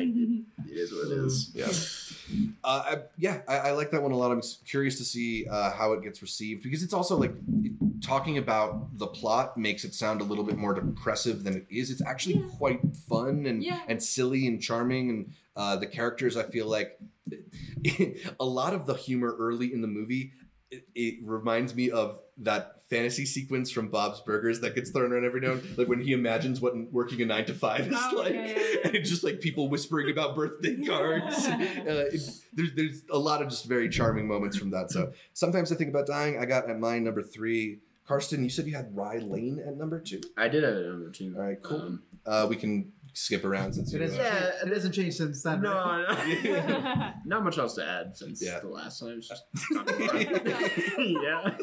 It 0.68 0.72
is 0.72 0.92
what 0.92 1.10
it 1.12 1.24
is. 1.24 1.50
Yeah. 1.54 2.46
Uh, 2.64 2.82
I, 2.86 2.96
yeah, 3.18 3.42
I, 3.48 3.56
I 3.58 3.70
like 3.72 3.90
that 3.92 4.02
one 4.02 4.12
a 4.12 4.16
lot. 4.16 4.30
I'm 4.32 4.42
curious 4.66 4.96
to 4.98 5.04
see 5.04 5.46
uh, 5.48 5.70
how 5.72 5.92
it 5.92 6.02
gets 6.02 6.22
received 6.22 6.62
because 6.62 6.82
it's 6.82 6.94
also 6.94 7.16
like 7.16 7.32
it, 7.62 7.72
talking 8.02 8.38
about 8.38 8.96
the 8.98 9.06
plot 9.06 9.56
makes 9.56 9.84
it 9.84 9.94
sound 9.94 10.20
a 10.20 10.24
little 10.24 10.44
bit 10.44 10.56
more 10.56 10.74
depressive 10.74 11.44
than 11.44 11.54
it 11.56 11.66
is. 11.70 11.90
It's 11.90 12.02
actually 12.04 12.36
Yeah. 12.36 12.48
quite 12.58 12.80
fun 13.08 13.46
and 13.46 13.62
Yeah. 13.62 13.80
and 13.88 14.02
silly 14.02 14.46
and 14.46 14.60
charming 14.62 15.10
and 15.10 15.32
uh, 15.56 15.76
the 15.76 15.86
characters. 15.86 16.36
I 16.36 16.44
feel 16.44 16.66
like 16.66 16.98
a 18.40 18.44
lot 18.44 18.74
of 18.74 18.86
the 18.86 18.94
humor 18.94 19.34
early 19.38 19.72
in 19.72 19.80
the 19.82 19.88
movie. 19.88 20.32
It, 20.72 20.84
it 20.94 21.14
reminds 21.22 21.74
me 21.74 21.90
of 21.90 22.18
that 22.38 22.76
fantasy 22.88 23.26
sequence 23.26 23.70
from 23.70 23.88
Bob's 23.88 24.20
Burgers 24.20 24.60
that 24.60 24.74
gets 24.74 24.90
thrown 24.90 25.12
around 25.12 25.24
every 25.26 25.40
now 25.40 25.52
and 25.52 25.78
like 25.78 25.86
when 25.86 26.00
he 26.00 26.12
imagines 26.12 26.60
what 26.60 26.74
working 26.92 27.20
a 27.22 27.26
nine 27.26 27.44
to 27.44 27.54
five 27.54 27.86
is 27.88 27.94
Oh, 27.96 28.16
like, 28.16 28.32
yeah, 28.34 28.46
yeah, 28.46 28.54
yeah. 28.56 28.78
and 28.84 28.94
it's 28.96 29.08
just 29.10 29.22
like 29.22 29.40
people 29.40 29.68
whispering 29.68 30.10
about 30.10 30.34
birthday 30.34 30.82
cards. 30.84 31.46
uh, 31.48 32.08
it, 32.12 32.20
there's 32.54 32.72
there's 32.74 33.02
a 33.10 33.18
lot 33.18 33.42
of 33.42 33.48
just 33.48 33.66
very 33.66 33.88
charming 33.88 34.26
moments 34.26 34.56
from 34.56 34.70
that. 34.70 34.90
So 34.90 35.12
sometimes 35.34 35.70
I 35.72 35.76
think 35.76 35.90
about 35.90 36.06
dying. 36.06 36.38
I 36.38 36.46
got 36.46 36.68
at 36.70 36.78
mine 36.78 37.04
number 37.04 37.22
three. 37.22 37.80
Karsten, 38.06 38.42
you 38.42 38.50
said 38.50 38.66
you 38.66 38.74
had 38.74 38.96
Rye 38.96 39.18
Lane 39.18 39.62
at 39.64 39.76
number 39.76 40.00
two. 40.00 40.20
I 40.36 40.48
did 40.48 40.64
have 40.64 40.74
it 40.74 40.86
number 40.86 41.10
two. 41.10 41.34
All 41.36 41.42
right, 41.44 41.62
cool. 41.62 41.80
Um, 41.82 42.02
Uh, 42.26 42.46
we 42.48 42.56
can 42.56 42.92
skip 43.14 43.44
around 43.44 43.72
since 43.74 43.92
It 43.92 43.96
you. 43.96 44.02
hasn't, 44.02 44.20
Uh, 44.20 44.24
Yeah. 44.24 44.40
changed, 44.40 44.66
it 44.66 44.72
hasn't 44.74 44.94
changed 44.94 45.16
since 45.16 45.42
then. 45.42 45.60
no, 45.62 45.72
right? 45.72 46.44
no. 46.44 47.12
not 47.26 47.44
much 47.44 47.58
else 47.58 47.74
to 47.74 47.84
add 47.86 48.16
since 48.16 48.42
Yeah. 48.42 48.60
the 48.60 48.68
last 48.68 49.00
time. 49.00 49.18
It's 49.18 49.28
just 49.28 49.44
yeah. 50.98 51.56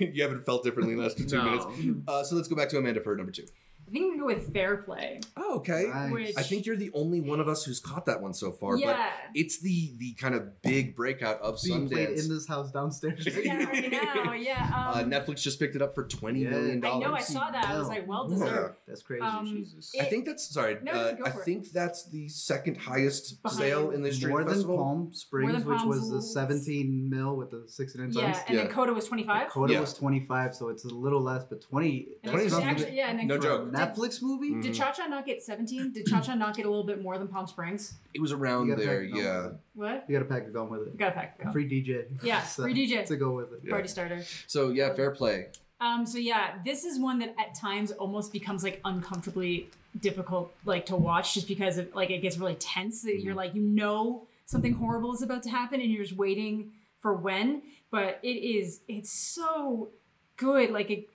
you 0.00 0.22
haven't 0.22 0.44
felt 0.44 0.64
differently 0.64 0.92
in 0.94 0.98
the 0.98 1.04
last 1.04 1.18
two 1.18 1.36
No. 1.36 1.44
minutes. 1.44 1.66
Uh, 2.06 2.22
so 2.22 2.36
let's 2.36 2.48
go 2.48 2.56
back 2.56 2.68
to 2.70 2.78
Amanda 2.78 3.00
for 3.00 3.14
number 3.16 3.32
two. 3.32 3.44
I 3.88 3.90
think 3.90 4.04
I'm 4.04 4.10
gonna 4.18 4.20
go 4.20 4.26
with 4.26 4.52
Fair 4.52 4.76
Play. 4.78 5.20
Oh, 5.36 5.56
okay. 5.56 5.86
Nice. 5.92 6.12
Which- 6.12 6.34
I 6.36 6.42
think 6.42 6.66
you're 6.66 6.76
the 6.76 6.90
only 6.92 7.20
one 7.22 7.40
of 7.40 7.48
us 7.48 7.64
who's 7.64 7.80
caught 7.80 8.04
that 8.06 8.20
one 8.20 8.34
so 8.34 8.52
far. 8.52 8.72
But 8.72 8.80
yeah. 8.80 9.10
it's 9.34 9.60
the 9.60 9.94
the 9.98 10.12
kind 10.14 10.34
of 10.34 10.60
big 10.60 10.94
breakout 10.94 11.40
of 11.40 11.58
being 11.64 11.88
played 11.88 12.10
Sundance. 12.10 12.24
in 12.24 12.28
this 12.28 12.46
house 12.46 12.70
downstairs. 12.70 13.26
yeah, 13.44 13.64
right 13.64 13.90
now, 13.90 14.32
yeah. 14.34 14.70
uh, 14.94 15.00
Um, 15.00 15.10
Netflix 15.10 15.40
just 15.40 15.58
picked 15.58 15.74
it 15.74 15.80
up 15.80 15.94
for 15.94 16.04
twenty 16.06 16.40
Yeah. 16.40 16.50
million 16.50 16.84
I 16.84 16.98
know, 16.98 17.14
I 17.14 17.20
saw 17.20 17.50
that. 17.50 17.64
I 17.64 17.78
was 17.78 17.88
like, 17.88 18.06
well 18.06 18.28
deserved. 18.28 18.76
That's 18.86 19.02
crazy. 19.02 19.22
Um, 19.22 19.46
Jesus. 19.46 19.92
I 19.98 20.04
think 20.04 20.26
that's 20.26 20.46
sorry. 20.52 20.76
No, 20.82 20.92
uh, 20.92 21.12
go 21.12 21.24
I 21.24 21.30
for 21.30 21.40
it. 21.40 21.44
think 21.44 21.70
that's 21.72 22.04
the 22.10 22.28
second 22.28 22.76
highest 22.76 23.42
Behind- 23.42 23.58
sale 23.58 23.90
in 23.92 24.02
the 24.02 24.08
history 24.10 24.30
More 24.30 24.40
of 24.40 24.46
the 24.46 24.50
than 24.50 24.58
festival. 24.60 24.76
Palm 24.76 25.12
Springs, 25.14 25.52
than 25.52 25.64
which 25.64 25.78
Palm 25.78 25.88
was 25.88 26.10
the 26.10 26.20
17 26.20 27.08
mil 27.08 27.36
with 27.36 27.50
the 27.50 27.64
69 27.68 28.12
Yeah, 28.12 28.22
times. 28.32 28.38
and 28.48 28.56
Yeah. 28.56 28.64
then 28.64 28.72
Coda 28.72 28.92
was 28.92 29.06
25. 29.06 29.48
Coda 29.50 29.72
Yeah. 29.72 29.80
was 29.80 29.94
25, 29.94 30.54
so 30.54 30.68
it's 30.68 30.84
a 30.84 30.88
little 30.88 31.22
less, 31.22 31.44
but 31.44 31.60
20. 31.62 32.08
Twenty 32.26 32.46
actually, 32.62 32.96
yeah, 32.96 33.08
and 33.10 33.18
then 33.18 33.26
No 33.28 33.38
joke. 33.38 33.72
A 33.78 33.86
Netflix 33.86 34.22
movie? 34.22 34.60
Did 34.60 34.74
Cha 34.74 34.92
Cha 34.92 35.06
not 35.06 35.26
get 35.26 35.42
17? 35.42 35.92
Did 35.92 36.06
Cha 36.06 36.20
Cha 36.20 36.34
not 36.34 36.56
get 36.56 36.66
a 36.66 36.68
little 36.68 36.84
bit 36.84 37.02
more 37.02 37.18
than 37.18 37.28
Palm 37.28 37.46
Springs? 37.46 37.94
It 38.14 38.20
was 38.20 38.32
around 38.32 38.66
You 38.68 38.74
gotta 38.74 38.86
there, 38.86 39.00
pack 39.08 39.14
it 39.18 39.22
yeah. 39.22 39.48
What? 39.74 40.04
You 40.08 40.18
got 40.18 40.26
a 40.26 40.28
pack 40.28 40.46
of 40.46 40.52
gum 40.52 40.70
with 40.70 40.82
it. 40.82 40.92
You 40.92 40.98
gotta 40.98 41.12
pack. 41.14 41.42
Go. 41.42 41.52
Free 41.52 41.68
DJ. 41.68 42.06
Yeah, 42.22 42.42
So- 42.44 42.62
free 42.64 42.74
DJ. 42.74 43.04
To 43.06 43.16
go 43.16 43.32
with 43.32 43.52
it. 43.52 43.60
Yeah. 43.64 43.70
Party 43.70 43.88
starter. 43.88 44.22
So 44.46 44.70
yeah, 44.70 44.94
fair 44.94 45.10
play. 45.12 45.48
Um, 45.80 46.04
so 46.06 46.18
yeah, 46.18 46.54
this 46.64 46.84
is 46.84 46.98
one 46.98 47.20
that 47.20 47.34
at 47.38 47.54
times 47.54 47.92
almost 47.92 48.32
becomes 48.32 48.64
like 48.64 48.80
uncomfortably 48.84 49.68
difficult 50.00 50.52
like 50.64 50.86
to 50.86 50.96
watch 50.96 51.34
just 51.34 51.48
because 51.48 51.78
of 51.78 51.94
like 51.94 52.10
it 52.10 52.18
gets 52.18 52.36
really 52.38 52.56
tense. 52.56 53.02
That 53.02 53.20
You're 53.22 53.34
like 53.34 53.54
you 53.54 53.62
know 53.62 54.26
something 54.46 54.72
horrible 54.74 55.12
is 55.14 55.22
about 55.22 55.42
to 55.44 55.50
happen 55.50 55.80
and 55.80 55.90
you're 55.90 56.02
just 56.04 56.16
waiting 56.16 56.72
for 57.00 57.14
when. 57.14 57.62
But 57.90 58.18
it 58.22 58.28
is 58.28 58.80
it's 58.88 59.10
so 59.10 59.88
good. 60.36 60.70
Like 60.70 60.90
it 60.90 61.08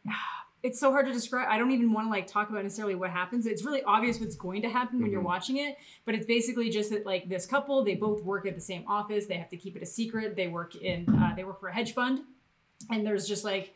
it's 0.63 0.79
so 0.79 0.91
hard 0.91 1.05
to 1.05 1.11
describe. 1.11 1.47
I 1.49 1.57
don't 1.57 1.71
even 1.71 1.91
want 1.91 2.07
to 2.07 2.09
like 2.09 2.25
talk 2.25 2.49
about 2.49 2.63
necessarily 2.63 2.95
what 2.95 3.09
happens. 3.09 3.45
It's 3.45 3.65
really 3.65 3.83
obvious 3.83 4.19
what's 4.19 4.35
going 4.37 4.61
to 4.61 4.69
happen 4.69 5.01
when 5.01 5.11
you're 5.11 5.21
Mhm. 5.21 5.25
watching 5.25 5.57
it, 5.57 5.75
but 6.05 6.15
it's 6.15 6.25
basically 6.25 6.69
just 6.69 6.89
that 6.91 7.05
like 7.05 7.27
this 7.27 7.45
couple, 7.45 7.83
they 7.83 7.95
both 7.95 8.23
work 8.23 8.45
at 8.47 8.55
the 8.55 8.61
same 8.61 8.85
office. 8.87 9.25
They 9.25 9.35
have 9.35 9.49
to 9.49 9.57
keep 9.57 9.75
it 9.75 9.83
a 9.83 9.85
secret. 9.85 10.35
They 10.37 10.47
work 10.47 10.75
in 10.75 11.07
uh, 11.09 11.33
they 11.35 11.43
work 11.43 11.59
for 11.59 11.67
a 11.67 11.73
hedge 11.73 11.93
fund, 11.93 12.21
and 12.89 13.05
there's 13.05 13.27
just 13.27 13.43
like 13.43 13.73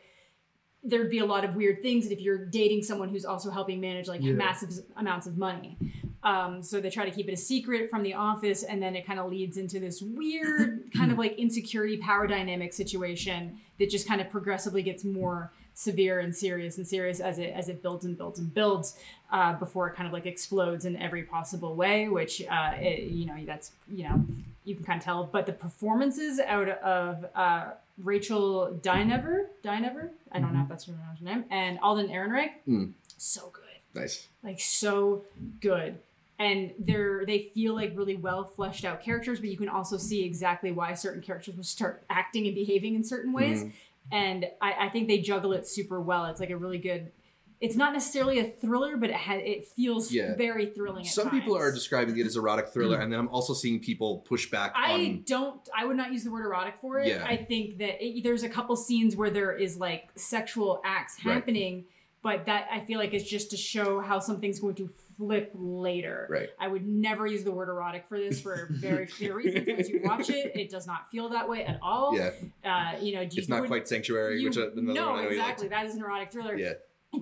there'd 0.84 1.10
be 1.10 1.18
a 1.18 1.26
lot 1.26 1.44
of 1.44 1.54
weird 1.56 1.82
things 1.82 2.06
if 2.06 2.20
you're 2.20 2.44
dating 2.46 2.82
someone 2.82 3.08
who's 3.08 3.24
also 3.24 3.50
helping 3.50 3.80
manage 3.80 4.06
like 4.08 4.22
Yeah. 4.22 4.32
massive 4.32 4.70
amounts 4.96 5.26
of 5.26 5.36
money. 5.36 5.76
Um, 6.22 6.62
so 6.62 6.80
they 6.80 6.90
try 6.90 7.04
to 7.04 7.10
keep 7.10 7.28
it 7.28 7.32
a 7.32 7.36
secret 7.36 7.90
from 7.90 8.02
the 8.02 8.14
office, 8.14 8.62
and 8.64 8.82
then 8.82 8.96
it 8.96 9.06
kind 9.06 9.20
of 9.20 9.30
leads 9.30 9.56
into 9.56 9.78
this 9.80 10.02
weird 10.02 10.90
kind 10.96 11.12
of 11.12 11.18
like 11.18 11.38
insecurity 11.38 11.96
power 11.96 12.26
dynamic 12.26 12.72
situation 12.72 13.58
that 13.78 13.88
just 13.90 14.06
kind 14.08 14.20
of 14.20 14.28
progressively 14.30 14.82
gets 14.82 15.04
more 15.04 15.52
severe 15.74 16.18
and 16.18 16.34
serious 16.34 16.76
and 16.76 16.86
serious 16.88 17.20
as 17.20 17.38
it 17.38 17.52
as 17.54 17.68
it 17.68 17.82
builds 17.82 18.04
and 18.04 18.18
builds 18.18 18.40
and 18.40 18.52
builds 18.52 18.96
uh, 19.30 19.52
before 19.54 19.86
it 19.88 19.94
kind 19.94 20.08
of 20.08 20.12
like 20.12 20.26
explodes 20.26 20.84
in 20.84 20.96
every 20.96 21.22
possible 21.22 21.76
way. 21.76 22.08
Which 22.08 22.42
uh, 22.50 22.72
it, 22.78 23.10
you 23.10 23.26
know 23.26 23.36
that's 23.46 23.70
you 23.88 24.02
know 24.08 24.24
you 24.64 24.74
can 24.74 24.84
kind 24.84 24.98
of 24.98 25.04
tell. 25.04 25.24
But 25.24 25.46
the 25.46 25.52
performances 25.52 26.40
out 26.40 26.68
of 26.68 27.26
uh, 27.34 27.70
Rachel 28.02 28.78
Dinever, 28.82 29.50
Dinever, 29.62 30.10
I 30.32 30.38
don't 30.40 30.54
know 30.54 30.62
if 30.62 30.68
that's 30.68 30.84
her 30.86 30.94
name, 31.20 31.44
and 31.50 31.78
Alden 31.80 32.08
Ehrenreich, 32.08 32.50
Mm. 32.66 32.92
so 33.16 33.50
good. 33.52 33.64
Nice. 33.94 34.28
like 34.44 34.60
so 34.60 35.24
good. 35.60 35.98
And 36.38 36.72
they're 36.78 37.24
they 37.26 37.50
feel 37.54 37.74
like 37.74 37.96
really 37.96 38.14
well 38.14 38.44
fleshed 38.44 38.84
out 38.84 39.02
characters 39.02 39.40
but 39.40 39.48
you 39.48 39.56
can 39.56 39.68
also 39.68 39.96
see 39.96 40.22
exactly 40.24 40.70
why 40.70 40.94
certain 40.94 41.20
characters 41.22 41.56
will 41.56 41.64
start 41.64 42.04
acting 42.08 42.46
and 42.46 42.54
behaving 42.54 42.94
in 42.94 43.02
certain 43.02 43.32
ways. 43.32 43.64
Mhm. 43.64 43.72
and 44.12 44.46
I, 44.62 44.86
I 44.86 44.88
think 44.90 45.08
they 45.08 45.18
juggle 45.18 45.52
it 45.52 45.66
super 45.66 46.00
well. 46.00 46.26
It's 46.26 46.38
like 46.40 46.50
a 46.50 46.56
really 46.56 46.78
good 46.78 47.10
it's 47.60 47.74
not 47.76 47.92
necessarily 47.92 48.38
a 48.38 48.44
thriller 48.44 48.96
but 48.96 49.10
it 49.10 49.16
ha- 49.16 49.34
it 49.34 49.64
feels 49.66 50.12
Yeah. 50.12 50.36
very 50.36 50.66
thrilling 50.66 51.04
at 51.06 51.10
Some 51.12 51.30
people 51.30 51.56
are 51.56 51.72
describing 51.72 52.16
it 52.18 52.26
as 52.26 52.36
erotic 52.36 52.68
thriller, 52.68 53.00
and 53.00 53.12
then 53.12 53.18
I'm 53.18 53.28
also 53.28 53.52
seeing 53.54 53.80
people 53.80 54.18
push 54.18 54.50
back 54.50 54.72
I 54.76 54.92
on. 54.92 55.22
don't. 55.26 55.60
I 55.76 55.84
would 55.84 55.96
not 55.96 56.12
use 56.12 56.22
the 56.24 56.30
word 56.30 56.44
erotic 56.46 56.76
for 56.80 56.98
it. 57.00 57.08
Yeah. 57.08 57.24
I 57.26 57.36
think 57.36 57.78
that 57.78 58.02
it, 58.04 58.22
there's 58.22 58.42
a 58.44 58.48
couple 58.48 58.76
scenes 58.76 59.16
where 59.16 59.30
there 59.30 59.52
is 59.52 59.76
like 59.76 60.08
sexual 60.14 60.80
acts 60.84 61.18
Right. 61.24 61.34
happening, 61.34 61.84
but 62.22 62.46
that 62.46 62.66
I 62.70 62.80
feel 62.84 62.98
like 62.98 63.12
is 63.12 63.24
just 63.28 63.50
to 63.50 63.56
show 63.56 64.00
how 64.00 64.18
something's 64.20 64.60
going 64.60 64.74
to 64.76 64.88
flip 65.16 65.50
later. 65.54 66.28
Right. 66.30 66.48
I 66.60 66.68
would 66.68 66.86
never 66.86 67.26
use 67.26 67.42
the 67.42 67.50
word 67.50 67.68
erotic 67.68 68.06
for 68.08 68.18
this 68.18 68.40
for 68.40 68.68
very 68.70 69.06
clear 69.08 69.34
reasons. 69.34 69.66
Once 69.66 69.88
you 69.88 70.00
watch 70.04 70.30
it, 70.30 70.52
it 70.54 70.70
does 70.70 70.86
not 70.86 71.10
feel 71.10 71.28
that 71.30 71.48
way 71.48 71.64
at 71.64 71.80
all. 71.82 72.16
Yeah, 72.16 72.30
Uh, 72.64 72.96
you 73.00 73.14
know, 73.16 73.22
you 73.22 73.28
it's 73.32 73.48
not 73.48 73.66
quite 73.66 73.88
Sanctuary, 73.88 74.40
you- 74.40 74.48
which 74.48 74.56
uh, 74.58 74.70
another 74.72 74.92
no, 75.00 75.10
one 75.10 75.18
I 75.18 75.22
know 75.24 75.28
exactly. 75.30 75.66
That 75.68 75.86
is 75.86 75.94
an 75.96 76.02
erotic 76.02 76.30
thriller. 76.30 76.56
Yeah. 76.56 76.74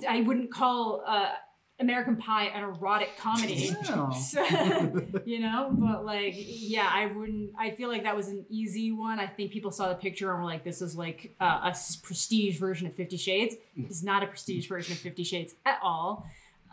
I 0.09 0.21
wouldn't 0.23 0.53
call 0.53 1.03
uh, 1.07 1.31
American 1.79 2.17
Pie 2.17 2.47
an 2.47 2.65
erotic 2.65 3.17
comedy. 3.19 3.75
Oh. 3.89 4.11
So, 4.17 4.45
you 5.25 5.39
know 5.41 5.71
but 5.73 6.05
like 6.05 6.35
yeah 6.37 6.89
i 6.93 7.07
wouldn't 7.07 7.53
i 7.59 7.71
feel 7.71 7.89
like 7.89 8.03
that 8.03 8.17
was 8.17 8.29
an 8.29 8.45
easy 8.49 8.91
one 8.93 9.19
i 9.19 9.27
think 9.27 9.53
people 9.53 9.71
saw 9.71 9.89
the 9.89 9.95
picture 9.95 10.31
and 10.33 10.41
were 10.41 10.45
like 10.45 10.65
this 10.65 10.83
is 10.83 10.97
like 10.97 11.35
uh, 11.41 11.71
a 11.73 11.77
prestige 12.03 12.59
version 12.59 12.87
of 12.87 12.95
50 12.95 13.17
shades 13.17 13.55
it's 13.77 14.03
not 14.03 14.23
a 14.23 14.27
prestige 14.27 14.69
version 14.69 14.93
of 14.93 14.99
50 14.99 15.25
shades 15.25 15.55
at 15.65 15.79
all 15.83 16.27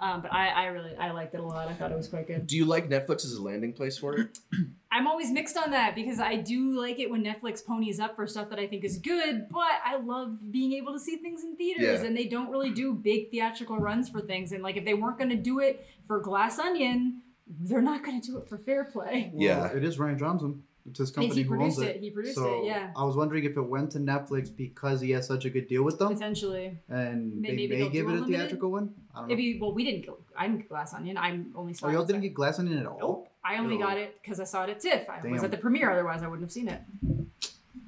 um, 0.03 0.21
but 0.21 0.33
I, 0.33 0.47
I 0.49 0.65
really 0.67 0.95
i 0.97 1.11
liked 1.11 1.33
it 1.33 1.39
a 1.39 1.43
lot 1.43 1.67
i 1.67 1.73
thought 1.73 1.91
it 1.91 1.97
was 1.97 2.07
quite 2.07 2.27
good 2.27 2.45
Do 2.47 2.57
you 2.57 2.65
like 2.65 2.89
Netflix 2.89 3.23
as 3.25 3.33
a 3.33 3.41
landing 3.41 3.73
place 3.73 3.97
for 3.97 4.15
it? 4.19 4.37
i'm 4.91 5.07
always 5.07 5.31
mixed 5.31 5.57
on 5.57 5.71
that 5.71 5.95
because 5.95 6.19
i 6.19 6.35
do 6.35 6.77
like 6.79 6.99
it 6.99 7.09
when 7.09 7.23
netflix 7.23 7.65
ponies 7.65 7.99
up 7.99 8.15
for 8.15 8.27
stuff 8.27 8.49
that 8.49 8.59
i 8.59 8.67
think 8.67 8.83
is 8.83 8.97
good 8.97 9.47
but 9.49 9.71
i 9.85 9.95
love 9.97 10.51
being 10.51 10.73
able 10.73 10.93
to 10.93 10.99
see 10.99 11.15
things 11.17 11.43
in 11.43 11.55
theaters 11.55 12.01
Yeah. 12.01 12.07
and 12.07 12.15
they 12.15 12.25
don't 12.27 12.49
really 12.49 12.71
do 12.71 12.93
big 12.93 13.31
theatrical 13.31 13.77
runs 13.77 14.09
for 14.09 14.21
things 14.21 14.51
and 14.51 14.61
like 14.61 14.77
if 14.77 14.85
they 14.85 14.93
weren't 14.93 15.17
going 15.17 15.29
to 15.31 15.35
do 15.51 15.59
it 15.59 15.85
for 16.07 16.19
glass 16.19 16.59
onion 16.59 17.21
they're 17.61 17.81
not 17.81 18.03
going 18.03 18.19
to 18.21 18.25
do 18.25 18.37
it 18.37 18.47
for 18.47 18.57
fair 18.57 18.85
play. 18.85 19.29
Well, 19.33 19.43
Yeah. 19.43 19.67
it 19.67 19.83
is 19.83 19.97
Rian 19.97 20.17
Johnson. 20.17 20.63
It's 20.89 20.99
his 20.99 21.11
company 21.11 21.43
he 21.43 21.47
who 21.47 21.61
owns 21.61 21.79
it. 21.79 21.95
it. 21.95 22.01
He 22.01 22.09
produced 22.09 22.35
so 22.35 22.61
it. 22.63 22.65
Yeah, 22.65 22.91
I 22.95 23.05
was 23.05 23.15
wondering 23.15 23.45
if 23.45 23.55
it 23.55 23.61
went 23.61 23.91
to 23.91 23.99
Netflix 23.99 24.53
because 24.55 24.99
he 24.99 25.11
has 25.11 25.25
such 25.25 25.45
a 25.45 25.49
good 25.49 25.67
deal 25.69 25.83
with 25.83 25.97
them, 25.97 26.13
potentially. 26.13 26.77
and 26.89 27.39
May- 27.39 27.49
they 27.51 27.55
maybe 27.55 27.77
may 27.83 27.89
give 27.89 28.09
it 28.09 28.19
a 28.21 28.25
theatrical 28.25 28.69
one. 28.69 28.93
I 29.15 29.19
don't 29.19 29.29
know. 29.29 29.35
Maybe. 29.35 29.59
Well, 29.61 29.73
we 29.73 29.85
didn't. 29.85 30.05
Go, 30.05 30.17
I 30.37 30.47
didn't 30.47 30.59
get 30.59 30.69
Glass 30.69 30.93
Onion. 30.93 31.17
I'm 31.17 31.53
only 31.55 31.73
saw. 31.73 31.87
Oh, 31.87 31.89
y'all 31.89 32.05
didn't 32.05 32.21
get 32.21 32.33
Glass 32.33 32.59
Onion 32.59 32.79
at 32.79 32.85
all. 32.85 32.97
Nope. 32.99 33.27
I 33.45 33.57
only 33.57 33.77
No. 33.77 33.85
got 33.87 33.97
it 33.97 34.17
because 34.21 34.39
I 34.41 34.43
saw 34.43 34.63
it 34.65 34.71
at 34.71 34.79
TIFF. 34.81 35.09
I 35.09 35.25
was 35.29 35.43
at 35.43 35.51
the 35.51 35.57
premiere. 35.57 35.89
Otherwise, 35.91 36.21
I 36.21 36.27
wouldn't 36.27 36.43
have 36.45 36.51
seen 36.51 36.67
it. 36.67 36.81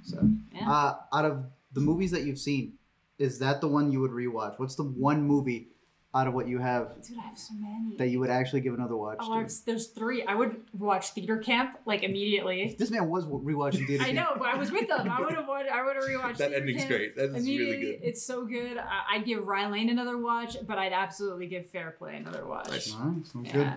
So, 0.03 0.29
Yeah. 0.53 0.69
uh, 0.71 0.95
out 1.13 1.25
of 1.25 1.45
the 1.73 1.81
movies 1.81 2.12
that 2.12 2.23
you've 2.23 2.39
seen, 2.39 2.73
is 3.19 3.39
that 3.39 3.60
the 3.62 3.67
one 3.67 3.91
you 3.91 3.99
would 4.01 4.12
rewatch? 4.12 4.58
What's 4.60 4.75
the 4.75 4.84
one 4.84 5.23
movie 5.23 5.67
out 6.15 6.28
of 6.28 6.34
what 6.34 6.47
you 6.47 6.58
have 6.60 6.93
Dude, 7.06 7.17
I 7.19 7.28
have 7.28 7.38
so 7.38 7.54
many. 7.56 7.97
that 7.97 8.08
you 8.08 8.19
would 8.21 8.30
actually 8.30 8.62
give 8.62 8.73
another 8.73 8.95
watch 8.95 9.17
Oh, 9.19 9.34
to? 9.34 9.39
I've, 9.41 9.51
there's 9.65 9.88
three. 9.88 10.23
I 10.23 10.34
would 10.34 10.56
watch 10.73 11.10
Theater 11.10 11.38
Camp 11.38 11.78
like 11.86 12.04
immediately. 12.04 12.75
This 12.80 12.89
man 12.89 13.10
was 13.10 13.25
rewatching 13.25 13.86
Theater 13.86 14.04
I 14.08 14.13
Camp. 14.13 14.15
know, 14.15 14.36
but 14.39 14.47
I 14.47 14.56
was 14.58 14.71
with 14.71 14.88
them. 14.88 15.10
I 15.12 15.19
would 15.19 15.34
have 15.34 15.47
watched. 15.47 15.69
I 15.69 15.84
would 15.84 15.95
have 15.95 16.06
rewatched. 16.06 16.38
That 16.38 16.51
Theater 16.51 16.56
ending's 16.62 16.82
Camp. 16.84 16.89
great. 16.89 17.15
That 17.17 17.25
is 17.32 17.36
Immediately, 17.43 17.65
really 17.78 17.97
good. 17.97 17.99
it's 18.08 18.23
so 18.23 18.45
good. 18.45 18.78
I, 18.78 19.15
I'd 19.15 19.25
give 19.25 19.45
Rye 19.45 19.67
Lane 19.67 19.89
another 19.89 20.17
watch, 20.17 20.56
but 20.65 20.78
I'd 20.78 20.93
absolutely 20.93 21.47
give 21.47 21.65
Fair 21.69 21.91
Play 21.91 22.15
another 22.15 22.45
watch. 22.47 22.69
Nice. 22.69 22.93
All 22.93 22.99
right, 23.01 23.28
sounds 23.28 23.47
Yeah. 23.47 23.54
good. 23.54 23.73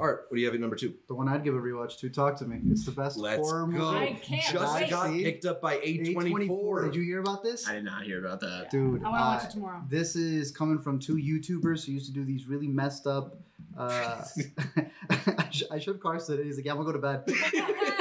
All 0.00 0.06
right, 0.06 0.16
what 0.28 0.34
do 0.34 0.38
you 0.40 0.46
have 0.46 0.54
at 0.54 0.60
number 0.60 0.76
two? 0.76 0.94
The 1.08 1.14
one 1.14 1.28
I'd 1.28 1.42
give 1.44 1.54
a 1.54 1.58
rewatch 1.58 1.98
to. 1.98 2.08
Talk 2.08 2.36
to 2.38 2.44
me. 2.44 2.60
It's 2.70 2.84
the 2.86 2.92
best 2.92 3.16
Let's 3.18 3.40
horror 3.40 3.66
go. 3.66 3.92
movie. 3.92 3.96
I 4.06 4.12
can't 4.12 4.52
Just 4.52 4.74
wait. 4.74 4.90
got 4.90 5.10
picked 5.12 5.44
up 5.44 5.60
by 5.60 5.78
A24. 5.78 6.14
A24. 6.14 6.84
Did 6.84 6.94
you 6.94 7.02
hear 7.02 7.18
about 7.20 7.42
this? 7.42 7.66
I 7.68 7.74
did 7.74 7.84
not 7.84 8.04
hear 8.04 8.24
about 8.24 8.38
that. 8.40 8.70
Dude, 8.70 8.80
I 8.84 8.88
want 8.88 9.02
to 9.02 9.08
watch 9.10 9.42
uh, 9.42 9.46
it 9.46 9.50
tomorrow. 9.50 9.82
This 9.88 10.14
is 10.16 10.52
coming 10.52 10.78
from 10.78 10.98
two 11.00 11.16
YouTubers 11.64 11.84
who 11.86 11.92
used 11.92 12.06
to 12.06 12.12
do 12.12 12.24
these 12.24 12.46
really 12.46 12.68
messed 12.68 13.06
up. 13.06 13.36
Uh, 13.76 14.24
I, 15.38 15.48
sh- 15.50 15.64
I 15.70 15.78
showed 15.78 16.00
Karsten. 16.00 16.36
and 16.36 16.44
He's 16.46 16.56
like, 16.56 16.64
"Yeah, 16.66 16.72
I'm 16.72 16.78
gonna 16.78 16.92
go 16.92 16.92
to 16.92 16.98
bed." 16.98 17.22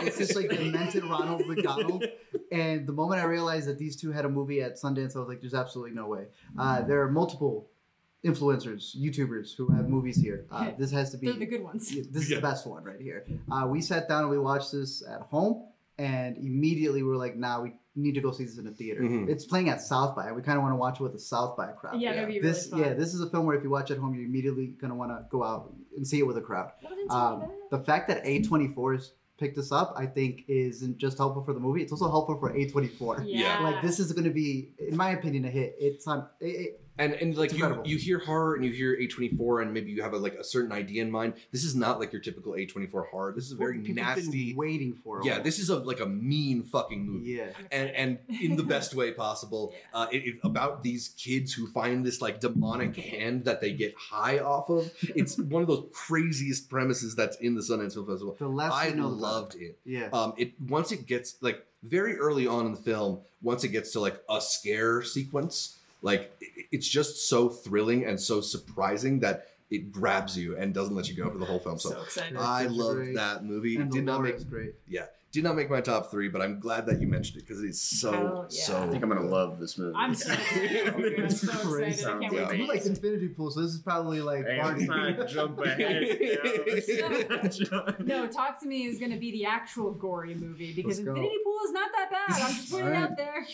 it's 0.06 0.18
just 0.18 0.36
like 0.36 0.50
demented 0.50 1.04
Ronald 1.06 1.48
McDonald. 1.48 2.04
And 2.52 2.86
the 2.86 2.94
moment 2.94 3.22
I 3.22 3.26
realized 3.26 3.68
that 3.68 3.80
these 3.80 3.96
two 3.96 4.12
had 4.12 4.26
a 4.26 4.30
movie 4.30 4.62
at 4.62 4.76
Sundance, 4.76 5.16
I 5.16 5.20
was 5.20 5.28
like, 5.28 5.42
"There's 5.42 5.54
absolutely 5.54 5.96
no 5.96 6.08
way." 6.08 6.26
Uh, 6.58 6.82
there 6.84 7.02
are 7.02 7.10
multiple 7.10 7.70
influencers, 8.24 8.96
YouTubers 8.96 9.56
who 9.56 9.68
have 9.70 9.90
movies 9.90 10.16
here. 10.18 10.46
Uh, 10.52 10.72
this 10.78 10.92
has 10.92 11.10
to 11.12 11.18
be. 11.18 11.28
They're 11.28 11.40
the 11.40 11.46
good 11.46 11.64
ones. 11.64 11.92
Yeah, 11.94 12.04
this 12.12 12.24
is 12.24 12.30
Yeah. 12.30 12.36
the 12.38 12.42
best 12.42 12.68
one 12.68 12.84
right 12.84 13.02
here. 13.02 13.26
Uh, 13.52 13.66
we 13.68 13.82
sat 13.82 14.08
down 14.08 14.22
and 14.24 14.30
we 14.30 14.38
watched 14.40 14.72
this 14.72 15.04
at 15.08 15.22
home, 15.22 15.66
and 15.98 16.38
immediately 16.38 17.02
we 17.04 17.10
were 17.10 17.18
like, 17.18 17.36
"Nah, 17.36 17.62
we 17.62 17.74
need 17.96 18.14
to 18.16 18.22
go 18.22 18.32
see 18.32 18.46
this 18.46 18.58
in 18.58 18.68
a 18.68 18.72
theater." 18.72 19.02
Mhm. 19.02 19.30
It's 19.30 19.46
playing 19.46 19.70
at 19.70 19.82
South 19.82 20.16
by. 20.16 20.32
We 20.32 20.42
kind 20.42 20.58
of 20.58 20.64
want 20.64 20.74
to 20.74 20.78
watch 20.78 21.00
it 21.00 21.04
with 21.04 21.16
a 21.16 21.20
South 21.20 21.56
by 21.58 21.68
crowd. 21.68 22.00
Yeah, 22.02 22.14
that'd 22.14 22.28
be 22.28 22.36
really 22.40 22.48
This, 22.48 22.70
fun. 22.70 22.80
yeah, 22.80 22.94
this 22.94 23.14
is 23.14 23.22
a 23.22 23.30
film 23.30 23.46
where 23.46 23.56
if 23.56 23.64
you 23.64 23.70
watch 23.70 23.92
at 23.92 23.98
home, 23.98 24.14
you're 24.16 24.26
immediately 24.26 24.68
gonna 24.68 24.96
want 24.96 25.12
to 25.12 25.26
go 25.30 25.44
out 25.44 25.74
and 25.96 26.08
see 26.08 26.20
it 26.20 26.28
with 26.28 26.38
a 26.38 26.42
crowd. 26.42 26.72
Well, 26.84 26.94
then 26.96 27.08
tell 27.08 27.38
me 27.40 27.44
Um, 27.46 27.52
the 27.72 27.80
fact 27.80 28.08
that 28.10 28.24
A24 28.26 28.94
has 28.96 29.14
picked 29.38 29.56
this 29.56 29.72
up, 29.72 29.94
I 29.98 30.06
think, 30.06 30.46
isn't 30.48 30.98
just 30.98 31.18
helpful 31.18 31.44
for 31.44 31.54
the 31.54 31.60
movie. 31.60 31.82
It's 31.82 31.92
also 31.92 32.10
helpful 32.10 32.38
for 32.38 32.52
A24. 32.54 33.24
yeah. 33.26 33.60
Like 33.62 33.82
this 33.82 34.00
is 34.00 34.12
going 34.14 34.26
to 34.26 34.30
be, 34.32 34.70
in 34.80 34.96
my 34.96 35.10
opinion, 35.12 35.46
a 35.46 35.50
hit. 35.50 35.76
It's 35.80 36.08
on. 36.08 36.28
It, 36.40 36.46
it, 36.46 36.80
And 36.98 37.14
and 37.14 37.36
like 37.36 37.54
you, 37.54 37.82
you 37.86 37.98
hear 37.98 38.20
horror 38.20 38.56
and 38.56 38.64
you 38.64 38.72
hear 38.72 38.96
A24 38.96 39.64
and 39.64 39.74
maybe 39.74 39.92
you 39.92 40.04
have 40.04 40.14
a, 40.14 40.18
like 40.18 40.36
a 40.36 40.44
certain 40.44 40.72
idea 40.72 41.02
in 41.02 41.10
mind. 41.10 41.34
This 41.52 41.64
is 41.64 41.76
not 41.76 42.00
like 42.00 42.14
your 42.14 42.22
typical 42.22 42.54
A24 42.54 43.08
horror. 43.10 43.34
This 43.34 43.46
is 43.46 43.54
a 43.54 43.56
very 43.56 43.80
people 43.80 44.04
have 44.04 44.16
been 44.16 44.26
nasty. 44.26 44.54
waiting 44.54 44.94
for. 44.94 45.22
a 45.22 45.26
Yeah, 45.26 45.40
this 45.40 45.58
is 45.58 45.70
a 45.70 45.78
like 45.78 46.02
a 46.02 46.06
mean 46.06 46.64
fucking 46.64 47.04
movie. 47.04 47.32
Yeah. 47.32 47.48
And 47.72 47.90
and 47.90 48.20
in 48.42 48.56
the 48.56 48.64
best 48.64 48.94
way 48.96 49.12
possible. 49.12 49.74
Uh, 49.94 50.08
it, 50.12 50.26
it, 50.26 50.36
about 50.44 50.82
these 50.82 51.10
kids 51.20 51.54
who 51.54 51.68
find 51.68 52.04
this 52.04 52.20
like 52.20 52.40
demonic 52.40 52.96
hand 52.96 53.46
that 53.46 53.62
they 53.62 53.72
get 53.72 53.94
high 53.96 54.40
off 54.40 54.70
of. 54.70 54.92
It's 55.02 55.38
one 55.38 55.62
of 55.62 55.68
those 55.68 55.86
craziest 55.92 56.68
premises 56.68 57.16
that's 57.16 57.38
in 57.38 57.54
the 57.54 57.62
Sundance 57.62 57.94
Film 57.94 58.08
Festival. 58.08 58.36
The 58.40 58.48
less 58.48 58.72
I 58.72 58.88
you 58.88 58.96
know, 58.96 59.10
the 59.10 59.16
better. 59.16 59.22
loved 59.22 59.56
it. 59.56 59.78
Yeah. 59.86 60.10
Um, 60.12 60.34
it 60.38 60.60
once 60.60 60.92
it 60.92 61.06
gets 61.06 61.36
like 61.42 61.64
very 61.84 62.18
early 62.18 62.48
on 62.48 62.66
in 62.66 62.72
the 62.72 62.80
film, 62.80 63.20
once 63.42 63.64
it 63.64 63.70
gets 63.70 63.92
to 63.92 64.00
like 64.00 64.22
a 64.30 64.42
scare 64.42 65.04
sequence, 65.04 65.78
like 66.04 66.32
it's 66.72 66.88
just 66.88 67.28
so 67.28 67.50
thrilling 67.50 68.06
and 68.06 68.20
so 68.20 68.40
surprising 68.42 69.22
that 69.22 69.48
it 69.72 69.92
grabs 69.92 70.38
you 70.38 70.56
and 70.56 70.72
doesn't 70.74 70.96
let 70.96 71.10
you 71.10 71.16
go 71.16 71.30
for 71.32 71.38
the 71.40 71.46
whole 71.46 71.58
film. 71.58 71.80
So, 71.80 71.90
so 71.90 72.02
excited. 72.04 72.38
I 72.38 72.66
Characters 72.68 72.78
are 72.80 72.84
loved 72.84 73.16
that 73.18 73.44
movie. 73.44 73.76
and 73.78 73.86
It 73.86 73.92
did 73.96 74.06
not 74.06 74.22
make 74.22 74.36
is 74.36 74.44
great. 74.44 74.74
did 75.32 75.44
not 75.44 75.56
make 75.56 75.68
my 75.68 75.82
top 75.82 76.12
three, 76.12 76.28
but 76.30 76.44
I'm 76.44 76.60
glad 76.60 76.86
that 76.86 77.02
you 77.02 77.08
mentioned 77.08 77.40
it 77.42 77.48
because 77.48 77.64
it's 77.64 77.82
so 77.82 78.12
Hell 78.12 78.48
yeah. 78.52 78.64
so. 78.66 78.84
I 78.84 78.88
think 78.90 79.02
I'm 79.02 79.10
gonna 79.10 79.26
love 79.26 79.60
this 79.60 79.80
movie. 79.80 79.96
I'm 79.98 80.14
so 80.26 80.32
excited. 80.32 80.94
I'm 81.24 81.30
so 81.32 81.74
excited. 81.80 82.06
I 82.06 82.20
can't 82.20 82.34
Yeah. 82.34 82.48
to 82.50 82.56
You 82.58 82.68
watch 82.68 82.76
like. 82.78 82.86
Infinity 82.86 83.30
Pool, 83.30 83.50
so 83.50 83.62
this 83.64 83.72
is 83.72 83.80
probably 83.80 84.22
like 84.22 84.46
Hey, 84.46 84.60
I'm 84.60 84.62
party. 84.62 84.86
trying 84.86 85.16
to 85.16 85.26
jump 85.28 85.58
ahead. 85.60 86.04
you 86.88 87.66
know? 87.72 87.94
No, 88.00 88.28
Talk 88.28 88.60
to 88.60 88.68
Me 88.68 88.86
is 88.86 89.00
going 89.00 89.12
to 89.12 89.18
be 89.18 89.32
the 89.32 89.46
actual 89.46 89.92
gory 89.92 90.36
movie 90.36 90.74
because 90.74 91.00
Infinity 91.00 91.38
Pool 91.44 91.60
is 91.66 91.72
not 91.72 91.90
that 91.98 92.12
bad. 92.12 92.42
I'm 92.42 92.54
just 92.54 92.70
putting 92.72 92.88
it 92.90 92.94
out 92.96 93.18
there. 93.18 93.46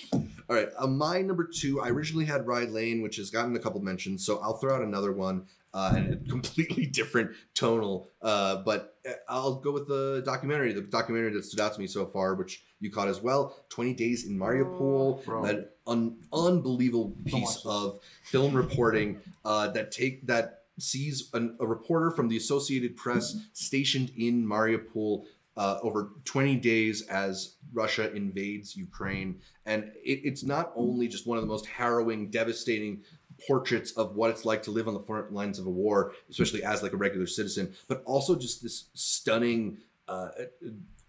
All 0.50 0.56
right, 0.56 0.70
uh, 0.80 0.88
my 0.88 1.22
number 1.22 1.44
two. 1.48 1.80
I 1.80 1.90
originally 1.90 2.26
had 2.26 2.48
Rye 2.48 2.64
Lane, 2.64 3.04
which 3.04 3.18
has 3.18 3.30
gotten 3.30 3.56
a 3.56 3.60
couple 3.60 3.82
mentions, 3.82 4.26
so 4.26 4.40
I'll 4.40 4.58
throw 4.58 4.76
out 4.76 4.82
another 4.82 5.12
one, 5.12 5.46
uh, 5.76 5.94
and 5.96 6.14
a 6.14 6.18
completely 6.30 6.88
different 6.88 7.32
tonal. 7.54 8.10
Uh, 8.20 8.64
but 8.66 8.96
uh, 9.08 9.14
I'll 9.28 9.56
go 9.56 9.72
with 9.72 9.88
the 9.88 10.24
documentary, 10.26 10.74
the 10.74 10.82
documentary 10.82 11.34
that 11.34 11.46
stood 11.46 11.60
out 11.60 11.76
to 11.76 11.80
me 11.80 11.86
so 11.86 12.08
far, 12.08 12.34
which 12.34 12.64
you 12.80 12.90
caught 12.90 13.08
as 13.08 13.22
well. 13.22 13.56
Twenty 13.70 13.94
Days 13.94 14.26
in 14.26 14.40
Mariupol, 14.40 15.24
Bro. 15.24 15.46
that 15.46 15.76
un- 15.86 16.18
unbelievable 16.34 17.16
piece 17.26 17.62
of 17.64 18.00
film 18.24 18.56
reporting 18.56 19.20
uh, 19.46 19.68
that 19.68 19.92
take 19.92 20.26
that 20.26 20.64
sees 20.80 21.30
an, 21.34 21.58
a 21.60 21.68
reporter 21.68 22.10
from 22.10 22.28
the 22.28 22.38
Associated 22.38 22.96
Press 22.96 23.36
stationed 23.54 24.12
in 24.18 24.46
Mariupol 24.46 25.26
uh, 25.60 25.78
over 25.84 26.14
20 26.24 26.56
days 26.56 27.02
as 27.10 27.58
Russia 27.74 28.12
invades 28.16 28.78
Ukraine. 28.78 29.42
And 29.66 29.92
it, 30.04 30.22
it's 30.24 30.42
not 30.42 30.72
only 30.74 31.10
just 31.10 31.28
one 31.28 31.38
of 31.38 31.44
the 31.44 31.50
most 31.50 31.66
harrowing, 31.66 32.30
devastating 32.30 33.04
portraits 33.46 33.92
of 33.92 34.16
what 34.16 34.30
it's 34.30 34.46
like 34.46 34.64
to 34.64 34.72
live 34.72 34.88
on 34.88 34.94
the 34.94 35.02
front 35.02 35.34
lines 35.34 35.60
of 35.60 35.66
a 35.66 35.70
war, 35.70 36.14
especially 36.30 36.64
as 36.64 36.82
like 36.82 36.94
a 36.94 36.98
regular 36.98 37.28
citizen, 37.28 37.74
but 37.90 38.02
also 38.06 38.36
just 38.36 38.64
this 38.64 38.86
stunning 38.94 39.78
uh, 40.08 40.30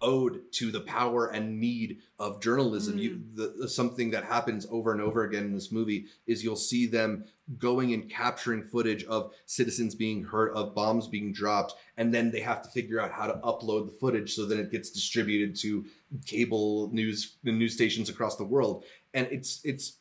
ode 0.02 0.50
to 0.52 0.70
the 0.70 0.80
power 0.80 1.26
and 1.26 1.60
need 1.60 1.98
of 2.18 2.40
journalism. 2.40 2.98
You, 2.98 3.10
mm. 3.10 3.58
the, 3.60 3.68
something 3.68 4.10
that 4.10 4.24
happens 4.24 4.66
over 4.70 4.92
and 4.92 5.00
over 5.00 5.24
again 5.24 5.44
in 5.44 5.54
this 5.54 5.72
movie 5.72 6.06
is 6.26 6.42
you'll 6.42 6.56
see 6.56 6.86
them 6.86 7.24
going 7.58 7.92
and 7.92 8.08
capturing 8.08 8.62
footage 8.62 9.04
of 9.04 9.32
citizens 9.46 9.94
being 9.94 10.24
hurt, 10.24 10.54
of 10.54 10.74
bombs 10.74 11.08
being 11.08 11.32
dropped, 11.32 11.74
and 11.96 12.14
then 12.14 12.30
they 12.30 12.40
have 12.40 12.62
to 12.62 12.70
figure 12.70 13.00
out 13.00 13.12
how 13.12 13.26
to 13.26 13.34
upload 13.44 13.86
the 13.86 13.96
footage 14.00 14.34
so 14.34 14.46
that 14.46 14.58
it 14.58 14.70
gets 14.70 14.90
distributed 14.90 15.56
to 15.56 15.84
cable 16.26 16.90
news 16.92 17.36
news 17.42 17.74
stations 17.74 18.08
across 18.08 18.36
the 18.36 18.44
world. 18.44 18.84
And 19.14 19.26
it's 19.30 19.60
it's 19.64 19.98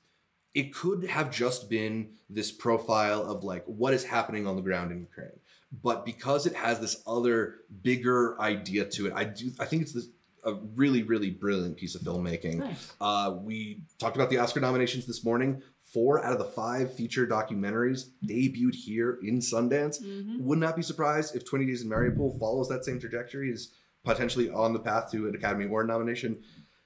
it 0.54 0.74
could 0.74 1.06
have 1.06 1.32
just 1.32 1.70
been 1.70 2.12
this 2.30 2.52
profile 2.52 3.24
of 3.24 3.44
like 3.44 3.64
what 3.66 3.94
is 3.94 4.04
happening 4.04 4.48
on 4.48 4.56
the 4.56 4.62
ground 4.62 4.92
in 4.92 5.00
Ukraine. 5.00 5.39
But 5.72 6.04
because 6.06 6.46
it 6.48 6.56
has 6.56 6.80
this 6.80 7.02
other 7.06 7.58
bigger 7.84 8.40
idea 8.42 8.86
to 8.86 9.08
it, 9.08 9.14
I 9.16 9.24
do 9.26 9.52
I 9.60 9.66
think 9.66 9.84
it's 9.84 9.94
this 9.94 10.08
a 10.44 10.54
really 10.76 11.04
really 11.04 11.30
brilliant 11.30 11.78
piece 11.78 11.96
of 11.96 12.02
filmmaking. 12.02 12.56
Nice. 12.58 12.94
Uh, 13.00 13.36
we 13.42 13.82
talked 14.00 14.16
about 14.16 14.30
the 14.30 14.38
Oscar 14.38 14.60
nominations 14.62 15.06
this 15.06 15.24
morning. 15.24 15.62
Four 15.94 16.24
out 16.24 16.34
of 16.34 16.40
the 16.40 16.46
five 16.46 16.94
feature 16.94 17.26
documentaries 17.28 18.10
debuted 18.26 18.76
here 18.76 19.20
in 19.24 19.40
Sundance. 19.40 20.02
Mhm. 20.04 20.40
Would 20.42 20.60
not 20.60 20.76
be 20.76 20.82
surprised 20.84 21.36
if 21.36 21.46
20 21.46 21.66
Days 21.66 21.82
in 21.82 21.90
Mariupol 21.90 22.40
follows 22.40 22.70
that 22.70 22.86
same 22.86 23.00
trajectory, 23.00 23.50
is 23.52 23.72
potentially 24.06 24.50
on 24.50 24.74
the 24.74 24.80
path 24.80 25.12
to 25.12 25.28
an 25.28 25.36
Academy 25.36 25.66
Award 25.66 25.88
nomination. 25.88 26.42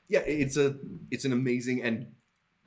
Yeah, 0.08 0.20
it's 0.22 0.58
a 0.58 0.78
it's 1.12 1.26
an 1.26 1.32
amazing 1.34 1.82
and 1.84 2.08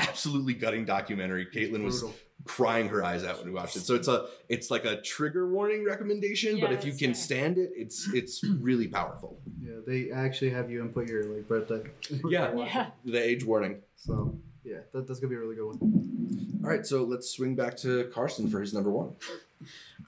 absolutely 0.01 0.55
gutting 0.55 0.85
documentary. 0.85 1.47
Caitlin 1.47 1.83
was 1.85 2.01
Brutal. 2.01 2.19
Crying 2.47 2.89
her 2.89 3.05
eyes 3.05 3.25
out 3.25 3.39
when 3.39 3.47
we 3.47 3.53
watched 3.53 3.77
it. 3.77 3.81
So 3.81 3.95
it's 3.95 4.09
a 4.09 4.27
it's 4.49 4.71
like 4.71 4.85
a 4.85 5.01
trigger 5.01 5.49
warning 5.49 5.85
recommendation, 5.85 6.61
but 6.61 6.73
if 6.73 6.85
you 6.85 6.93
can 6.93 7.13
fair. 7.13 7.15
stand 7.15 7.59
it, 7.59 7.71
it's 7.75 8.09
it's 8.13 8.43
really 8.61 8.89
powerful. 8.89 9.39
Yeah, 9.61 9.75
they 9.87 10.11
actually 10.11 10.51
have 10.51 10.71
you 10.71 10.81
input 10.81 11.09
your 11.09 11.25
like 11.25 11.49
birthday. 11.49 11.83
Yeah. 12.29 12.55
Yeah. 12.55 12.91
The 13.05 13.23
age 13.23 13.45
warning. 13.45 13.83
So 13.97 14.39
yeah, 14.65 14.79
that, 14.93 15.07
that's 15.07 15.21
gonna 15.21 15.31
be 15.31 15.37
a 15.37 15.41
really 15.41 15.57
good 15.57 15.67
one. 15.67 16.61
All 16.65 16.71
right, 16.71 16.85
so 16.85 17.05
let's 17.05 17.31
swing 17.31 17.55
back 17.55 17.77
to 17.79 18.11
Karsten 18.13 18.49
for 18.49 18.61
his 18.61 18.75
number 18.75 18.91
one. 18.91 19.15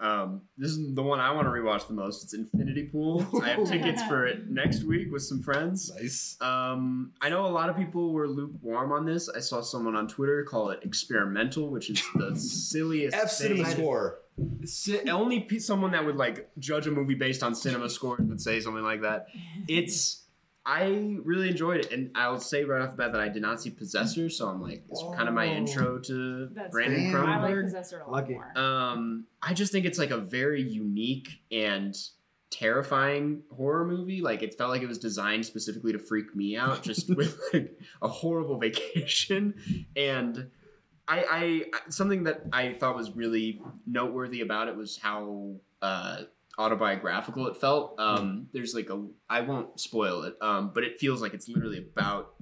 Um, 0.00 0.42
this 0.56 0.70
is 0.70 0.94
the 0.94 1.02
one 1.02 1.18
I 1.20 1.30
want 1.32 1.46
to 1.46 1.50
rewatch 1.50 1.86
the 1.88 1.94
most. 1.94 2.22
It's 2.22 2.34
Infinity 2.34 2.84
Pool. 2.84 3.26
I 3.42 3.50
have 3.50 3.68
tickets 3.68 4.02
for 4.04 4.26
it 4.26 4.48
next 4.50 4.84
week 4.84 5.10
with 5.10 5.22
some 5.22 5.42
friends. 5.42 5.90
Nice. 6.00 6.36
Um, 6.40 7.12
I 7.20 7.28
know 7.28 7.46
a 7.46 7.48
lot 7.48 7.68
of 7.68 7.76
people 7.76 8.12
were 8.12 8.28
lukewarm 8.28 8.92
on 8.92 9.04
this. 9.04 9.28
I 9.28 9.40
saw 9.40 9.60
someone 9.60 9.96
on 9.96 10.06
Twitter 10.06 10.44
call 10.44 10.70
it 10.70 10.80
experimental, 10.82 11.68
which 11.70 11.90
is 11.90 12.02
the 12.14 12.36
silliest 12.38 13.16
F 13.16 13.30
cinema 13.30 13.70
score. 13.70 14.18
Si- 14.64 15.08
only 15.10 15.40
pe- 15.40 15.58
someone 15.58 15.90
that 15.92 16.04
would 16.06 16.16
like 16.16 16.48
judge 16.58 16.86
a 16.86 16.90
movie 16.92 17.14
based 17.14 17.42
on 17.42 17.54
cinema 17.54 17.88
scores 17.90 18.20
would 18.20 18.40
say 18.40 18.60
something 18.60 18.84
like 18.84 19.02
that. 19.02 19.26
It's 19.66 20.22
I 20.70 21.16
really 21.24 21.48
enjoyed 21.48 21.78
it, 21.80 21.92
and 21.92 22.10
I'll 22.14 22.38
say 22.38 22.62
right 22.64 22.82
off 22.82 22.90
the 22.90 22.96
bat 22.98 23.12
that 23.12 23.20
I 23.22 23.30
did 23.30 23.40
not 23.40 23.58
see 23.60 23.70
Possessor, 23.70 24.28
so 24.28 24.48
I'm 24.48 24.60
like 24.60 24.84
it's 24.90 25.02
kind 25.16 25.26
of 25.26 25.34
my 25.34 25.46
Oh. 25.48 25.52
intro 25.56 25.98
to 25.98 26.48
That's 26.54 26.70
Brandon 26.70 27.10
Damn. 27.10 27.24
I 27.26 27.42
like 27.42 27.64
Possessor 27.64 28.00
a 28.00 28.02
lot 28.02 28.12
Lucky. 28.12 28.34
more. 28.34 28.52
Um, 28.58 29.24
I 29.42 29.54
just 29.54 29.72
think 29.72 29.86
it's 29.86 29.98
like 29.98 30.10
a 30.10 30.18
very 30.18 30.60
unique 30.62 31.28
and 31.50 31.96
terrifying 32.50 33.42
horror 33.54 33.84
movie. 33.86 34.20
Like 34.20 34.42
it 34.42 34.56
felt 34.58 34.70
like 34.70 34.82
it 34.82 34.88
was 34.88 34.98
designed 34.98 35.46
specifically 35.46 35.92
to 35.92 35.98
freak 35.98 36.34
me 36.36 36.56
out, 36.56 36.82
just 36.82 37.08
with 37.16 37.38
like 37.52 37.78
a 38.02 38.08
horrible 38.08 38.58
vacation. 38.58 39.54
And 39.96 40.50
I, 41.06 41.24
I 41.74 41.90
something 41.90 42.24
that 42.24 42.42
I 42.52 42.74
thought 42.74 42.94
was 42.94 43.10
really 43.12 43.62
noteworthy 43.86 44.42
about 44.42 44.68
it 44.68 44.76
was 44.76 44.98
how 44.98 45.54
uh, 45.80 46.22
autobiographical 46.58 47.46
it 47.46 47.56
felt. 47.56 47.94
Um, 47.98 48.48
there's 48.52 48.74
like 48.74 48.90
a 48.90 49.06
I 49.30 49.40
won't 49.42 49.78
spoil 49.80 50.22
it, 50.24 50.34
um, 50.40 50.72
but 50.74 50.84
it 50.84 50.98
feels 50.98 51.22
like 51.22 51.34
it's 51.34 51.48
literally 51.48 51.78
about 51.78 52.34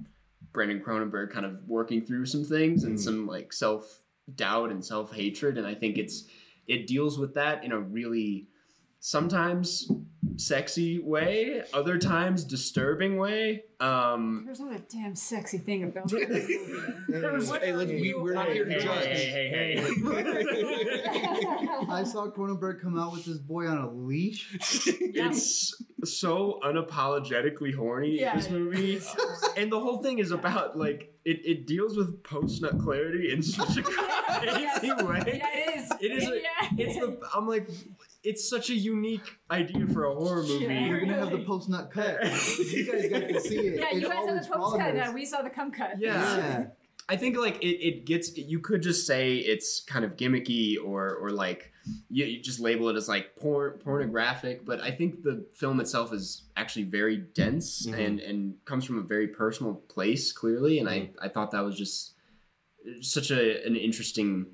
Brandon 0.53 0.81
Cronenberg 0.85 1.31
kind 1.31 1.45
of 1.45 1.57
working 1.67 2.05
through 2.05 2.25
some 2.25 2.43
things 2.43 2.83
and 2.83 2.95
Mm. 2.97 2.99
some 2.99 3.27
like 3.27 3.53
self 3.53 4.01
doubt 4.35 4.71
and 4.71 4.83
self 4.83 5.13
hatred, 5.13 5.57
and 5.57 5.67
I 5.67 5.75
think 5.75 5.97
it's 5.97 6.25
it 6.67 6.87
deals 6.87 7.17
with 7.17 7.35
that 7.35 7.63
in 7.63 7.71
a 7.71 7.79
really 7.79 8.47
sometimes 8.99 9.89
sexy 10.35 10.99
way, 10.99 11.63
other 11.73 11.97
times 11.97 12.43
disturbing 12.43 13.17
way. 13.17 13.63
Um, 13.79 14.43
There's 14.45 14.59
not 14.59 14.75
a 14.75 14.79
damn 14.79 15.15
sexy 15.15 15.57
thing 15.59 15.83
about 15.83 16.11
it. 16.13 16.27
Hey, 17.07 17.21
What 17.21 17.63
hey, 17.63 17.71
are 17.71 17.77
let's- 17.77 17.89
we, 17.91 18.13
we're 18.13 18.33
not 18.33 18.47
on 18.49 18.53
here 18.53 18.65
to 18.65 18.75
about? 18.75 19.03
judge. 19.03 19.05
Hey, 19.05 19.49
hey, 19.49 19.75
hey, 19.77 19.79
I 21.89 22.03
saw 22.03 22.27
Cronenberg 22.29 22.81
come 22.81 22.99
out 22.99 23.13
with 23.13 23.23
this 23.25 23.37
boy 23.37 23.67
on 23.67 23.77
a 23.77 23.89
leash. 23.91 24.57
It's 25.99 26.03
so 26.03 26.59
unapologetically 26.63 27.73
horny 27.73 28.19
Yeah. 28.19 28.35
this 28.35 28.49
movie. 28.49 28.99
And 29.55 29.71
the 29.71 29.79
whole 29.79 30.01
thing 30.03 30.19
is 30.19 30.31
about 30.31 30.77
like 30.77 31.13
it, 31.25 31.39
it 31.45 31.67
deals 31.67 31.97
with 31.97 32.21
post 32.23 32.61
nut 32.61 32.77
clarity 32.79 33.31
in 33.33 33.41
such 33.41 33.77
a 33.77 33.81
Yes. 34.43 34.79
crazy 34.79 34.93
way. 35.03 35.23
Yeah, 35.25 35.47
it 35.53 35.79
is. 35.79 35.91
It 35.99 36.11
is 36.11 36.29
a- 36.29 36.41
yeah. 36.41 36.69
It's 36.77 36.95
the 36.99 37.17
I'm 37.33 37.47
like 37.47 37.67
it's 38.29 38.43
such 38.49 38.69
a 38.69 38.75
unique 38.75 39.27
idea 39.49 39.85
for 39.87 40.05
a 40.05 40.13
horror 40.13 40.43
movie. 40.43 40.65
Yeah. 40.65 40.87
You're 40.87 40.99
gonna 41.01 41.19
have 41.23 41.31
the 41.31 41.43
post 41.51 41.69
nut 41.69 41.89
cut. 41.97 42.21
You 42.23 42.91
guys 42.91 43.09
got 43.09 43.27
to 43.27 43.39
see 43.41 43.57
it. 43.59 43.79
Yeah, 43.79 43.91
in 43.91 44.01
you 44.01 44.07
guys 44.07 44.17
all 44.17 44.27
have 44.27 44.43
the 44.43 44.49
post 44.49 44.71
cut. 44.77 44.79
rawness. 44.79 44.95
Yeah, 45.07 45.13
we 45.13 45.25
saw 45.25 45.41
the 45.41 45.49
cum 45.49 45.71
cut. 45.71 45.93
Yeah. 45.99 46.37
Yeah. 46.37 46.65
I 47.09 47.15
think 47.15 47.37
like 47.37 47.57
it, 47.63 47.77
it 47.89 48.05
gets 48.05 48.35
you 48.37 48.59
could 48.59 48.81
just 48.81 49.07
say 49.07 49.37
it's 49.37 49.79
kind 49.93 50.03
of 50.03 50.17
gimmicky 50.17 50.75
or 50.83 51.15
or 51.15 51.31
like 51.31 51.71
you, 52.09 52.25
you 52.25 52.41
just 52.41 52.59
label 52.59 52.89
it 52.89 52.97
as 52.97 53.07
like 53.07 53.37
porn 53.37 53.79
pornographic, 53.79 54.65
but 54.65 54.81
I 54.81 54.91
think 54.91 55.23
the 55.23 55.45
film 55.53 55.79
itself 55.79 56.11
is 56.11 56.43
actually 56.57 56.83
very 56.83 57.15
dense 57.15 57.85
Mhm. 57.87 58.05
and 58.05 58.19
and 58.19 58.53
comes 58.65 58.83
from 58.83 58.97
a 58.97 59.03
very 59.03 59.27
personal 59.29 59.75
place 59.75 60.33
clearly, 60.33 60.79
and 60.79 60.89
I 60.89 61.11
I 61.21 61.29
thought 61.29 61.51
that 61.51 61.63
was 61.63 61.77
just 61.77 62.13
such 63.01 63.31
a 63.31 63.65
an 63.65 63.77
interesting 63.77 64.47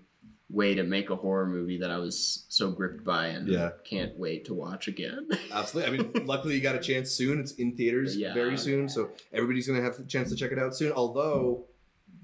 way 0.50 0.76
to 0.76 0.84
make 0.84 1.10
a 1.10 1.16
horror 1.16 1.48
movie 1.48 1.80
that 1.80 1.90
I 1.90 1.98
was 1.98 2.46
so 2.50 2.70
gripped 2.72 3.04
by 3.04 3.28
and 3.28 3.48
Yeah. 3.48 3.72
can't 3.90 4.18
wait 4.18 4.46
to 4.46 4.54
watch 4.54 4.88
again. 4.88 5.28
Absolutely. 5.52 5.92
I 5.94 5.98
mean, 5.98 6.26
luckily 6.26 6.56
you 6.56 6.62
got 6.62 6.76
a 6.76 6.80
chance 6.80 7.12
soon. 7.12 7.40
It's 7.40 7.54
in 7.54 7.76
theaters 7.76 8.16
Yeah. 8.16 8.34
very 8.34 8.58
soon, 8.58 8.88
so 8.90 9.12
everybody's 9.32 9.68
gonna 9.68 9.82
have 9.82 9.98
a 10.00 10.04
chance 10.04 10.30
to 10.30 10.36
check 10.36 10.52
it 10.52 10.60
out 10.60 10.76
soon. 10.76 10.92
Although 10.92 11.66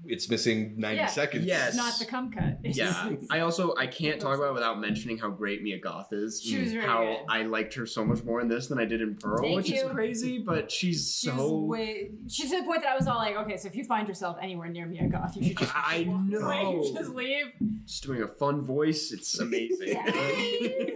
it's 0.06 0.28
missing 0.30 0.74
ninety 0.78 0.96
Yeah. 0.96 1.06
seconds. 1.06 1.44
Yes. 1.46 1.68
It's 1.68 1.76
not 1.76 1.98
the 1.98 2.04
cum 2.06 2.30
cut. 2.32 2.58
Yeah, 2.64 3.12
I 3.30 3.40
also 3.40 3.74
I 3.76 3.86
can't 3.86 4.20
talk 4.20 4.36
about 4.36 4.50
it 4.50 4.54
without 4.54 4.80
mentioning 4.80 5.18
how 5.18 5.28
great 5.30 5.62
Mia 5.62 5.78
Goth 5.78 6.12
is. 6.12 6.40
She 6.42 6.58
was 6.58 6.72
very 6.72 6.84
how 6.86 7.04
good. 7.04 7.18
I 7.28 7.42
liked 7.42 7.74
her 7.74 7.84
so 7.86 8.04
much 8.04 8.22
more 8.24 8.40
in 8.40 8.48
this 8.48 8.68
than 8.68 8.78
I 8.78 8.84
did 8.84 9.00
in 9.00 9.16
Pearl, 9.16 9.42
Thank 9.42 9.56
which 9.56 9.70
you. 9.70 9.76
is 9.86 9.92
crazy. 9.92 10.38
But 10.38 10.70
she's 10.70 10.90
She's 11.20 11.32
so. 11.32 11.58
way. 11.60 12.10
She's 12.28 12.50
to 12.50 12.58
the 12.58 12.62
point 12.64 12.82
that 12.82 12.92
I 12.92 12.96
was 12.96 13.06
all 13.06 13.16
like, 13.18 13.36
okay, 13.36 13.56
so 13.56 13.68
if 13.68 13.76
you 13.76 13.84
find 13.84 14.06
yourself 14.08 14.36
anywhere 14.40 14.68
near 14.68 14.86
Mia 14.86 15.08
Goth, 15.08 15.36
you 15.36 15.44
should 15.48 15.58
just. 15.58 15.72
I 15.76 16.04
know. 16.28 16.38
away, 16.38 16.92
Just 16.94 17.10
leave. 17.10 17.46
Just 17.86 18.04
doing 18.04 18.22
a 18.22 18.28
fun 18.28 18.60
voice. 18.62 19.12
It's 19.12 19.38
amazing. 19.38 19.96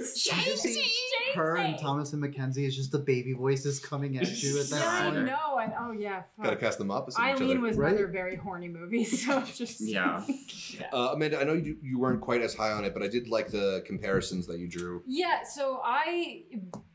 Jamesy. 0.02 0.76
Her 1.34 1.56
and 1.56 1.76
Thomasin 1.78 2.20
McKenzie 2.20 2.66
is 2.66 2.76
just 2.76 2.92
the 2.92 2.98
baby 2.98 3.32
voices 3.32 3.80
coming 3.80 4.16
at 4.18 4.42
you 4.42 4.60
at 4.60 4.68
Yeah, 4.70 4.78
that 4.78 5.02
I 5.02 5.10
point. 5.10 5.26
know. 5.26 5.56
I, 5.58 5.72
oh 5.80 5.92
yeah. 5.92 6.22
Gotta 6.42 6.56
cast 6.56 6.78
them 6.78 6.90
opposite 6.90 7.20
each 7.20 7.24
Eileen 7.40 7.50
other. 7.58 7.60
was 7.60 7.76
Right? 7.76 7.88
another 7.92 8.06
very 8.06 8.36
horny 8.36 8.68
movie, 8.68 8.93
so 9.04 9.42
just 9.42 9.80
yeah. 9.80 10.22
Uh, 10.92 11.10
Amanda, 11.12 11.40
I 11.40 11.44
know 11.44 11.54
you 11.54 11.76
you 11.82 11.98
weren't 11.98 12.20
quite 12.20 12.42
as 12.42 12.54
high 12.54 12.70
on 12.70 12.84
it, 12.84 12.94
but 12.94 13.02
I 13.02 13.08
did 13.08 13.28
like 13.28 13.50
the 13.50 13.82
comparisons 13.86 14.46
that 14.46 14.58
you 14.58 14.68
drew. 14.68 15.02
Yeah, 15.06 15.42
so 15.42 15.80
I 15.82 16.44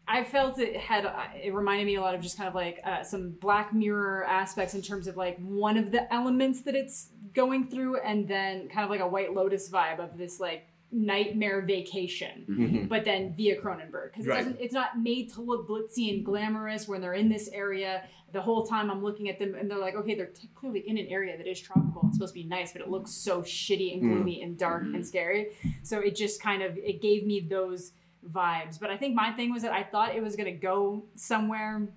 I 0.08 0.24
felt 0.24 0.60
it 0.60 0.78
had 0.78 1.12
it 1.36 1.54
reminded 1.54 1.86
me 1.86 1.96
a 1.96 2.02
lot 2.02 2.16
of 2.16 2.22
just 2.22 2.38
kind 2.38 2.48
of 2.48 2.56
like 2.56 2.80
uh, 2.86 3.04
some 3.04 3.32
Black 3.32 3.74
Mirror 3.74 4.26
aspects 4.26 4.74
in 4.74 4.82
terms 4.82 5.08
of 5.08 5.18
like 5.18 5.38
one 5.40 5.78
of 5.78 5.92
the 5.92 6.12
elements 6.14 6.62
that 6.62 6.76
it's 6.76 7.10
going 7.34 7.70
through, 7.70 7.98
and 7.98 8.28
then 8.28 8.70
kind 8.70 8.84
of 8.84 8.90
like 8.90 9.02
a 9.02 9.08
White 9.08 9.34
Lotus 9.34 9.70
vibe 9.70 10.00
of 10.00 10.18
this 10.18 10.40
like 10.40 10.69
nightmare 10.92 11.62
vacation. 11.62 12.46
Mhm. 12.50 12.90
But 12.90 13.06
then 13.06 13.34
via 13.36 13.62
Cronenberg, 13.62 14.12
because 14.12 14.26
it 14.26 14.30
Right. 14.30 14.38
doesn't. 14.40 14.60
It's 14.60 14.74
not 14.74 15.00
made 15.00 15.30
to 15.34 15.42
look 15.42 15.68
glitzy 15.68 16.14
and 16.16 16.26
glamorous 16.26 16.88
when 16.88 17.00
they're 17.02 17.14
in 17.14 17.30
this 17.30 17.48
area. 17.50 18.04
The 18.32 18.42
whole 18.42 18.66
time 18.66 18.90
I'm 18.90 19.04
looking 19.04 19.30
at 19.30 19.38
them, 19.40 19.54
and 19.56 19.70
they're 19.70 19.78
like, 19.80 19.96
okay, 19.96 20.16
they're 20.16 20.28
t- 20.28 20.50
clearly 20.56 20.80
in 20.88 20.98
an 20.98 21.08
area 21.08 21.38
that 21.38 21.48
is 21.48 21.60
tropical. 21.60 22.02
It's 22.06 22.16
supposed 22.16 22.34
to 22.34 22.40
be 22.40 22.46
nice, 22.48 22.74
but 22.74 22.82
it 22.82 22.90
looks 22.90 23.12
so 23.12 23.42
shitty 23.42 23.94
and 23.94 24.04
Mm. 24.04 24.08
gloomy 24.16 24.42
and 24.42 24.58
dark 24.58 24.84
and 24.84 25.06
scary. 25.06 25.50
So 25.84 26.00
it 26.00 26.16
just 26.16 26.42
kind 26.42 26.62
of 26.64 26.76
it 26.78 27.02
gave 27.02 27.26
me 27.26 27.40
those 27.40 27.94
vibes. 28.28 28.80
But 28.80 28.90
I 28.90 28.98
think 28.98 29.14
my 29.16 29.32
thing 29.32 29.52
was 29.52 29.62
that 29.62 29.72
I 29.74 29.84
thought 29.84 30.16
it 30.16 30.22
was 30.24 30.36
gonna 30.36 30.52
go 30.56 31.06
somewhere 31.14 31.88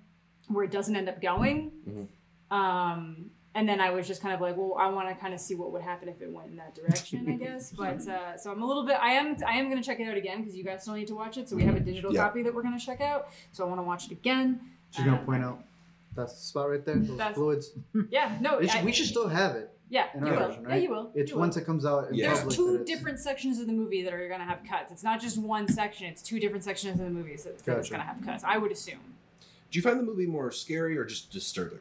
where 0.49 0.63
it 0.65 0.71
doesn't 0.71 0.95
end 0.95 1.09
up 1.09 1.19
going. 1.21 1.71
Mhm. 1.87 2.07
Um, 2.55 3.31
and 3.55 3.69
then 3.69 3.79
I 3.79 3.91
was 3.91 4.07
just 4.07 4.21
kind 4.21 4.33
of 4.33 4.41
like, 4.41 4.57
well, 4.57 4.75
I 4.79 4.87
want 4.89 5.09
to 5.09 5.15
kind 5.15 5.33
of 5.33 5.39
see 5.39 5.53
what 5.55 5.71
would 5.71 5.81
happen 5.81 6.09
if 6.09 6.21
it 6.21 6.29
went 6.31 6.49
in 6.49 6.55
that 6.57 6.73
direction, 6.75 7.27
I 7.29 7.33
guess. 7.43 7.71
But 7.77 8.07
uh, 8.07 8.37
so 8.37 8.51
I'm 8.51 8.61
a 8.61 8.65
little 8.65 8.85
bit. 8.85 8.97
I 8.99 9.11
am. 9.11 9.35
I 9.47 9.53
am 9.53 9.69
gonna 9.69 9.83
check 9.83 9.99
it 9.99 10.07
out 10.07 10.17
again 10.17 10.39
because 10.41 10.55
you 10.55 10.63
guys 10.63 10.81
still 10.81 10.95
need 10.95 11.07
to 11.07 11.15
watch 11.15 11.37
it. 11.37 11.47
So 11.49 11.55
we 11.55 11.63
have 11.63 11.75
a 11.75 11.79
digital 11.79 12.13
Yeah. 12.13 12.23
copy 12.23 12.41
that 12.43 12.53
we're 12.53 12.63
gonna 12.63 12.79
check 12.79 13.01
out. 13.01 13.27
So 13.51 13.63
I 13.63 13.67
want 13.67 13.79
to 13.79 13.83
watch 13.83 14.05
it 14.05 14.11
again. 14.11 14.59
She's 14.91 15.05
gonna 15.05 15.17
Um, 15.19 15.25
point 15.25 15.43
out 15.43 15.63
that's 16.15 16.33
the 16.33 16.41
spot 16.41 16.69
right 16.69 16.83
there. 16.85 16.95
Those 16.95 17.33
fluids. 17.33 17.71
Yeah. 18.09 18.37
No. 18.41 18.59
We 18.59 18.67
should, 18.67 18.81
I- 18.81 18.85
we 18.85 18.91
should 18.91 19.07
still 19.07 19.27
have 19.27 19.55
it 19.55 19.71
Yeah. 19.89 20.05
you 20.15 20.21
will. 20.21 20.29
version, 20.47 20.65
Yeah, 20.69 20.75
you 20.75 20.89
will. 20.89 21.11
It's 21.15 21.29
You 21.31 21.35
will. 21.37 21.41
once 21.41 21.57
it 21.57 21.65
comes 21.65 21.85
out 21.85 22.13
Yeah. 22.13 22.33
There's 22.35 22.55
two 22.55 22.83
different 22.85 23.19
sections 23.19 23.59
of 23.59 23.65
the 23.67 23.73
movie 23.73 24.03
that 24.03 24.13
are 24.13 24.27
gonna 24.29 24.45
have 24.45 24.59
cuts. 24.67 24.91
It's 24.91 25.03
not 25.03 25.19
just 25.21 25.37
one 25.39 25.67
section. 25.67 26.05
It's 26.07 26.21
two 26.21 26.39
different 26.39 26.63
sections 26.63 26.99
of 26.99 27.05
the 27.05 27.11
movie 27.11 27.31
that's 27.31 27.43
that's 27.43 27.61
Gotcha. 27.63 27.91
gonna 27.91 28.03
have 28.03 28.21
cuts. 28.23 28.43
I 28.43 28.57
would 28.57 28.71
assume. 28.71 28.99
Do 29.71 29.79
you 29.79 29.81
find 29.83 29.99
the 29.99 30.03
movie 30.03 30.27
more 30.27 30.51
scary 30.51 30.95
or 30.97 31.05
just 31.05 31.31
disturbing? 31.31 31.79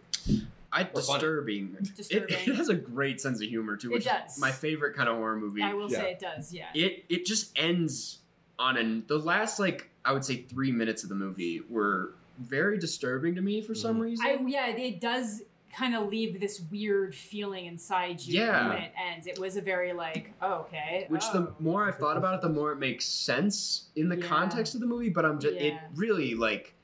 I 0.72 0.84
disturbing. 0.84 1.76
Disturbing. 1.96 2.28
It, 2.36 2.48
it 2.48 2.54
has 2.56 2.68
a 2.68 2.74
great 2.74 3.20
sense 3.20 3.42
of 3.42 3.48
humor 3.48 3.76
too. 3.76 3.90
It 3.90 3.94
Which 3.94 4.04
does. 4.04 4.32
Is 4.32 4.38
my 4.40 4.50
favorite 4.50 4.96
kind 4.96 5.08
of 5.08 5.16
horror 5.16 5.36
movie. 5.36 5.62
I 5.62 5.74
will 5.74 5.90
Yeah. 5.90 5.98
say 5.98 6.12
it 6.12 6.18
does. 6.20 6.52
Yeah. 6.52 6.68
it 6.74 7.04
it 7.08 7.26
just 7.26 7.56
ends 7.58 8.18
on 8.58 8.76
an 8.76 9.04
the 9.06 9.18
last 9.18 9.58
like 9.58 9.90
I 10.04 10.12
would 10.12 10.24
say 10.24 10.36
three 10.42 10.72
minutes 10.72 11.02
of 11.02 11.08
the 11.08 11.14
movie 11.14 11.60
were 11.68 12.14
very 12.38 12.78
disturbing 12.78 13.34
to 13.34 13.42
me 13.42 13.60
for 13.60 13.74
some 13.74 13.98
Mhm. 13.98 14.02
reason. 14.02 14.26
I 14.26 14.38
yeah, 14.46 14.68
it 14.68 15.00
does 15.00 15.42
kind 15.72 15.94
of 15.94 16.08
leave 16.08 16.38
this 16.38 16.60
weird 16.70 17.14
feeling 17.14 17.64
inside 17.66 18.20
you 18.20 18.40
Yeah. 18.40 18.68
when 18.68 18.78
it 18.82 18.92
ends. 19.10 19.26
It 19.26 19.38
was 19.38 19.56
a 19.56 19.62
very 19.62 19.92
like, 19.94 20.32
oh, 20.42 20.54
okay. 20.66 21.06
Which 21.08 21.24
oh. 21.28 21.32
the 21.32 21.62
more 21.62 21.86
I've 21.88 21.96
thought 21.96 22.18
about 22.18 22.34
it, 22.34 22.42
the 22.42 22.50
more 22.50 22.72
it 22.72 22.76
makes 22.78 23.06
sense 23.06 23.88
in 23.96 24.08
the 24.10 24.18
Yeah. 24.18 24.26
context 24.26 24.74
of 24.74 24.80
the 24.80 24.86
movie. 24.86 25.08
But 25.08 25.24
I'm 25.24 25.38
just 25.40 25.54
it 25.56 25.74
really 25.94 26.34
like, 26.34 26.74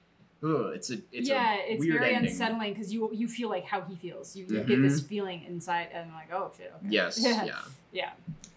ugh, 0.43 0.72
it's 0.74 0.91
a 0.91 0.99
it's 1.12 1.28
yeah, 1.28 1.55
a 1.55 1.72
it's 1.72 1.80
weird 1.80 2.01
very 2.01 2.14
ending. 2.14 2.30
unsettling 2.30 2.72
because 2.74 2.93
you 2.93 3.11
you 3.12 3.28
feel 3.28 3.49
like 3.49 3.64
how 3.64 3.80
he 3.82 3.97
feels. 3.97 4.34
You, 4.36 4.47
you 4.49 4.59
Yeah. 4.59 4.62
get 4.64 4.82
this 4.82 5.01
feeling 5.01 5.45
inside, 5.45 5.89
and 5.93 6.09
I'm 6.11 6.14
like, 6.14 6.32
oh 6.32 6.53
shit. 6.57 6.72
Okay. 6.78 6.86
Yes, 6.91 7.18
Yeah. 7.22 7.45
yeah. 7.45 7.59
Yeah. 7.93 8.11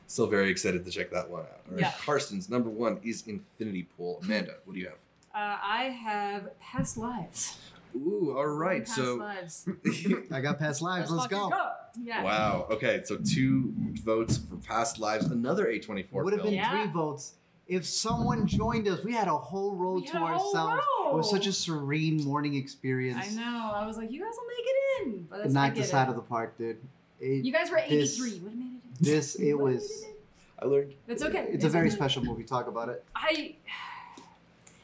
Still 0.07 0.27
very 0.27 0.49
excited 0.49 0.83
to 0.85 0.91
check 0.91 1.09
that 1.11 1.29
one 1.29 1.41
out. 1.43 1.61
All 1.67 1.71
right. 1.73 1.81
Yeah. 1.81 1.91
Karsten's 1.91 2.49
number 2.49 2.69
one 2.69 2.99
is 3.03 3.23
Infinity 3.27 3.83
Pool. 3.97 4.19
Amanda, 4.23 4.55
what 4.65 4.73
do 4.73 4.79
you 4.79 4.87
have? 4.87 4.97
Uh, 5.33 5.57
I 5.63 5.83
have 5.85 6.49
past 6.59 6.97
lives. 6.97 7.57
Ooh, 7.95 8.33
all 8.37 8.47
right. 8.47 8.85
Past 8.85 8.95
So, 8.97 9.15
lives. 9.15 9.69
I 10.31 10.41
got 10.41 10.59
past 10.59 10.81
lives. 10.81 11.09
Let's 11.11 11.23
fucking 11.31 11.49
go. 11.49 11.69
Yeah. 12.03 12.23
wow. 12.23 12.67
Okay, 12.71 13.01
so 13.05 13.17
two 13.17 13.73
votes 14.03 14.37
for 14.37 14.55
Past 14.57 14.99
Lives. 14.99 15.25
Another 15.25 15.65
A24 15.67 16.23
Would 16.23 16.33
have 16.33 16.43
been 16.43 16.53
Yeah. 16.53 16.69
three 16.83 16.91
votes 16.91 17.33
if 17.67 17.85
someone 17.85 18.47
joined 18.47 18.87
us. 18.87 19.03
We 19.03 19.13
had 19.13 19.27
a 19.27 19.37
whole 19.37 19.75
row 19.75 19.95
We 19.95 20.05
to 20.07 20.13
had 20.13 20.21
a 20.21 20.25
whole 20.37 20.55
ourselves. 20.57 20.83
It 21.07 21.13
was 21.15 21.29
such 21.29 21.47
a 21.47 21.53
serene 21.53 22.23
morning 22.23 22.55
experience. 22.55 23.19
I 23.21 23.33
know. 23.35 23.71
I 23.73 23.85
was 23.85 23.97
like, 23.97 24.11
you 24.11 24.19
guys 24.23 24.33
will 24.37 24.47
make 24.47 24.65
it 24.65 25.07
in. 25.07 25.27
But 25.29 25.37
that's, 25.43 25.55
I 25.55 25.67
Knocked 25.67 25.75
get 25.75 25.83
us 25.85 25.93
out 25.93 26.09
of 26.09 26.15
the 26.15 26.21
park, 26.21 26.57
dude. 26.57 26.77
It- 27.19 27.45
You 27.45 27.51
guys 27.53 27.69
were 27.69 27.81
this- 27.87 28.19
83. 28.19 28.39
Would 28.43 28.51
have 28.51 28.59
made 28.59 28.65
it 28.65 28.67
in. 28.67 28.79
this 28.99 29.35
it 29.35 29.53
Would've 29.53 29.75
was. 29.79 30.03
it. 30.03 30.07
I 30.61 30.65
learned. 30.65 30.93
It's 31.07 31.23
okay. 31.23 31.47
It's 31.51 31.65
a 31.65 31.69
very 31.69 31.87
okay. 31.87 31.95
special 31.95 32.23
movie. 32.23 32.43
Talk 32.43 32.67
about 32.67 32.89
it. 32.89 33.03
I. 33.15 33.55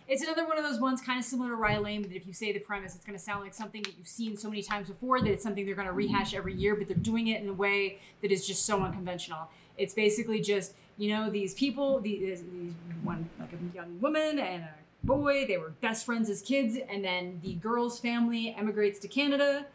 It's 0.09 0.23
another 0.23 0.47
one 0.47 0.57
of 0.57 0.63
those 0.63 0.79
ones 0.79 1.01
kind 1.01 1.19
of 1.19 1.25
similar 1.25 1.49
to 1.49 1.55
Rye 1.57 1.79
Lane, 1.79 2.01
but 2.01 2.13
if 2.13 2.25
you 2.25 2.31
say 2.31 2.53
the 2.53 2.59
premise, 2.59 2.95
it's 2.95 3.03
going 3.03 3.17
to 3.17 3.21
sound 3.21 3.43
like 3.43 3.53
something 3.53 3.83
that 3.83 3.97
you've 3.97 4.07
seen 4.07 4.37
so 4.37 4.49
many 4.49 4.61
times 4.63 4.87
before 4.87 5.19
that 5.19 5.29
it's 5.29 5.43
something 5.43 5.65
they're 5.65 5.75
going 5.75 5.85
to 5.85 5.91
rehash 5.93 6.33
every 6.33 6.53
year, 6.53 6.75
but 6.75 6.87
they're 6.87 6.95
doing 6.95 7.27
it 7.27 7.41
in 7.41 7.49
a 7.49 7.53
way 7.53 7.99
that 8.21 8.31
is 8.31 8.47
just 8.47 8.65
so 8.65 8.81
unconventional. 8.81 9.49
It's 9.77 9.93
basically 9.93 10.39
just, 10.39 10.75
you 10.97 11.09
know, 11.09 11.29
these 11.29 11.53
people, 11.53 11.99
these, 11.99 12.41
these 12.41 12.73
one, 13.03 13.29
like 13.39 13.49
a 13.53 13.75
young 13.75 13.99
woman 14.01 14.39
and 14.39 14.63
a 14.63 14.69
boy, 15.03 15.45
they 15.47 15.57
were 15.57 15.69
best 15.81 16.05
friends 16.05 16.29
as 16.29 16.41
kids, 16.41 16.77
and 16.89 17.03
then 17.03 17.39
the 17.43 17.53
girl's 17.55 17.99
family 17.99 18.55
emigrates 18.57 18.99
to 18.99 19.07
Canada, 19.07 19.67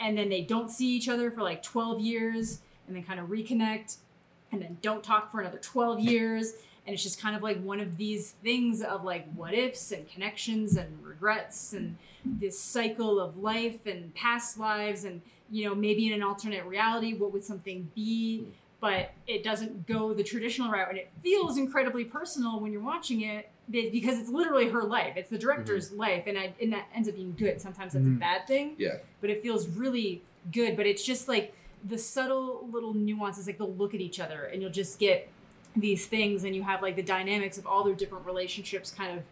and 0.00 0.16
then 0.16 0.28
they 0.28 0.40
don't 0.40 0.70
see 0.70 0.88
each 0.88 1.08
other 1.08 1.30
for 1.30 1.42
like 1.42 1.62
12 1.62 2.00
years, 2.00 2.60
and 2.86 2.96
then 2.96 3.02
kind 3.02 3.20
of 3.20 3.28
reconnect, 3.28 3.96
and 4.52 4.62
then 4.62 4.78
don't 4.82 5.02
talk 5.02 5.30
for 5.30 5.40
another 5.40 5.58
12 5.58 6.00
years 6.00 6.54
and 6.86 6.94
it's 6.94 7.02
just 7.02 7.20
kind 7.20 7.34
of 7.34 7.42
like 7.42 7.62
one 7.62 7.80
of 7.80 7.96
these 7.96 8.32
things 8.42 8.82
of 8.82 9.04
like 9.04 9.26
what 9.34 9.54
ifs 9.54 9.92
and 9.92 10.08
connections 10.08 10.76
and 10.76 11.02
regrets 11.04 11.72
and 11.72 11.96
this 12.24 12.58
cycle 12.58 13.20
of 13.20 13.36
life 13.38 13.86
and 13.86 14.14
past 14.14 14.58
lives 14.58 15.04
and 15.04 15.20
you 15.50 15.64
know 15.64 15.74
maybe 15.74 16.06
in 16.06 16.12
an 16.12 16.22
alternate 16.22 16.64
reality 16.64 17.14
what 17.14 17.32
would 17.32 17.44
something 17.44 17.90
be 17.94 18.46
but 18.84 19.12
it 19.26 19.42
doesn't 19.42 19.86
go 19.86 20.12
the 20.12 20.22
traditional 20.22 20.70
route. 20.70 20.90
And 20.90 20.98
it 20.98 21.08
feels 21.22 21.56
incredibly 21.56 22.04
personal 22.04 22.60
when 22.60 22.70
you're 22.70 22.82
watching 22.82 23.22
it 23.22 23.48
because 23.70 24.18
it's 24.18 24.28
literally 24.28 24.68
her 24.68 24.82
life. 24.82 25.14
It's 25.16 25.30
the 25.30 25.38
director's 25.38 25.90
life. 25.90 26.24
And, 26.26 26.38
I, 26.38 26.52
and 26.60 26.70
that 26.74 26.84
ends 26.94 27.08
up 27.08 27.14
being 27.14 27.34
good. 27.34 27.62
Sometimes 27.62 27.94
that's 27.94 28.04
Mhm. 28.04 28.16
a 28.16 28.20
bad 28.20 28.46
thing 28.46 28.74
Yeah. 28.76 28.98
but 29.22 29.30
it 29.30 29.40
feels 29.42 29.66
really 29.68 30.20
good. 30.52 30.76
But 30.76 30.86
it's 30.86 31.02
just 31.02 31.28
like 31.28 31.54
the 31.82 31.96
subtle 31.96 32.68
little 32.70 32.92
nuances 32.92 33.46
like 33.46 33.56
they'll 33.56 33.72
look 33.72 33.94
at 33.94 34.02
each 34.02 34.20
other. 34.20 34.44
And 34.52 34.60
you'll 34.60 34.70
just 34.70 34.98
get 34.98 35.30
these 35.74 36.04
things 36.06 36.44
and 36.44 36.54
you 36.54 36.62
have 36.64 36.82
like 36.82 36.94
the 36.94 37.02
dynamics 37.02 37.56
of 37.56 37.66
all 37.66 37.84
their 37.84 37.94
different 37.94 38.26
relationships 38.26 38.90
kind 38.90 39.18
of 39.18 39.24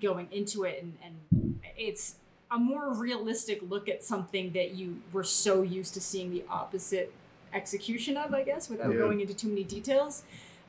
going 0.00 0.26
into 0.32 0.64
it. 0.64 0.82
And, 0.82 0.98
and 1.30 1.60
it's 1.76 2.16
a 2.50 2.58
more 2.58 2.92
realistic 2.92 3.60
look 3.62 3.88
at 3.88 4.02
something 4.02 4.50
that 4.50 4.72
you 4.72 5.00
were 5.12 5.22
so 5.22 5.62
used 5.62 5.94
to 5.94 6.00
seeing 6.00 6.32
the 6.32 6.42
opposite 6.50 7.12
execution 7.52 8.16
of 8.16 8.32
i 8.34 8.42
guess 8.42 8.68
without 8.68 8.90
Yeah. 8.92 8.98
going 8.98 9.20
into 9.20 9.34
too 9.34 9.48
many 9.48 9.64
details 9.64 10.22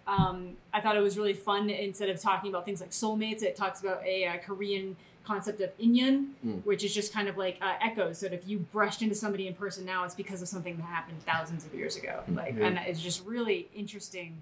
um, 0.07 0.57
i 0.73 0.81
thought 0.81 0.95
it 0.95 1.01
was 1.01 1.17
really 1.17 1.33
fun 1.33 1.69
instead 1.69 2.09
of 2.09 2.19
talking 2.19 2.49
about 2.49 2.65
things 2.65 2.81
like 2.81 2.91
soulmates 2.91 3.43
it 3.43 3.55
talks 3.55 3.81
about 3.81 4.03
a, 4.05 4.25
uh 4.27 4.37
korean 4.37 4.95
concept 5.23 5.61
of 5.61 5.69
in-yun 5.79 6.33
Mm. 6.45 6.65
which 6.65 6.83
is 6.83 6.93
just 6.93 7.13
kind 7.13 7.27
of 7.27 7.37
like 7.37 7.57
uh, 7.61 7.73
echoes 7.81 8.19
that 8.21 8.33
if 8.33 8.47
you 8.47 8.57
brushed 8.59 9.01
into 9.03 9.13
somebody 9.15 9.47
in 9.47 9.53
person 9.53 9.85
now 9.85 10.03
it's 10.03 10.15
because 10.15 10.41
of 10.41 10.47
something 10.47 10.75
that 10.77 10.83
happened 10.83 11.17
thousands 11.25 11.65
of 11.65 11.73
years 11.75 11.95
ago 11.95 12.23
like 12.33 12.55
Yeah. 12.57 12.65
and 12.67 12.79
it's 12.87 12.99
just 13.01 13.23
really 13.25 13.67
interesting 13.75 14.41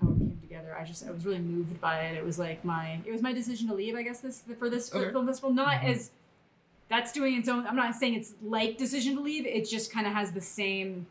how 0.00 0.08
it 0.10 0.18
came 0.18 0.38
together. 0.42 0.76
I 0.78 0.84
just 0.84 1.06
I 1.06 1.10
was 1.10 1.24
really 1.24 1.38
moved 1.38 1.80
by 1.80 2.00
it. 2.00 2.16
It 2.16 2.24
was 2.24 2.38
like 2.38 2.64
my 2.64 2.98
it 3.06 3.12
was 3.12 3.22
my 3.22 3.32
decision 3.32 3.68
to 3.68 3.74
leave. 3.74 3.94
I 3.94 4.02
guess 4.02 4.20
this 4.20 4.42
for 4.58 4.68
this 4.68 4.92
Okay. 4.94 5.10
film 5.10 5.26
festival. 5.26 5.52
Not 5.54 5.80
Mhm. 5.80 5.90
as 5.94 6.10
that's 6.88 7.12
doing 7.12 7.34
its 7.38 7.48
own. 7.48 7.66
I'm 7.66 7.76
not 7.76 7.94
saying 7.94 8.14
it's 8.14 8.34
like 8.42 8.76
decision 8.76 9.14
to 9.16 9.22
leave. 9.22 9.46
It 9.46 9.66
just 9.68 9.90
kind 9.92 10.06
of 10.06 10.12
has 10.12 10.32
the 10.32 10.40
same. 10.42 11.06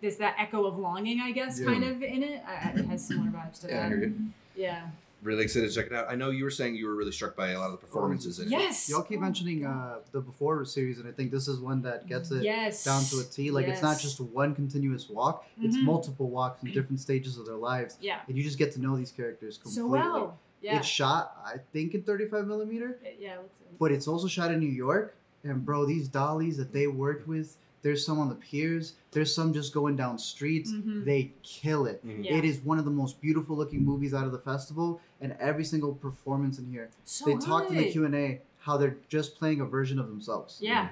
There's 0.00 0.16
that 0.18 0.36
echo 0.38 0.64
of 0.66 0.78
longing, 0.78 1.20
I 1.20 1.32
guess, 1.32 1.58
Yeah. 1.58 1.66
kind 1.66 1.84
of 1.84 2.02
in 2.02 2.22
it. 2.22 2.42
I, 2.46 2.70
it 2.76 2.84
has 2.86 3.06
similar 3.06 3.30
vibes 3.30 3.60
to 3.62 3.68
Yeah, 3.68 3.78
I 3.78 3.82
that. 3.82 3.88
hear 3.88 3.98
you. 4.08 4.14
Yeah. 4.54 4.86
Really 5.22 5.44
excited 5.44 5.68
to 5.68 5.74
check 5.74 5.86
it 5.86 5.92
out. 5.94 6.06
I 6.08 6.14
know 6.14 6.30
you 6.30 6.44
were 6.44 6.50
saying 6.50 6.76
you 6.76 6.86
were 6.86 6.94
really 6.94 7.10
struck 7.10 7.34
by 7.34 7.48
a 7.48 7.58
lot 7.58 7.66
of 7.66 7.72
the 7.72 7.78
performances 7.78 8.38
in 8.38 8.48
it. 8.48 8.50
Yes. 8.50 8.88
Y'all 8.88 9.02
keep 9.02 9.18
mentioning 9.18 9.64
uh, 9.64 9.96
the 10.12 10.20
before 10.20 10.64
series, 10.66 10.98
and 11.00 11.08
I 11.08 11.12
think 11.12 11.30
this 11.32 11.48
is 11.48 11.58
one 11.58 11.82
that 11.82 12.06
gets 12.06 12.30
it 12.30 12.44
yes. 12.44 12.84
down 12.84 13.02
to 13.04 13.20
a 13.20 13.24
T. 13.24 13.50
Like 13.50 13.66
it's 13.66 13.82
not 13.82 13.98
just 13.98 14.20
one 14.20 14.54
continuous 14.54 15.08
walk; 15.08 15.44
it's 15.60 15.76
Mhm. 15.76 15.82
multiple 15.84 16.28
walks 16.28 16.62
in 16.62 16.70
different 16.72 17.00
stages 17.00 17.38
of 17.38 17.46
their 17.46 17.56
lives, 17.56 17.96
Yeah. 18.00 18.20
and 18.28 18.36
you 18.36 18.44
just 18.44 18.58
get 18.58 18.72
to 18.74 18.80
know 18.80 18.96
these 18.96 19.10
characters 19.10 19.56
completely. 19.58 19.82
So 19.82 19.88
well. 19.88 20.38
Yeah. 20.62 20.78
It's 20.78 20.86
shot, 20.86 21.36
I 21.44 21.58
think, 21.72 21.94
in 21.94 22.02
35 22.02 22.46
millimeter, 22.46 22.98
yeah. 23.20 23.36
Let's 23.38 23.52
but 23.78 23.92
it's 23.92 24.08
also 24.08 24.26
shot 24.26 24.50
in 24.52 24.58
New 24.58 24.66
York. 24.66 25.14
And 25.44 25.64
bro, 25.64 25.84
these 25.86 26.08
dollies 26.08 26.56
that 26.56 26.72
they 26.72 26.86
worked 26.86 27.28
with, 27.28 27.56
there's 27.86 28.04
some 28.04 28.18
on 28.18 28.28
the 28.28 28.34
piers, 28.34 28.94
there's 29.12 29.32
some 29.32 29.52
just 29.52 29.72
going 29.72 29.94
down 29.94 30.18
streets. 30.18 30.72
Mhm. 30.72 31.04
They 31.04 31.32
kill 31.44 31.86
it. 31.86 32.04
Mhm. 32.04 32.24
Yeah. 32.24 32.34
It 32.34 32.44
is 32.44 32.58
one 32.64 32.80
of 32.80 32.84
the 32.84 32.90
most 32.90 33.20
beautiful 33.20 33.56
looking 33.56 33.84
movies 33.84 34.12
out 34.12 34.26
of 34.26 34.32
the 34.32 34.40
festival, 34.40 35.00
and 35.20 35.36
every 35.38 35.64
single 35.64 35.94
performance 35.94 36.58
in 36.58 36.66
here. 36.66 36.90
So 37.04 37.26
they 37.26 37.36
talked 37.36 37.70
in 37.70 37.76
the. 37.76 37.88
Q 37.92 38.04
and 38.04 38.14
A 38.16 38.40
how 38.58 38.76
they're 38.76 38.96
just 39.08 39.36
playing 39.36 39.60
a 39.60 39.64
version 39.64 40.00
of 40.00 40.08
themselves. 40.08 40.58
Yeah. 40.60 40.88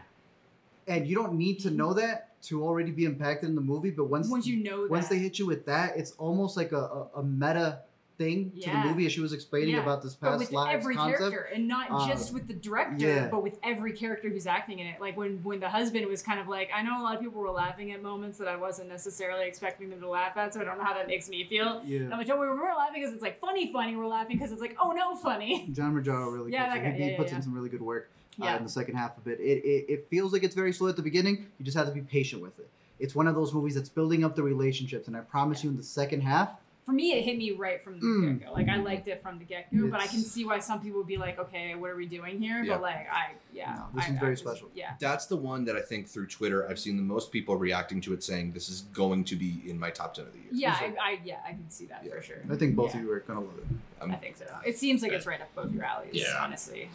And 0.86 1.08
you 1.08 1.16
don't 1.16 1.34
need 1.34 1.58
to 1.60 1.70
know 1.70 1.92
that 1.94 2.40
to 2.42 2.62
already 2.62 2.92
be 2.92 3.04
impacted 3.06 3.48
in 3.48 3.56
the 3.56 3.60
movie, 3.60 3.90
but 3.90 4.04
once 4.04 4.28
Once 4.28 4.46
you 4.46 4.62
know 4.62 4.86
once 4.88 5.08
that. 5.08 5.14
they 5.16 5.20
hit 5.20 5.40
you 5.40 5.46
with 5.46 5.66
that, 5.66 5.96
it's 5.96 6.12
almost 6.12 6.56
like 6.56 6.70
a, 6.70 6.76
a, 7.00 7.08
a 7.16 7.22
meta 7.24 7.80
thing 8.16 8.52
to 8.62 8.70
the 8.70 8.76
movie 8.78 9.06
as 9.06 9.12
she 9.12 9.20
was 9.20 9.32
explaining 9.32 9.74
Yeah. 9.74 9.82
about 9.82 10.02
this 10.02 10.14
past 10.14 10.32
but 10.32 10.38
with 10.38 10.52
lives 10.52 10.74
every 10.82 10.94
concept. 10.94 11.18
character 11.18 11.48
and 11.54 11.66
not 11.66 11.90
Um, 11.90 12.08
just 12.08 12.32
with 12.32 12.46
the 12.46 12.54
director 12.54 13.06
yeah. 13.06 13.28
but 13.28 13.42
with 13.42 13.58
every 13.62 13.92
character 13.92 14.28
who's 14.28 14.46
acting 14.46 14.78
in 14.78 14.86
it 14.86 15.00
like 15.00 15.16
when 15.16 15.42
when 15.42 15.58
the 15.60 15.68
husband 15.68 16.06
was 16.06 16.22
kind 16.22 16.38
of 16.38 16.46
like 16.46 16.70
i 16.74 16.80
know 16.82 17.00
a 17.00 17.02
lot 17.02 17.16
of 17.16 17.20
people 17.20 17.40
were 17.40 17.50
laughing 17.50 17.90
at 17.90 18.02
moments 18.02 18.38
that 18.38 18.46
i 18.46 18.54
wasn't 18.56 18.88
necessarily 18.88 19.46
expecting 19.48 19.90
them 19.90 20.00
to 20.00 20.08
laugh 20.08 20.36
at 20.36 20.54
so 20.54 20.60
i 20.60 20.64
don't 20.64 20.78
know 20.78 20.84
how 20.84 20.94
that 20.94 21.08
makes 21.08 21.28
me 21.28 21.44
feel 21.44 21.82
Yeah. 21.84 22.02
I'm 22.12 22.18
like, 22.18 22.30
oh, 22.30 22.40
we 22.40 22.46
were 22.46 22.54
laughing 22.76 23.00
because 23.02 23.12
it's 23.12 23.22
like 23.22 23.40
funny, 23.40 23.72
funny. 23.72 23.96
We're 23.96 24.06
laughing 24.06 24.36
because 24.38 24.52
it's 24.52 24.60
like, 24.60 24.76
oh 24.80 24.92
no, 24.92 25.16
funny. 25.16 25.68
John 25.72 25.94
Magaro 25.94 26.32
really 26.32 26.52
Yeah, 26.52 26.68
guy. 26.68 26.78
he, 26.78 26.84
Yeah, 26.98 27.04
he 27.06 27.10
yeah, 27.12 27.16
puts 27.16 27.30
yeah. 27.32 27.36
in 27.38 27.42
some 27.42 27.52
really 27.54 27.68
good 27.68 27.82
work 27.82 28.10
uh, 28.40 28.44
Yeah. 28.44 28.56
in 28.58 28.62
the 28.62 28.68
second 28.70 28.94
half 28.96 29.16
of 29.18 29.26
it. 29.26 29.40
It, 29.40 29.64
it. 29.64 29.86
it 29.88 30.06
feels 30.08 30.32
like 30.32 30.42
it's 30.44 30.54
very 30.54 30.72
slow 30.72 30.88
at 30.88 30.96
the 30.96 31.02
beginning. 31.02 31.46
You 31.58 31.64
just 31.64 31.76
have 31.76 31.86
to 31.86 31.92
be 31.92 32.00
patient 32.02 32.40
with 32.42 32.58
it. 32.58 32.68
It's 33.00 33.14
one 33.14 33.26
of 33.26 33.34
those 33.34 33.52
movies 33.52 33.74
that's 33.74 33.88
building 33.88 34.24
up 34.24 34.36
the 34.36 34.42
relationships, 34.42 35.08
and 35.08 35.16
I 35.16 35.20
promise 35.20 35.64
you, 35.64 35.70
in 35.70 35.76
the 35.76 35.82
second 35.82 36.20
half, 36.22 36.50
For 36.84 36.92
me, 36.92 37.12
it 37.12 37.24
hit 37.24 37.38
me 37.38 37.52
right 37.52 37.82
from 37.82 37.98
the 37.98 38.04
Mm. 38.06 38.38
get 38.40 38.46
go. 38.48 38.52
Like 38.52 38.68
I 38.68 38.76
liked 38.76 39.08
it 39.08 39.22
from 39.22 39.38
the 39.38 39.44
get 39.46 39.74
go, 39.74 39.88
but 39.88 40.00
I 40.00 40.06
can 40.06 40.20
see 40.20 40.44
why 40.44 40.58
some 40.58 40.82
people 40.82 40.98
would 40.98 41.06
be 41.06 41.16
like, 41.16 41.38
okay, 41.38 41.74
what 41.74 41.90
are 41.90 41.96
we 41.96 42.04
doing 42.04 42.38
here? 42.38 42.62
Yeah. 42.62 42.74
But 42.74 42.82
like, 42.82 43.06
I 43.10 43.30
yeah, 43.54 43.74
No, 43.76 43.86
this 43.94 44.04
I, 44.04 44.08
one's 44.08 44.18
I 44.18 44.20
very 44.20 44.32
just- 44.34 44.42
special. 44.44 44.68
Yeah. 44.74 44.92
That's 45.00 45.24
the 45.24 45.36
one 45.36 45.64
that 45.64 45.76
I 45.76 45.80
think 45.80 46.06
through 46.08 46.26
Twitter 46.26 46.68
I've 46.68 46.78
seen 46.78 46.98
the 46.98 47.02
most 47.02 47.32
people 47.32 47.56
reacting 47.56 48.02
to 48.02 48.12
it 48.12 48.22
saying 48.22 48.52
this 48.52 48.68
is 48.68 48.82
going 48.92 49.24
to 49.24 49.36
be 49.36 49.62
in 49.66 49.78
my 49.78 49.88
top 49.90 50.12
10 50.12 50.26
of 50.26 50.32
the 50.32 50.38
year. 50.40 50.48
Yeah, 50.52 50.74
Easily. 50.76 50.98
I, 50.98 51.10
I 51.12 51.18
yeah, 51.24 51.38
I 51.46 51.50
can 51.52 51.70
see 51.70 51.86
that 51.86 52.02
Yeah. 52.04 52.14
for 52.16 52.22
sure. 52.22 52.42
I 52.50 52.56
think 52.56 52.76
both 52.76 52.92
Yeah. 52.94 53.00
of 53.00 53.06
you 53.06 53.12
are 53.12 53.20
gonna 53.20 53.40
love 53.40 53.58
it. 53.58 53.64
I'm 54.02 54.10
I 54.10 54.16
think 54.16 54.36
so. 54.36 54.44
It 54.66 54.76
seems 54.78 55.00
like 55.02 55.12
it's 55.12 55.24
right 55.26 55.40
up 55.40 55.54
both 55.54 55.72
your 55.72 55.84
alleys, 55.84 56.14
Yeah. 56.14 56.36
honestly. 56.38 56.90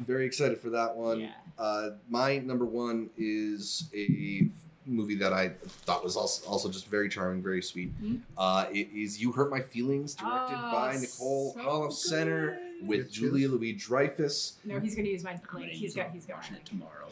very 0.00 0.26
excited 0.26 0.60
for 0.60 0.70
that 0.70 0.96
one. 0.96 1.20
Yeah. 1.20 1.32
Uh, 1.56 1.90
my 2.10 2.38
number 2.38 2.64
one 2.66 3.08
is 3.16 3.88
a 3.94 4.42
f- 4.50 4.50
movie 4.86 5.14
that 5.16 5.32
I 5.32 5.50
thought 5.66 6.04
was 6.04 6.16
also, 6.16 6.46
also 6.48 6.68
just 6.70 6.86
very 6.86 7.08
charming, 7.08 7.42
very 7.42 7.62
sweet. 7.62 7.92
Mhm. 8.02 8.20
Uh, 8.36 8.66
it 8.70 8.88
is 8.94 9.20
You 9.20 9.32
Hurt 9.32 9.50
My 9.50 9.60
Feelings, 9.60 10.14
directed 10.14 10.56
Oh, 10.58 10.72
by 10.72 10.96
Nicole 11.00 11.52
so 11.54 11.60
Holofcener 11.60 12.56
good. 12.80 12.88
with 12.88 13.00
Good 13.06 13.10
Julia 13.12 13.48
Louis 13.48 13.72
Dreyfus. 13.72 14.54
No, 14.64 14.78
he's 14.80 14.94
gonna 14.94 15.08
use 15.08 15.24
my 15.24 15.30
I'm 15.30 15.36
link. 15.36 15.68
gonna 15.68 15.72
use 15.72 15.94
got 15.94 16.10
he's 16.12 16.26
got 16.26 16.36
Watching 16.36 16.52
mine. 16.54 16.60
it 16.60 16.66
tomorrow. 16.66 17.08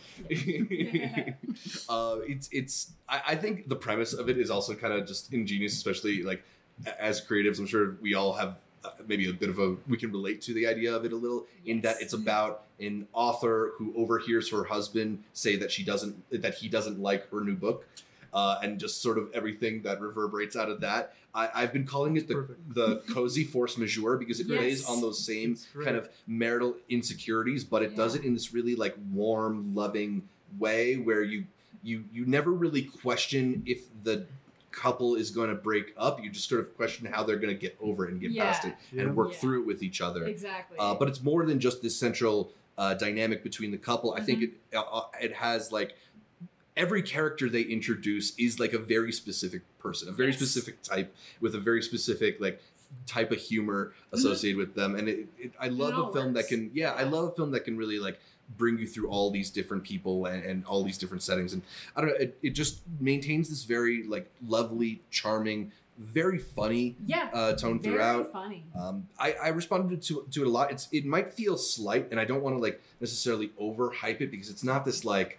uh, 1.88 2.20
it's 2.26 2.48
it's 2.52 2.92
I, 3.08 3.22
I 3.28 3.36
think 3.36 3.68
the 3.68 3.76
premise 3.76 4.12
of 4.12 4.28
it 4.28 4.38
is 4.38 4.50
also 4.50 4.74
kind 4.74 4.92
of 4.92 5.06
just 5.06 5.32
ingenious, 5.32 5.72
especially 5.74 6.22
like 6.22 6.42
as 6.98 7.24
creatives. 7.24 7.58
I'm 7.58 7.66
sure 7.66 7.96
we 8.00 8.14
all 8.14 8.32
have 8.34 8.58
uh, 8.84 8.90
maybe 9.06 9.28
a 9.28 9.32
bit 9.32 9.48
of 9.48 9.58
a 9.58 9.76
we 9.88 9.96
can 9.96 10.10
relate 10.10 10.40
to 10.42 10.54
the 10.54 10.66
idea 10.66 10.94
of 10.94 11.04
it 11.04 11.12
a 11.12 11.16
little 11.16 11.46
in 11.66 11.80
that 11.82 11.96
it's 12.00 12.12
about 12.12 12.64
an 12.80 13.06
author 13.12 13.72
who 13.76 13.92
overhears 13.96 14.50
her 14.50 14.64
husband 14.64 15.22
say 15.32 15.56
that 15.56 15.70
she 15.70 15.84
doesn't 15.84 16.14
that 16.30 16.54
he 16.54 16.68
doesn't 16.68 17.00
like 17.00 17.30
her 17.30 17.40
new 17.42 17.54
book. 17.54 17.86
Uh, 18.34 18.58
and 18.62 18.80
just 18.80 19.02
sort 19.02 19.18
of 19.18 19.28
everything 19.34 19.82
that 19.82 20.00
reverberates 20.00 20.56
out 20.56 20.70
of 20.70 20.80
that. 20.80 21.14
I, 21.34 21.50
I've 21.54 21.70
been 21.70 21.84
calling 21.84 22.16
it 22.16 22.28
the, 22.28 22.36
Perfect. 22.36 22.74
the 22.74 23.02
cozy 23.12 23.44
force 23.44 23.76
majeure 23.76 24.16
because 24.16 24.40
it 24.40 24.48
plays 24.48 24.86
on 24.88 25.02
those 25.02 25.22
same 25.22 25.58
kind 25.84 25.96
of 25.98 26.08
marital 26.26 26.74
insecurities, 26.88 27.62
but 27.62 27.82
it 27.82 27.94
does 27.94 28.14
it 28.14 28.24
in 28.24 28.32
this 28.32 28.54
really 28.54 28.74
like 28.74 28.96
warm, 29.12 29.74
loving 29.74 30.26
way 30.58 30.96
where 30.96 31.22
you 31.22 31.44
you 31.82 32.04
you 32.10 32.24
never 32.24 32.52
really 32.52 32.82
question 32.82 33.62
if 33.66 33.82
the 34.02 34.24
couple 34.72 35.14
is 35.14 35.30
going 35.30 35.48
to 35.50 35.54
break 35.54 35.92
up. 35.96 36.22
You 36.22 36.30
just 36.30 36.48
sort 36.48 36.60
of 36.60 36.74
question 36.76 37.06
how 37.06 37.22
they're 37.22 37.36
going 37.36 37.54
to 37.54 37.60
get 37.60 37.76
over 37.80 38.06
it 38.06 38.12
and 38.12 38.20
get 38.20 38.30
Yeah. 38.32 38.44
past 38.44 38.64
it 38.66 38.74
Yeah. 38.92 39.02
and 39.02 39.16
work 39.16 39.32
Yeah. 39.32 39.38
through 39.38 39.62
it 39.62 39.66
with 39.66 39.82
each 39.82 40.00
other. 40.00 40.24
Exactly. 40.26 40.76
Uh, 40.78 40.94
but 40.94 41.08
it's 41.08 41.22
more 41.22 41.44
than 41.46 41.60
just 41.60 41.82
this 41.82 41.96
central 41.96 42.52
uh, 42.78 42.94
dynamic 42.94 43.42
between 43.42 43.70
the 43.70 43.76
couple. 43.76 44.14
I 44.14 44.20
think 44.22 44.42
it 44.42 44.50
Mm-hmm. 44.72 44.78
uh, 44.78 44.98
uh, 45.00 45.04
it 45.20 45.34
has 45.34 45.70
like 45.72 45.94
every 46.76 47.02
character 47.02 47.48
they 47.50 47.60
introduce 47.62 48.34
is 48.38 48.58
like 48.58 48.72
a 48.72 48.78
very 48.78 49.12
specific 49.12 49.60
person, 49.78 50.08
a 50.08 50.12
very 50.12 50.30
Yes. 50.30 50.38
specific 50.38 50.80
type 50.82 51.14
with 51.40 51.54
a 51.54 51.60
very 51.60 51.82
specific 51.82 52.40
like 52.40 52.60
type 53.06 53.30
of 53.30 53.38
humor 53.38 53.92
associated 54.12 54.56
with 54.58 54.74
them. 54.74 54.94
And 54.96 55.08
it, 55.08 55.26
it, 55.38 55.52
I 55.60 55.68
love 55.68 55.94
all 55.94 56.10
a 56.10 56.12
film 56.12 56.32
that 56.34 56.48
can 56.48 56.70
yeah, 56.72 56.92
I 56.92 57.02
love 57.04 57.28
a 57.28 57.32
film 57.32 57.50
that 57.52 57.64
can 57.64 57.76
really 57.76 57.98
like 57.98 58.18
bring 58.58 58.78
you 58.78 58.86
through 58.86 59.08
all 59.08 59.30
these 59.30 59.50
different 59.50 59.82
people 59.82 60.26
and, 60.26 60.44
and 60.44 60.64
all 60.66 60.82
these 60.84 60.98
different 60.98 61.22
settings 61.22 61.52
and 61.52 61.62
i 61.96 62.00
don't 62.00 62.10
know 62.10 62.16
it, 62.16 62.38
it 62.42 62.50
just 62.50 62.80
maintains 63.00 63.48
this 63.48 63.64
very 63.64 64.04
like 64.04 64.30
lovely 64.46 65.00
charming 65.10 65.72
very 65.98 66.38
funny 66.38 66.96
yeah. 67.06 67.28
uh, 67.32 67.52
tone 67.54 67.78
very 67.78 67.94
throughout 67.94 68.32
funny. 68.32 68.64
um, 68.78 69.06
I, 69.18 69.32
I 69.34 69.48
responded 69.48 70.02
to, 70.02 70.26
to 70.30 70.42
it 70.42 70.46
a 70.46 70.50
lot. 70.50 70.70
It's 70.70 70.88
it 70.90 71.04
might 71.04 71.32
feel 71.32 71.56
slight, 71.56 72.08
and 72.10 72.18
I 72.18 72.24
don't 72.24 72.42
want 72.42 72.56
to 72.56 72.62
like 72.62 72.80
necessarily 73.00 73.50
overhype 73.60 74.20
it 74.20 74.30
because 74.30 74.50
it's 74.50 74.64
not 74.64 74.84
this 74.84 75.04
like 75.04 75.38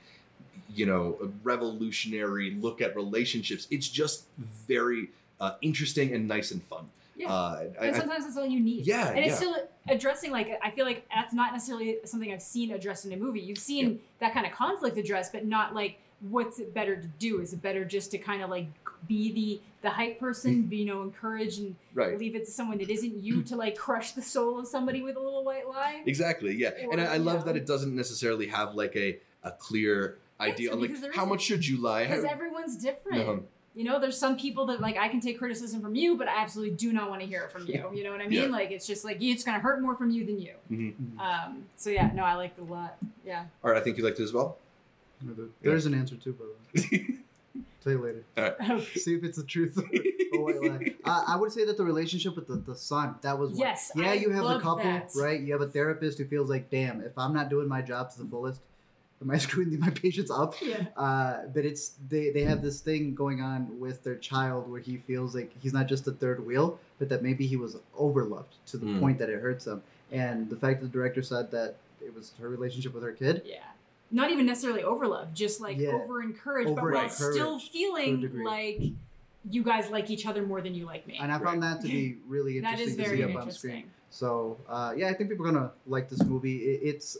you 0.73 0.85
know 0.85 1.31
revolutionary 1.43 2.51
look 2.51 2.81
at 2.81 2.95
relationships. 2.95 3.67
It's 3.71 3.87
just 3.89 4.25
very 4.37 5.09
uh, 5.39 5.53
interesting 5.61 6.13
and 6.13 6.27
nice 6.27 6.51
and 6.51 6.63
fun. 6.63 6.89
Yeah. 7.15 7.31
Uh, 7.31 7.65
I, 7.79 7.91
sometimes 7.91 8.25
that's 8.25 8.37
all 8.37 8.45
you 8.45 8.59
need. 8.59 8.85
Yeah, 8.85 9.09
And 9.09 9.19
it's 9.19 9.27
yeah. 9.27 9.35
still 9.35 9.55
addressing 9.87 10.31
like 10.31 10.59
I 10.63 10.71
feel 10.71 10.85
like 10.85 11.07
that's 11.13 11.33
not 11.33 11.53
necessarily 11.53 11.97
something 12.05 12.31
I've 12.31 12.41
seen 12.41 12.71
addressed 12.71 13.05
in 13.05 13.13
a 13.13 13.17
movie. 13.17 13.39
You've 13.39 13.57
seen 13.57 13.99
that 14.19 14.33
kind 14.33 14.45
of 14.45 14.51
conflict 14.51 14.97
addressed, 14.97 15.31
but 15.31 15.45
not 15.45 15.75
like 15.75 15.99
what's 16.29 16.59
it 16.59 16.73
better 16.73 16.95
to 16.95 17.07
do? 17.19 17.41
Is 17.41 17.53
it 17.53 17.61
better 17.61 17.85
just 17.85 18.11
to 18.11 18.17
kind 18.17 18.41
of 18.41 18.49
like 18.49 18.67
be 19.07 19.31
the 19.33 19.61
the 19.81 19.89
hype 19.89 20.19
person, 20.19 20.63
be 20.63 20.77
you 20.77 20.85
know, 20.85 21.01
encourage 21.01 21.57
and 21.57 21.75
right. 21.93 22.17
leave 22.17 22.35
it 22.35 22.45
to 22.45 22.51
someone 22.51 22.77
that 22.77 22.89
isn't 22.89 23.21
you 23.21 23.43
to 23.43 23.55
like 23.55 23.77
crush 23.77 24.13
the 24.13 24.21
soul 24.21 24.59
of 24.59 24.67
somebody 24.67 25.01
with 25.01 25.17
a 25.17 25.19
little 25.19 25.43
white 25.43 25.67
lie? 25.67 26.01
Exactly. 26.05 26.55
Yeah. 26.55 26.71
and 26.91 27.01
I, 27.01 27.15
I 27.15 27.17
love 27.17 27.39
yeah. 27.39 27.43
that 27.45 27.57
it 27.57 27.65
doesn't 27.65 27.95
necessarily 27.95 28.47
have 28.47 28.75
like 28.75 28.95
a, 28.95 29.19
a 29.43 29.51
clear 29.51 30.17
idea 30.39 30.71
on 30.71 30.81
like 30.81 31.13
how 31.13 31.25
much 31.25 31.41
should 31.41 31.67
you 31.67 31.81
lie? 31.81 32.05
Because 32.05 32.23
everyone's 32.23 32.77
different. 32.77 33.27
No. 33.27 33.43
You 33.75 33.83
know, 33.83 33.99
there's 33.99 34.17
some 34.19 34.37
people 34.37 34.67
that 34.67 34.81
like 34.81 34.97
I 34.97 35.07
can 35.09 35.19
take 35.19 35.39
criticism 35.39 35.81
from 35.81 35.95
you, 35.95 36.15
but 36.15 36.27
I 36.27 36.41
absolutely 36.41 36.75
do 36.75 36.93
not 36.93 37.09
want 37.09 37.21
to 37.21 37.27
hear 37.27 37.41
it 37.43 37.51
from 37.51 37.65
you. 37.67 37.89
You 37.93 38.03
know 38.03 38.11
what 38.11 38.21
I 38.21 38.27
mean? 38.27 38.43
Yeah. 38.43 38.47
Like 38.49 38.69
it's 38.71 38.85
just 38.85 39.03
like 39.03 39.17
it's 39.21 39.43
gonna 39.43 39.59
hurt 39.59 39.81
more 39.81 39.95
from 39.95 40.11
you 40.11 40.25
than 40.25 40.39
you. 40.39 40.53
Mhm. 40.71 41.19
Um, 41.19 41.63
so 41.75 41.89
yeah, 41.89 42.11
no, 42.13 42.23
I 42.23 42.35
liked 42.35 42.59
it 42.59 42.61
a 42.61 42.65
lot. 42.71 42.97
Yeah. 43.25 43.45
All 43.63 43.71
right, 43.71 43.79
I 43.79 43.83
think 43.83 43.97
you 43.97 44.03
liked 44.03 44.19
it 44.19 44.23
as 44.23 44.33
well. 44.33 44.57
There's 45.61 45.85
an 45.85 45.93
answer 45.93 46.15
too, 46.17 46.33
by 46.33 46.45
the 46.73 46.81
way. 46.99 47.07
Tell 47.83 47.93
you 47.93 47.99
later. 47.99 48.23
Okay. 48.37 48.85
See 48.99 49.15
if 49.15 49.23
it's 49.23 49.37
the 49.37 49.43
truth. 49.43 49.77
or 50.33 50.43
white 50.43 50.61
lie. 50.61 50.93
Uh, 51.03 51.23
I 51.27 51.35
would 51.35 51.51
say 51.51 51.65
that 51.65 51.75
the 51.77 51.83
relationship 51.83 52.35
with 52.35 52.47
the, 52.47 52.55
the 52.55 52.75
son, 52.75 53.15
that 53.21 53.37
was 53.37 53.49
one. 53.51 53.59
Yes, 53.59 53.91
Yeah, 53.95 54.11
I 54.11 54.13
you 54.13 54.29
have 54.29 54.43
the 54.43 54.49
love 54.49 54.61
couple, 54.61 54.83
that. 54.85 55.11
right? 55.17 55.39
You 55.39 55.51
have 55.53 55.61
a 55.61 55.67
therapist 55.67 56.17
who 56.17 56.25
feels 56.25 56.49
like, 56.49 56.69
damn, 56.69 57.01
if 57.01 57.17
I'm 57.17 57.33
not 57.33 57.49
doing 57.49 57.67
my 57.67 57.81
job 57.81 58.11
to 58.13 58.19
the 58.19 58.25
fullest, 58.25 58.61
am 59.23 59.31
I 59.31 59.37
screwing 59.37 59.79
my 59.79 59.89
patients 60.05 60.29
up? 60.29 60.55
Yeah. 60.61 60.85
Uh, 60.95 61.43
but 61.53 61.65
it's 61.65 61.93
they, 62.09 62.29
they 62.29 62.43
have 62.43 62.61
this 62.61 62.81
thing 62.81 63.15
going 63.15 63.41
on 63.41 63.79
with 63.79 64.03
their 64.03 64.15
child 64.15 64.69
where 64.69 64.79
he 64.81 64.97
feels 64.97 65.33
like 65.33 65.51
he's 65.59 65.73
not 65.73 65.87
just 65.87 66.05
the 66.05 66.11
third 66.13 66.45
wheel, 66.45 66.77
but 66.99 67.09
that 67.09 67.23
maybe 67.23 67.47
he 67.47 67.55
was 67.55 67.77
overloved 67.99 68.53
to 68.67 68.77
the 68.77 68.85
Mm. 68.85 68.99
point 68.99 69.17
that 69.19 69.29
it 69.29 69.39
hurts 69.41 69.65
him. 69.65 69.81
And 70.11 70.49
the 70.49 70.55
fact 70.55 70.81
that 70.81 70.87
the 70.87 70.91
director 70.93 71.23
said 71.23 71.49
that 71.51 71.75
it 72.05 72.13
was 72.13 72.33
her 72.39 72.49
relationship 72.49 72.93
with 72.93 73.03
her 73.03 73.13
kid, 73.13 73.41
Yeah. 73.45 73.57
Not 74.11 74.29
even 74.29 74.45
necessarily 74.45 74.83
overloved, 74.83 75.33
just 75.33 75.59
like 75.59 75.77
Yeah. 75.79 75.89
over 75.93 76.21
encouraged, 76.21 76.75
but 76.75 76.83
while 76.91 77.09
still 77.09 77.57
feeling 77.57 78.43
like 78.43 78.79
you 79.49 79.63
guys 79.63 79.89
like 79.89 80.09
each 80.11 80.25
other 80.27 80.43
more 80.45 80.61
than 80.61 80.75
you 80.75 80.85
like 80.85 81.07
me. 81.07 81.17
and 81.19 81.31
I 81.31 81.39
found 81.39 81.63
that 81.63 81.81
to 81.81 81.87
be 81.87 82.17
really 82.27 82.59
that 82.59 82.79
interesting 82.79 82.89
is 82.89 82.95
to 82.97 83.03
very 83.03 83.17
see 83.17 83.23
up 83.23 83.29
on 83.31 83.35
interesting. 83.37 83.69
screen. 83.71 83.91
So 84.11 84.57
uh, 84.69 84.93
yeah, 84.95 85.09
I 85.09 85.13
think 85.13 85.29
people 85.31 85.47
are 85.47 85.51
gonna 85.51 85.71
like 85.87 86.09
this 86.09 86.23
movie. 86.23 86.57
It, 86.57 86.81
it's 86.95 87.17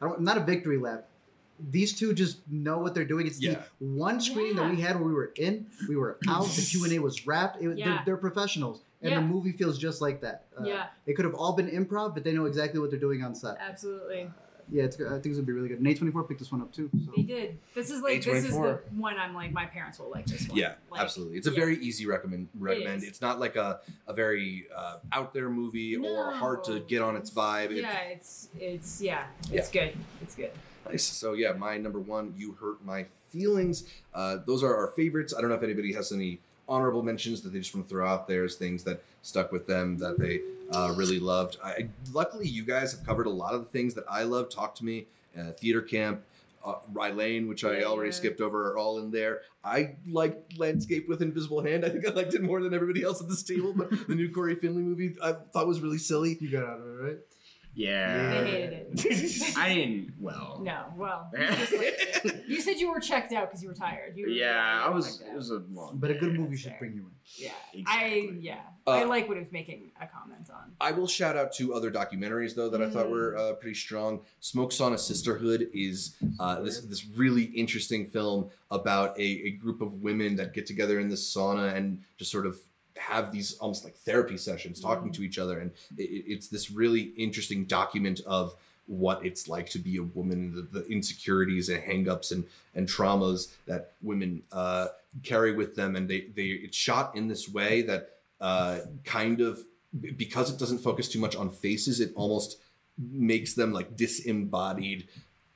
I 0.00 0.06
don't, 0.08 0.20
not 0.20 0.36
a 0.36 0.40
victory 0.44 0.78
lap. 0.78 1.06
These 1.70 1.94
two 1.98 2.12
just 2.14 2.38
know 2.50 2.78
what 2.78 2.94
they're 2.94 3.04
doing. 3.04 3.26
It's 3.26 3.40
Yeah. 3.40 3.62
the 3.80 3.86
one 3.86 4.20
screening 4.20 4.56
that 4.56 4.70
we 4.70 4.80
had 4.80 4.96
where 4.96 5.06
we 5.08 5.14
were 5.14 5.32
in, 5.36 5.66
we 5.88 5.96
were 5.96 6.18
out. 6.28 6.46
the 6.46 6.62
Q 6.62 6.84
and 6.84 6.92
A 6.92 6.98
was 6.98 7.26
wrapped. 7.26 7.62
It, 7.62 7.78
Yeah. 7.78 7.84
they're, 7.86 8.02
they're 8.06 8.16
professionals, 8.16 8.82
and 9.02 9.10
Yeah. 9.12 9.20
the 9.20 9.26
movie 9.26 9.52
feels 9.52 9.78
just 9.78 10.00
like 10.00 10.20
that. 10.20 10.44
Uh, 10.58 10.64
yeah, 10.64 10.86
it 11.06 11.14
could 11.14 11.24
have 11.24 11.34
all 11.34 11.52
been 11.54 11.68
improv, 11.70 12.14
but 12.14 12.24
they 12.24 12.32
know 12.32 12.44
exactly 12.46 12.78
what 12.80 12.90
they're 12.90 12.98
doing 13.00 13.22
on 13.24 13.34
set. 13.34 13.56
absolutely. 13.60 14.30
Yeah, 14.68 14.82
it's, 14.82 14.96
I 15.00 15.10
think 15.20 15.26
it's 15.26 15.36
gonna 15.36 15.42
be 15.46 15.52
really 15.52 15.68
good. 15.68 15.78
And 15.78 15.86
A24 15.86 16.26
picked 16.26 16.40
this 16.40 16.50
one 16.50 16.60
up 16.60 16.72
too. 16.72 16.90
So. 17.04 17.12
They 17.14 17.22
did. 17.22 17.56
This 17.76 17.88
is 17.88 18.02
like 18.02 18.20
this 18.24 18.44
is 18.44 18.50
the 18.50 18.80
one 18.96 19.16
I'm 19.16 19.32
like 19.32 19.52
my 19.52 19.64
parents 19.64 20.00
will 20.00 20.10
like 20.10 20.26
this 20.26 20.48
one. 20.48 20.58
Yeah, 20.58 20.72
Like, 20.90 21.02
absolutely. 21.02 21.38
It's 21.38 21.46
a 21.46 21.50
yeah. 21.52 21.56
very 21.56 21.76
easy 21.78 22.04
recommend. 22.04 22.48
Recommend. 22.58 23.04
is. 23.04 23.08
It's 23.08 23.20
not 23.20 23.38
like 23.38 23.54
a, 23.54 23.78
a 24.08 24.12
very 24.12 24.66
uh, 24.76 24.96
out 25.12 25.32
there 25.32 25.48
movie 25.50 25.96
or 25.96 26.32
hard 26.32 26.64
to 26.64 26.80
get 26.80 27.00
on 27.00 27.14
its 27.14 27.30
vibe. 27.30 27.70
It's 27.70 27.80
Yeah, 27.80 27.98
it's 28.00 28.48
it's 28.58 29.00
yeah, 29.00 29.26
it's 29.52 29.70
good. 29.70 29.96
It's 30.20 30.34
good. 30.34 30.50
Nice. 30.88 31.04
So 31.04 31.32
yeah, 31.32 31.52
my 31.52 31.78
number 31.78 32.00
one, 32.00 32.34
you 32.36 32.52
hurt 32.60 32.84
my 32.84 33.06
feelings. 33.30 33.84
Uh, 34.14 34.38
those 34.46 34.62
are 34.62 34.74
our 34.76 34.88
favorites. 34.88 35.34
I 35.36 35.40
don't 35.40 35.50
know 35.50 35.56
if 35.56 35.62
anybody 35.62 35.92
has 35.94 36.12
any 36.12 36.38
honorable 36.68 37.02
mentions 37.02 37.42
that 37.42 37.50
they 37.52 37.58
just 37.60 37.74
want 37.74 37.86
to 37.88 37.94
throw 37.94 38.06
out 38.08 38.26
there 38.28 38.44
as 38.44 38.54
things 38.56 38.82
that 38.84 39.02
stuck 39.22 39.52
with 39.52 39.66
them 39.66 39.98
that 39.98 40.18
they 40.18 40.40
uh, 40.72 40.92
really 40.96 41.18
loved. 41.20 41.58
I, 41.62 41.88
luckily, 42.12 42.48
you 42.48 42.64
guys 42.64 42.92
have 42.92 43.04
covered 43.06 43.26
a 43.26 43.30
lot 43.30 43.54
of 43.54 43.60
the 43.64 43.70
things 43.70 43.94
that 43.94 44.04
I 44.10 44.22
love. 44.24 44.48
Talk 44.48 44.74
to 44.76 44.84
me, 44.84 45.06
uh, 45.38 45.52
theater 45.52 45.82
camp. 45.82 46.22
Uh, 46.64 46.74
Rye 46.92 47.10
Lane, 47.12 47.46
which 47.46 47.62
I 47.62 47.78
Yeah. 47.78 47.84
already 47.84 48.10
skipped 48.10 48.40
over, 48.40 48.72
are 48.72 48.76
all 48.78 48.98
in 48.98 49.12
there. 49.12 49.42
I 49.62 49.94
liked 50.08 50.58
Landscape 50.58 51.08
with 51.08 51.22
Invisible 51.22 51.62
Hand. 51.62 51.84
I 51.84 51.90
think 51.90 52.04
I 52.04 52.10
liked 52.10 52.34
it 52.34 52.42
more 52.42 52.60
than 52.60 52.74
everybody 52.74 53.04
else 53.04 53.20
at 53.22 53.28
this 53.28 53.44
table. 53.44 53.72
But 53.72 54.08
the 54.08 54.16
new 54.16 54.28
Cory 54.32 54.56
Finley 54.56 54.82
movie, 54.82 55.14
I 55.22 55.32
thought 55.52 55.68
was 55.68 55.80
really 55.80 55.98
silly. 55.98 56.36
You 56.40 56.50
got 56.50 56.64
out 56.64 56.80
of 56.80 56.86
it, 56.86 57.02
right? 57.04 57.18
Yeah. 57.76 58.40
They 58.40 58.50
hated 58.50 58.72
it. 58.72 59.52
I 59.58 59.74
didn't. 59.74 60.14
Well. 60.18 60.60
No, 60.62 60.84
well, 60.96 61.30
you, 61.38 61.46
just 61.46 61.72
liked 61.72 62.20
it. 62.24 62.44
You 62.48 62.60
said 62.62 62.78
you 62.78 62.90
were 62.90 63.00
checked 63.00 63.34
out 63.34 63.48
because 63.48 63.62
you 63.62 63.68
were 63.68 63.74
tired. 63.74 64.16
You 64.16 64.24
were, 64.26 64.32
Yeah, 64.32 64.82
I 64.84 64.88
was. 64.88 65.20
It 65.20 65.36
was 65.36 65.50
a 65.50 65.62
long. 65.70 65.98
But 65.98 66.10
a 66.10 66.14
good 66.14 66.32
movie 66.32 66.50
that's 66.52 66.62
should 66.62 66.70
fair. 66.70 66.78
bring 66.78 66.94
you 66.94 67.00
in. 67.02 67.10
Yeah, 67.36 67.50
Exactly. 67.74 68.30
I 68.30 68.38
yeah, 68.40 68.60
Uh, 68.86 68.92
I 68.92 69.04
like 69.04 69.28
what 69.28 69.36
it 69.36 69.40
was 69.40 69.52
making 69.52 69.90
a 70.00 70.06
comment 70.06 70.48
on. 70.50 70.72
I 70.80 70.92
will 70.92 71.06
shout 71.08 71.36
out 71.36 71.52
to 71.54 71.74
other 71.74 71.90
documentaries 71.90 72.54
though 72.54 72.70
that 72.70 72.80
I 72.80 72.88
thought 72.88 73.10
were 73.10 73.36
uh, 73.36 73.52
pretty 73.54 73.74
strong. 73.74 74.20
Smoke 74.40 74.70
Sauna 74.70 74.98
Sisterhood 74.98 75.68
is 75.74 76.16
uh, 76.40 76.60
this 76.62 76.80
this 76.80 77.04
really 77.04 77.44
interesting 77.44 78.06
film 78.06 78.48
about 78.70 79.18
a, 79.18 79.22
a 79.22 79.50
group 79.50 79.82
of 79.82 80.00
women 80.02 80.36
that 80.36 80.54
get 80.54 80.66
together 80.66 80.98
in 80.98 81.08
this 81.08 81.34
sauna 81.34 81.74
and 81.76 82.00
just 82.16 82.30
sort 82.30 82.46
of 82.46 82.58
have 82.96 83.32
these 83.32 83.54
almost 83.58 83.84
like 83.84 83.96
therapy 83.96 84.36
sessions 84.36 84.80
talking 84.80 85.12
to 85.12 85.22
each 85.22 85.38
other 85.38 85.58
and 85.58 85.70
it, 85.96 86.24
it's 86.26 86.48
this 86.48 86.70
really 86.70 87.12
interesting 87.16 87.64
document 87.64 88.20
of 88.26 88.54
what 88.86 89.24
it's 89.26 89.48
like 89.48 89.68
to 89.68 89.78
be 89.78 89.96
a 89.96 90.02
woman 90.02 90.54
the, 90.54 90.80
the 90.80 90.86
insecurities 90.86 91.68
and 91.68 91.82
hangups 91.82 92.32
and 92.32 92.44
and 92.74 92.88
traumas 92.88 93.52
that 93.66 93.92
women 94.02 94.42
uh, 94.52 94.88
carry 95.22 95.52
with 95.52 95.74
them 95.74 95.96
and 95.96 96.08
they 96.08 96.26
they 96.34 96.44
it's 96.44 96.76
shot 96.76 97.14
in 97.16 97.28
this 97.28 97.48
way 97.48 97.82
that 97.82 98.10
uh, 98.40 98.80
kind 99.04 99.40
of 99.40 99.60
because 100.16 100.50
it 100.50 100.58
doesn't 100.58 100.78
focus 100.78 101.08
too 101.08 101.18
much 101.18 101.36
on 101.36 101.50
faces, 101.50 102.00
it 102.00 102.12
almost 102.14 102.58
makes 102.98 103.54
them 103.54 103.72
like 103.72 103.96
disembodied 103.96 105.08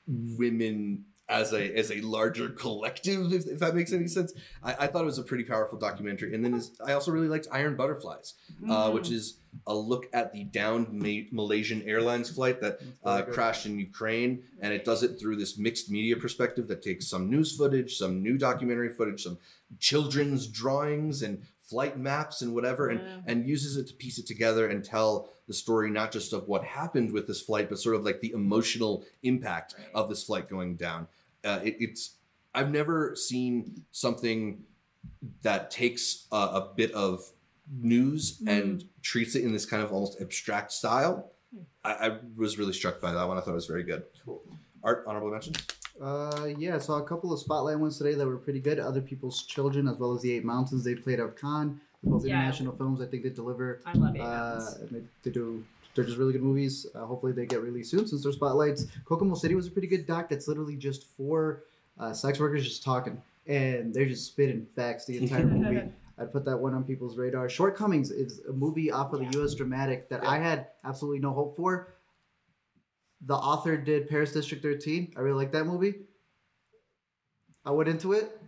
women 0.06 1.04
as 1.30 1.52
a 1.52 1.74
as 1.78 1.90
a 1.90 2.00
larger 2.02 2.48
collective, 2.50 3.32
if, 3.32 3.46
if 3.46 3.58
that 3.60 3.74
makes 3.74 3.92
any 3.92 4.08
sense. 4.08 4.32
I, 4.62 4.74
I 4.80 4.86
thought 4.88 5.02
it 5.02 5.06
was 5.06 5.18
a 5.18 5.22
pretty 5.22 5.44
powerful 5.44 5.78
documentary. 5.78 6.34
And 6.34 6.44
then 6.44 6.60
I 6.84 6.92
also 6.92 7.10
really 7.12 7.28
liked 7.28 7.46
Iron 7.52 7.76
Butterflies, 7.76 8.34
uh, 8.68 8.88
Mm. 8.88 8.94
which 8.94 9.10
is 9.10 9.38
a 9.66 9.74
look 9.74 10.06
at 10.12 10.32
the 10.32 10.44
downed 10.44 10.92
Ma- 10.92 11.26
Malaysian 11.32 11.82
Airlines 11.82 12.28
flight 12.30 12.60
that 12.60 12.80
uh, 13.04 13.22
crashed 13.22 13.64
in 13.66 13.78
Ukraine, 13.78 14.42
and 14.60 14.72
it 14.72 14.84
does 14.84 15.02
it 15.02 15.18
through 15.18 15.36
this 15.36 15.56
mixed 15.58 15.90
media 15.90 16.16
perspective 16.16 16.68
that 16.68 16.82
takes 16.82 17.06
some 17.08 17.30
news 17.30 17.56
footage, 17.56 17.96
some 17.96 18.22
new 18.22 18.36
documentary 18.38 18.90
footage, 18.90 19.22
some 19.22 19.38
children's 19.78 20.46
drawings 20.46 21.22
and 21.22 21.42
flight 21.62 21.98
maps 21.98 22.42
and 22.42 22.54
whatever, 22.54 22.88
and 22.88 23.00
Yeah. 23.00 23.20
and 23.26 23.46
uses 23.48 23.76
it 23.76 23.86
to 23.88 23.94
piece 23.94 24.18
it 24.18 24.26
together 24.26 24.68
and 24.68 24.84
tell 24.84 25.28
the 25.46 25.54
story 25.54 25.90
not 25.90 26.12
just 26.12 26.32
of 26.32 26.46
what 26.48 26.62
happened 26.64 27.12
with 27.12 27.26
this 27.26 27.40
flight, 27.40 27.68
but 27.68 27.78
sort 27.78 27.96
of 27.96 28.04
like 28.04 28.20
the 28.20 28.32
emotional 28.32 29.04
impact 29.22 29.74
Right. 29.78 29.86
of 29.94 30.08
this 30.08 30.22
flight 30.24 30.48
going 30.48 30.74
down. 30.76 31.06
Uh, 31.44 31.60
it, 31.62 31.76
it's 31.80 32.16
I've 32.54 32.70
never 32.70 33.14
seen 33.16 33.84
something 33.92 34.64
that 35.42 35.70
takes 35.70 36.26
a, 36.32 36.36
a 36.36 36.72
bit 36.76 36.92
of 36.92 37.20
news 37.72 38.42
and 38.46 38.84
treats 39.02 39.34
it 39.36 39.44
in 39.44 39.52
this 39.52 39.64
kind 39.64 39.82
of 39.82 39.92
almost 39.92 40.20
abstract 40.20 40.72
style. 40.72 41.32
I, 41.84 41.92
I 41.92 42.18
was 42.36 42.58
really 42.58 42.72
struck 42.72 43.00
by 43.00 43.12
that 43.12 43.26
one. 43.26 43.38
I 43.38 43.40
thought 43.40 43.52
it 43.52 43.54
was 43.54 43.66
very 43.66 43.82
good. 43.84 44.02
Art 44.82 45.04
honorable 45.06 45.30
mention. 45.30 45.54
Uh, 46.00 46.48
yeah, 46.58 46.74
I 46.76 46.78
saw 46.78 46.96
a 46.98 47.02
couple 47.04 47.32
of 47.32 47.38
spotlight 47.40 47.78
ones 47.78 47.98
today 47.98 48.14
that 48.14 48.26
were 48.26 48.38
pretty 48.38 48.60
good. 48.60 48.78
Other 48.78 49.00
people's 49.02 49.42
children, 49.42 49.86
as 49.86 49.96
well 49.98 50.14
as 50.14 50.22
the 50.22 50.32
Eight 50.32 50.44
Mountains, 50.44 50.84
they 50.84 50.94
played 50.94 51.20
out 51.20 51.36
Cannes. 51.36 51.78
Both 52.02 52.24
Yeah. 52.24 52.36
international 52.36 52.74
films. 52.76 53.02
I 53.02 53.06
think 53.06 53.22
they 53.24 53.28
deliver. 53.28 53.82
I 53.84 53.92
love 53.92 54.14
it. 54.16 54.20
Uh, 54.22 54.60
and 54.80 54.90
they, 54.90 55.02
they 55.22 55.30
do. 55.30 55.62
They're 56.00 56.06
just 56.06 56.18
really 56.18 56.32
good 56.32 56.42
movies. 56.42 56.86
Uh, 56.94 57.04
hopefully, 57.04 57.32
they 57.32 57.44
get 57.44 57.60
released 57.60 57.90
soon 57.90 58.06
since 58.06 58.22
they're 58.22 58.32
spotlights. 58.32 58.86
Kokomo 59.04 59.34
City 59.34 59.54
was 59.54 59.66
a 59.66 59.70
pretty 59.70 59.86
good 59.86 60.06
doc. 60.06 60.30
That's 60.30 60.48
literally 60.48 60.76
just 60.76 61.14
four 61.14 61.64
uh, 61.98 62.14
sex 62.14 62.40
workers 62.40 62.64
just 62.64 62.82
talking, 62.82 63.20
and 63.46 63.92
they're 63.92 64.06
just 64.06 64.24
spitting 64.28 64.66
facts 64.74 65.04
the 65.04 65.18
entire 65.18 65.44
movie. 65.46 65.92
I'd 66.16 66.32
put 66.32 66.46
that 66.46 66.56
one 66.56 66.72
on 66.72 66.84
people's 66.84 67.18
radar. 67.18 67.50
Shortcomings 67.50 68.10
is 68.10 68.40
a 68.48 68.52
movie 68.52 68.90
off 68.90 69.12
of 69.12 69.20
the 69.20 69.38
U.S. 69.38 69.52
Dramatic 69.54 70.08
that 70.08 70.26
I 70.26 70.38
had 70.38 70.68
absolutely 70.86 71.18
no 71.18 71.34
hope 71.34 71.54
for. 71.54 71.92
The 73.26 73.36
author 73.36 73.76
did 73.76 74.08
Paris 74.08 74.32
District 74.32 74.62
13. 74.62 75.12
I 75.18 75.20
really 75.20 75.36
like 75.36 75.52
that 75.52 75.66
movie. 75.66 75.96
I 77.66 77.72
went 77.72 77.90
into 77.90 78.14
it. 78.14 78.40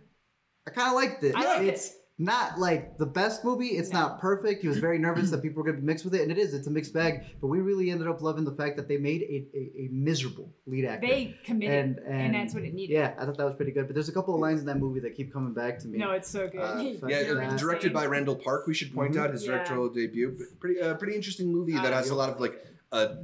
I 0.65 0.71
kind 0.71 0.87
of 0.87 0.95
liked 0.95 1.23
it. 1.23 1.35
I 1.35 1.45
liked 1.45 1.65
it's 1.65 1.91
it. 1.91 1.95
Not 2.19 2.59
like 2.59 2.97
the 2.99 3.05
best 3.07 3.43
movie. 3.43 3.69
It's 3.69 3.91
No. 3.91 3.99
not 4.01 4.21
perfect. 4.21 4.61
He 4.61 4.67
was 4.67 4.77
very 4.77 4.99
nervous 4.99 5.31
that 5.31 5.41
people 5.41 5.57
were 5.57 5.63
going 5.63 5.75
to 5.77 5.81
be 5.81 5.85
mixed 5.85 6.05
with 6.05 6.13
it, 6.13 6.21
and 6.21 6.31
it 6.31 6.37
is. 6.37 6.53
It's 6.53 6.67
a 6.67 6.71
mixed 6.71 6.93
bag. 6.93 7.23
But 7.41 7.47
we 7.47 7.59
really 7.59 7.89
ended 7.89 8.07
up 8.07 8.21
loving 8.21 8.43
the 8.43 8.51
fact 8.51 8.77
that 8.77 8.87
they 8.87 8.97
made 8.97 9.23
a, 9.23 9.47
a, 9.57 9.85
a 9.85 9.89
miserable 9.91 10.53
lead 10.67 10.85
actor. 10.85 11.07
They 11.07 11.35
committed, 11.43 11.73
and, 11.75 11.97
and, 11.99 12.21
and 12.27 12.35
that's 12.35 12.53
what 12.53 12.63
it 12.63 12.73
needed. 12.73 12.93
Yeah, 12.93 13.15
I 13.19 13.25
thought 13.25 13.37
that 13.37 13.45
was 13.45 13.55
pretty 13.55 13.71
good. 13.71 13.87
But 13.87 13.95
there's 13.95 14.09
a 14.09 14.13
couple 14.13 14.35
of 14.35 14.39
lines 14.39 14.59
in 14.59 14.65
that 14.67 14.77
movie 14.77 14.99
that 14.99 15.15
keep 15.15 15.33
coming 15.33 15.53
back 15.53 15.79
to 15.79 15.87
me. 15.87 15.97
No, 15.97 16.11
it's 16.11 16.29
so 16.29 16.47
good. 16.47 16.61
Uh, 16.61 16.77
He- 16.83 16.99
Yeah, 17.07 17.55
directed 17.57 17.91
by 17.93 18.05
Randall 18.05 18.35
Park. 18.35 18.67
We 18.67 18.73
should 18.75 18.93
point 18.93 19.13
Mhm. 19.15 19.19
out 19.19 19.31
his 19.31 19.43
Yeah. 19.45 19.53
directorial 19.53 19.89
debut. 19.89 20.37
Pretty, 20.59 20.79
uh, 20.79 20.93
pretty 20.95 21.15
interesting 21.15 21.51
movie 21.51 21.73
that 21.73 21.85
Uh, 21.93 21.97
has 21.97 22.09
a 22.11 22.15
lot 22.15 22.29
of 22.29 22.39
like 22.39 22.63
uh, 22.91 23.15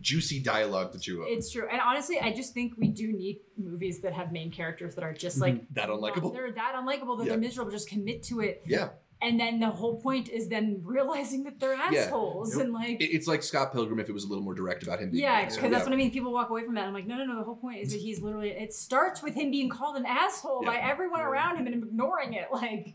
juicy 0.00 0.40
dialogue 0.40 0.92
to 0.92 0.98
chew 0.98 1.22
up. 1.22 1.28
It's 1.30 1.50
true, 1.50 1.66
and 1.70 1.80
honestly, 1.80 2.20
I 2.20 2.32
just 2.32 2.54
think 2.54 2.74
we 2.76 2.88
do 2.88 3.12
need 3.12 3.40
movies 3.56 4.00
that 4.02 4.12
have 4.12 4.30
main 4.32 4.50
characters 4.50 4.94
that 4.94 5.04
are 5.04 5.12
just 5.12 5.36
mm-hmm. 5.40 5.56
like 5.58 5.74
That 5.74 5.88
unlikable. 5.88 6.32
They're 6.32 6.52
that 6.52 6.74
unlikable 6.76 7.18
that 7.18 7.24
Yeah. 7.24 7.30
they're 7.30 7.40
miserable. 7.40 7.70
Just 7.72 7.88
commit 7.88 8.22
to 8.24 8.40
it, 8.40 8.62
Yeah, 8.66 8.90
and 9.22 9.38
then 9.38 9.60
the 9.60 9.68
whole 9.68 10.00
point 10.00 10.28
is 10.28 10.48
then 10.48 10.80
realizing 10.84 11.42
that 11.44 11.60
they're 11.60 11.74
Yeah. 11.74 12.00
assholes 12.06 12.54
Yep. 12.56 12.64
and 12.64 12.72
like. 12.72 12.96
It's 13.00 13.26
like 13.26 13.42
Scott 13.42 13.72
Pilgrim 13.72 13.98
if 14.00 14.08
it 14.08 14.12
was 14.12 14.24
a 14.24 14.28
little 14.28 14.44
more 14.44 14.54
direct 14.54 14.82
about 14.82 15.00
him 15.00 15.10
being. 15.10 15.22
yeah, 15.22 15.40
because 15.40 15.56
asshole. 15.56 15.70
that's 15.70 15.84
what 15.84 15.92
I 15.92 15.96
mean. 15.96 16.10
People 16.10 16.32
walk 16.32 16.50
away 16.50 16.64
from 16.64 16.74
that. 16.76 16.86
I'm 16.86 16.94
like, 16.94 17.06
no, 17.06 17.16
no, 17.16 17.24
no. 17.24 17.36
The 17.36 17.44
whole 17.44 17.56
point 17.56 17.80
is 17.80 17.92
that 17.92 18.00
he's 18.00 18.20
literally. 18.22 18.50
It 18.50 18.72
starts 18.72 19.22
with 19.22 19.34
him 19.34 19.50
being 19.50 19.68
called 19.68 19.96
an 19.96 20.06
asshole 20.06 20.62
by 20.64 20.76
everyone 20.76 21.20
Yeah. 21.20 21.26
around 21.28 21.56
him 21.58 21.66
and 21.66 21.74
him 21.74 21.82
ignoring 21.82 22.34
it. 22.34 22.46
Like, 22.52 22.94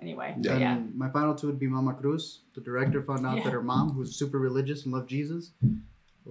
anyway, 0.00 0.34
Yeah. 0.40 0.52
yeah, 0.54 0.58
yeah. 0.58 0.76
And 0.76 0.94
my 0.96 1.08
final 1.08 1.34
two 1.34 1.46
would 1.46 1.58
be 1.58 1.68
Mama 1.68 1.94
Cruz. 1.94 2.40
The 2.54 2.60
director 2.60 3.02
found 3.02 3.24
out 3.26 3.38
Yeah. 3.38 3.44
that 3.44 3.52
her 3.52 3.62
mom, 3.62 3.92
who's 3.92 4.14
super 4.16 4.38
religious 4.38 4.84
and 4.84 4.92
loved 4.92 5.08
Jesus, 5.08 5.52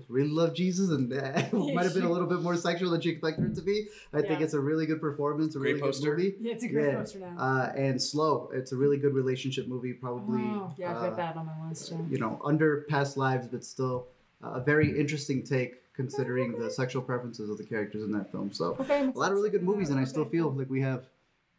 really 0.10 0.30
love 0.30 0.54
Jesus 0.54 0.89
and 0.89 1.12
uh, 1.14 1.42
might 1.74 1.84
have 1.84 1.94
been 1.94 2.04
a 2.04 2.12
little 2.12 2.28
bit 2.28 2.42
more 2.42 2.56
sexual 2.56 2.92
than 2.92 3.02
she 3.02 3.10
expected 3.10 3.46
it 3.52 3.56
to 3.56 3.62
be. 3.62 3.88
I 4.14 4.22
think 4.22 4.42
it's 4.42 4.54
a 4.54 4.60
really 4.60 4.86
good 4.86 5.02
performance, 5.02 5.56
a 5.56 5.60
Great 5.60 5.72
really 5.76 5.82
poster. 5.82 6.16
good 6.16 6.24
movie. 6.26 6.36
Yeah, 6.42 6.54
it's 6.54 6.64
a 6.64 6.68
great 6.70 6.88
Yeah. 6.88 6.96
poster 7.00 7.20
now. 7.20 7.36
Uh, 7.38 7.72
and 7.76 8.02
slow. 8.02 8.50
It's 8.54 8.72
a 8.72 8.76
really 8.78 8.98
good 8.98 9.14
relationship 9.14 9.68
movie. 9.68 9.94
Probably, 9.94 10.42
oh, 10.42 10.74
yeah, 10.78 10.92
I've 10.92 11.14
uh, 11.14 11.16
that 11.16 11.36
on 11.36 11.46
my 11.46 11.70
list. 11.70 11.92
Yeah. 11.92 11.98
you 12.10 12.18
know, 12.20 12.39
under 12.44 12.86
past 12.89 13.18
lives, 13.18 13.48
but 13.48 13.64
still 13.66 14.08
uh, 14.44 14.52
a 14.52 14.60
very 14.62 14.98
interesting 15.00 15.44
take 15.44 15.78
considering 15.94 16.58
the 16.58 16.72
sexual 16.72 17.02
preferences 17.02 17.50
of 17.50 17.58
the 17.58 17.64
characters 17.66 18.04
in 18.04 18.12
that 18.14 18.32
film. 18.32 18.52
So 18.54 18.78
Okay, 18.80 19.02
a 19.14 19.18
lot 19.18 19.32
of 19.32 19.38
really 19.38 19.50
good 19.50 19.64
movies, 19.64 19.89
and 19.89 20.00
I 20.00 20.06
still 20.06 20.26
feel 20.26 20.50
like 20.52 20.70
we 20.70 20.82
have 20.82 21.04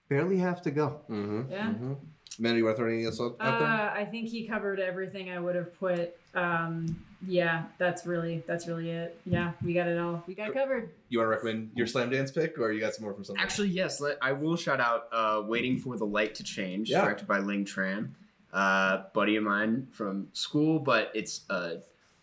barely 0.08 0.38
have 0.38 0.62
to 0.62 0.70
go. 0.70 1.00
Mm-hmm. 1.10 1.52
Yeah. 1.52 1.68
Mm-hmm. 1.68 1.92
Amanda, 2.38 2.58
you 2.58 2.64
want 2.64 2.76
to 2.76 2.82
throw 2.82 2.88
anything 2.90 3.06
else 3.06 3.20
out 3.20 3.36
out 3.40 3.58
there? 3.58 3.68
Uh, 3.68 3.92
I 3.94 4.06
think 4.06 4.28
he 4.28 4.48
covered 4.48 4.80
everything 4.80 5.30
I 5.30 5.38
would 5.38 5.54
have 5.54 5.78
put. 5.78 6.16
Um, 6.34 6.96
yeah, 7.26 7.64
that's 7.78 8.06
really 8.06 8.42
that's 8.46 8.66
really 8.66 8.90
it. 8.90 9.18
Yeah, 9.24 9.52
we 9.64 9.74
got 9.74 9.86
it 9.88 9.98
all. 9.98 10.22
We 10.26 10.34
got 10.34 10.48
it 10.48 10.54
covered. 10.54 10.90
You 11.08 11.18
want 11.18 11.26
to 11.26 11.30
recommend 11.30 11.70
your 11.74 11.86
Slamdance 11.86 12.34
pick, 12.34 12.58
or 12.58 12.72
you 12.72 12.80
got 12.80 12.94
some 12.94 13.04
more 13.04 13.14
from 13.14 13.24
something? 13.24 13.42
Actually, 13.42 13.68
yes. 13.68 14.00
Let, 14.00 14.18
I 14.20 14.32
will 14.32 14.56
shout 14.56 14.80
out 14.80 15.08
uh, 15.12 15.42
"Waiting 15.46 15.78
for 15.78 15.96
the 15.96 16.06
Light 16.06 16.34
to 16.36 16.42
Change," 16.44 16.90
Yeah. 16.90 17.02
directed 17.04 17.28
by 17.28 17.38
Linh 17.38 17.64
Tran, 17.64 18.08
uh, 18.52 19.04
buddy 19.14 19.36
of 19.36 19.44
mine 19.44 19.86
from 19.92 20.28
school. 20.32 20.78
But 20.78 21.10
it's 21.14 21.42
a 21.50 21.78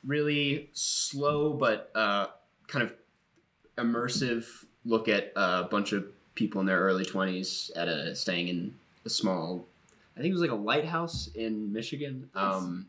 really 0.06 0.70
slow 0.74 1.54
but 1.54 1.92
uh, 1.96 2.28
kind 2.68 2.84
of 2.84 2.94
immersive 3.78 4.46
look 4.86 5.08
at 5.08 5.32
a 5.36 5.64
bunch 5.64 5.92
of 5.94 6.06
people 6.36 6.62
in 6.62 6.68
their 6.68 6.80
early 6.80 7.06
twenties 7.06 7.72
at 7.76 7.88
a 7.88 8.16
staying 8.16 8.48
in 8.48 8.74
a 9.06 9.10
small, 9.10 9.66
I 10.16 10.22
think 10.22 10.30
it 10.32 10.34
was 10.34 10.42
like 10.42 10.52
a 10.52 10.56
lighthouse 10.56 11.30
in 11.36 11.72
Michigan. 11.72 12.30
Nice. 12.36 12.56
Um, 12.56 12.88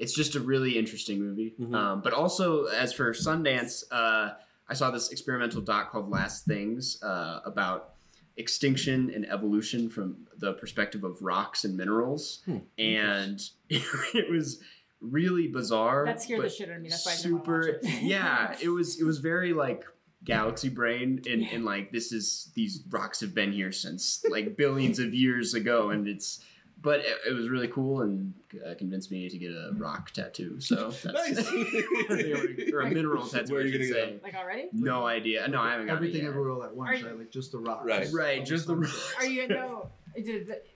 it's 0.00 0.14
just 0.14 0.34
a 0.34 0.40
really 0.40 0.78
interesting 0.78 1.20
movie. 1.20 1.54
Mhm. 1.60 1.74
Um, 1.74 2.00
but 2.00 2.12
also, 2.12 2.64
as 2.64 2.92
for 2.92 3.12
Sundance, 3.12 3.84
uh, 3.92 4.30
I 4.66 4.74
saw 4.74 4.90
this 4.90 5.10
experimental 5.10 5.60
doc 5.60 5.92
called 5.92 6.10
Last 6.10 6.46
Things 6.46 7.00
uh, 7.02 7.40
about 7.44 7.94
extinction 8.36 9.12
and 9.14 9.28
evolution 9.28 9.90
from 9.90 10.26
the 10.38 10.54
perspective 10.54 11.04
of 11.04 11.20
rocks 11.20 11.64
and 11.64 11.76
minerals. 11.76 12.40
Hmm. 12.46 12.58
And 12.78 13.40
it 13.68 14.30
was 14.30 14.62
really 15.02 15.48
bizarre. 15.48 16.06
That 16.06 16.22
scared 16.22 16.44
the 16.44 16.48
shit 16.48 16.70
out 16.70 16.76
of 16.76 16.82
me. 16.82 16.88
That's 16.88 17.04
why 17.04 17.12
I 17.12 17.16
didn't 17.16 17.32
wanna 17.32 17.44
super. 17.44 17.78
watch 17.82 17.92
it. 17.94 18.02
yeah, 18.02 18.56
it 18.62 18.68
was 18.70 18.98
it 19.00 19.04
was 19.04 19.18
very 19.18 19.52
like 19.52 19.84
galaxy 20.24 20.68
brain 20.68 21.22
and, 21.28 21.42
and 21.50 21.64
like 21.64 21.92
this 21.92 22.12
is 22.12 22.50
these 22.54 22.82
rocks 22.90 23.20
have 23.20 23.34
been 23.34 23.52
here 23.52 23.72
since 23.72 24.22
like 24.28 24.54
billions 24.54 24.98
of 24.98 25.14
years 25.14 25.54
ago 25.54 25.88
and 25.90 26.06
it's 26.06 26.44
but 26.82 27.00
it, 27.00 27.16
it 27.28 27.32
was 27.32 27.48
really 27.48 27.68
cool 27.68 28.02
and 28.02 28.32
uh, 28.66 28.74
convinced 28.74 29.10
me 29.10 29.28
to 29.28 29.38
get 29.38 29.50
a 29.50 29.72
rock 29.76 30.10
tattoo 30.12 30.60
so 30.60 30.90
that's 31.04 31.04
Nice. 31.04 31.52
or 32.72 32.80
a 32.80 32.90
mineral 32.90 33.26
tattoo 33.26 33.52
Where 33.54 33.62
are 33.62 33.64
you 33.66 33.72
should 33.72 33.94
gonna 33.94 34.06
say. 34.06 34.18
Like 34.22 34.34
already? 34.34 34.68
no 34.72 35.06
idea 35.06 35.46
no 35.48 35.60
I 35.60 35.72
haven't 35.72 35.86
got 35.86 35.96
Everything 35.96 36.20
it 36.20 36.24
yet. 36.24 36.28
everywhere 36.30 36.50
all 36.52 36.64
at 36.64 36.74
once, 36.74 37.00
you- 37.00 37.06
right? 37.06 37.18
Like 37.18 37.30
just 37.30 37.52
the 37.52 37.58
rock. 37.58 37.82
Right. 37.84 38.08
right 38.12 38.44
just 38.44 38.66
the 38.66 38.76
rock. 38.76 38.90
Are 39.18 39.26
you 39.26 39.46
no? 39.48 39.88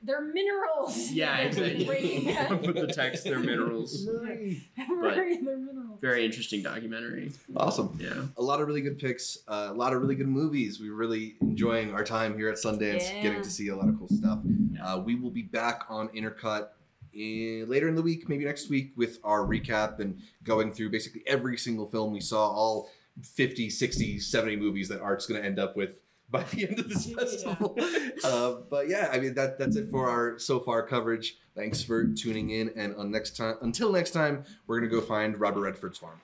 They're 0.03 0.20
minerals. 0.22 1.11
yeah 1.11 1.38
exactly 1.47 1.84
Breaking 1.86 2.24
that. 2.34 2.62
put 2.62 2.74
the 2.74 2.86
text 2.86 3.24
they're 3.24 3.38
minerals 3.38 4.07
Murray. 4.07 4.62
They're 4.76 5.57
minerals. 5.59 6.01
very 6.01 6.24
interesting 6.24 6.62
documentary 6.62 7.32
Awesome. 7.57 7.97
yeah 8.01 8.24
A 8.36 8.42
lot 8.42 8.61
of 8.61 8.66
really 8.66 8.80
good 8.82 8.99
picks. 8.99 9.38
Uh, 9.49 9.68
a 9.70 9.74
lot 9.74 9.92
of 9.92 10.01
really 10.03 10.14
good 10.14 10.28
movies. 10.28 10.80
We're 10.80 10.95
really 10.95 11.36
enjoying 11.40 11.92
our 11.92 12.05
time 12.05 12.36
here 12.36 12.49
at 12.49 12.57
Sundance, 12.57 13.03
Yeah. 13.12 13.22
getting 13.22 13.42
to 13.42 13.51
see 13.51 13.68
a 13.68 13.76
lot 13.76 13.88
of 13.88 13.99
cool 13.99 14.09
stuff. 14.09 14.40
Uh, 14.82 15.03
we 15.05 15.14
will 15.14 15.30
be 15.30 15.42
back 15.42 15.84
on 15.88 16.09
Intercut 16.09 16.68
in, 17.12 17.66
later 17.68 17.88
in 17.88 17.95
the 17.95 18.03
week, 18.03 18.28
maybe 18.28 18.45
next 18.45 18.68
week, 18.68 18.92
with 18.97 19.18
our 19.24 19.40
recap 19.47 20.01
and 20.01 20.18
going 20.42 20.72
through 20.72 20.90
basically 20.90 21.22
every 21.26 21.57
single 21.57 21.86
film 21.86 22.12
we 22.12 22.20
saw, 22.20 22.49
all 22.51 22.90
50, 23.22 23.70
60, 23.70 24.18
70 24.18 24.57
movies 24.57 24.88
that 24.88 25.01
Art's 25.01 25.26
going 25.26 25.40
to 25.40 25.47
end 25.47 25.59
up 25.59 25.76
with 25.76 25.90
by 26.35 26.43
the 26.53 26.68
end 26.68 26.78
of 26.80 26.89
this 26.89 27.07
Yeah. 27.07 27.16
festival. 27.16 27.78
Uh, 28.24 28.55
but 28.68 28.89
yeah, 28.89 29.09
I 29.12 29.18
mean 29.20 29.35
that 29.35 29.59
that's 29.59 29.76
it 29.76 29.89
for 29.91 30.09
our 30.09 30.39
so 30.39 30.59
far 30.61 30.82
coverage. 30.87 31.37
Thanks 31.55 31.82
for 31.82 32.07
tuning 32.07 32.51
in, 32.51 32.70
and 32.76 32.95
on 32.97 33.11
next 33.11 33.37
time, 33.37 33.57
until 33.62 33.93
next 33.93 34.11
time, 34.11 34.45
we're 34.66 34.78
gonna 34.80 34.91
go 34.91 35.01
find 35.01 35.39
Robert 35.39 35.61
Redford's 35.61 35.99
farm. 35.99 36.20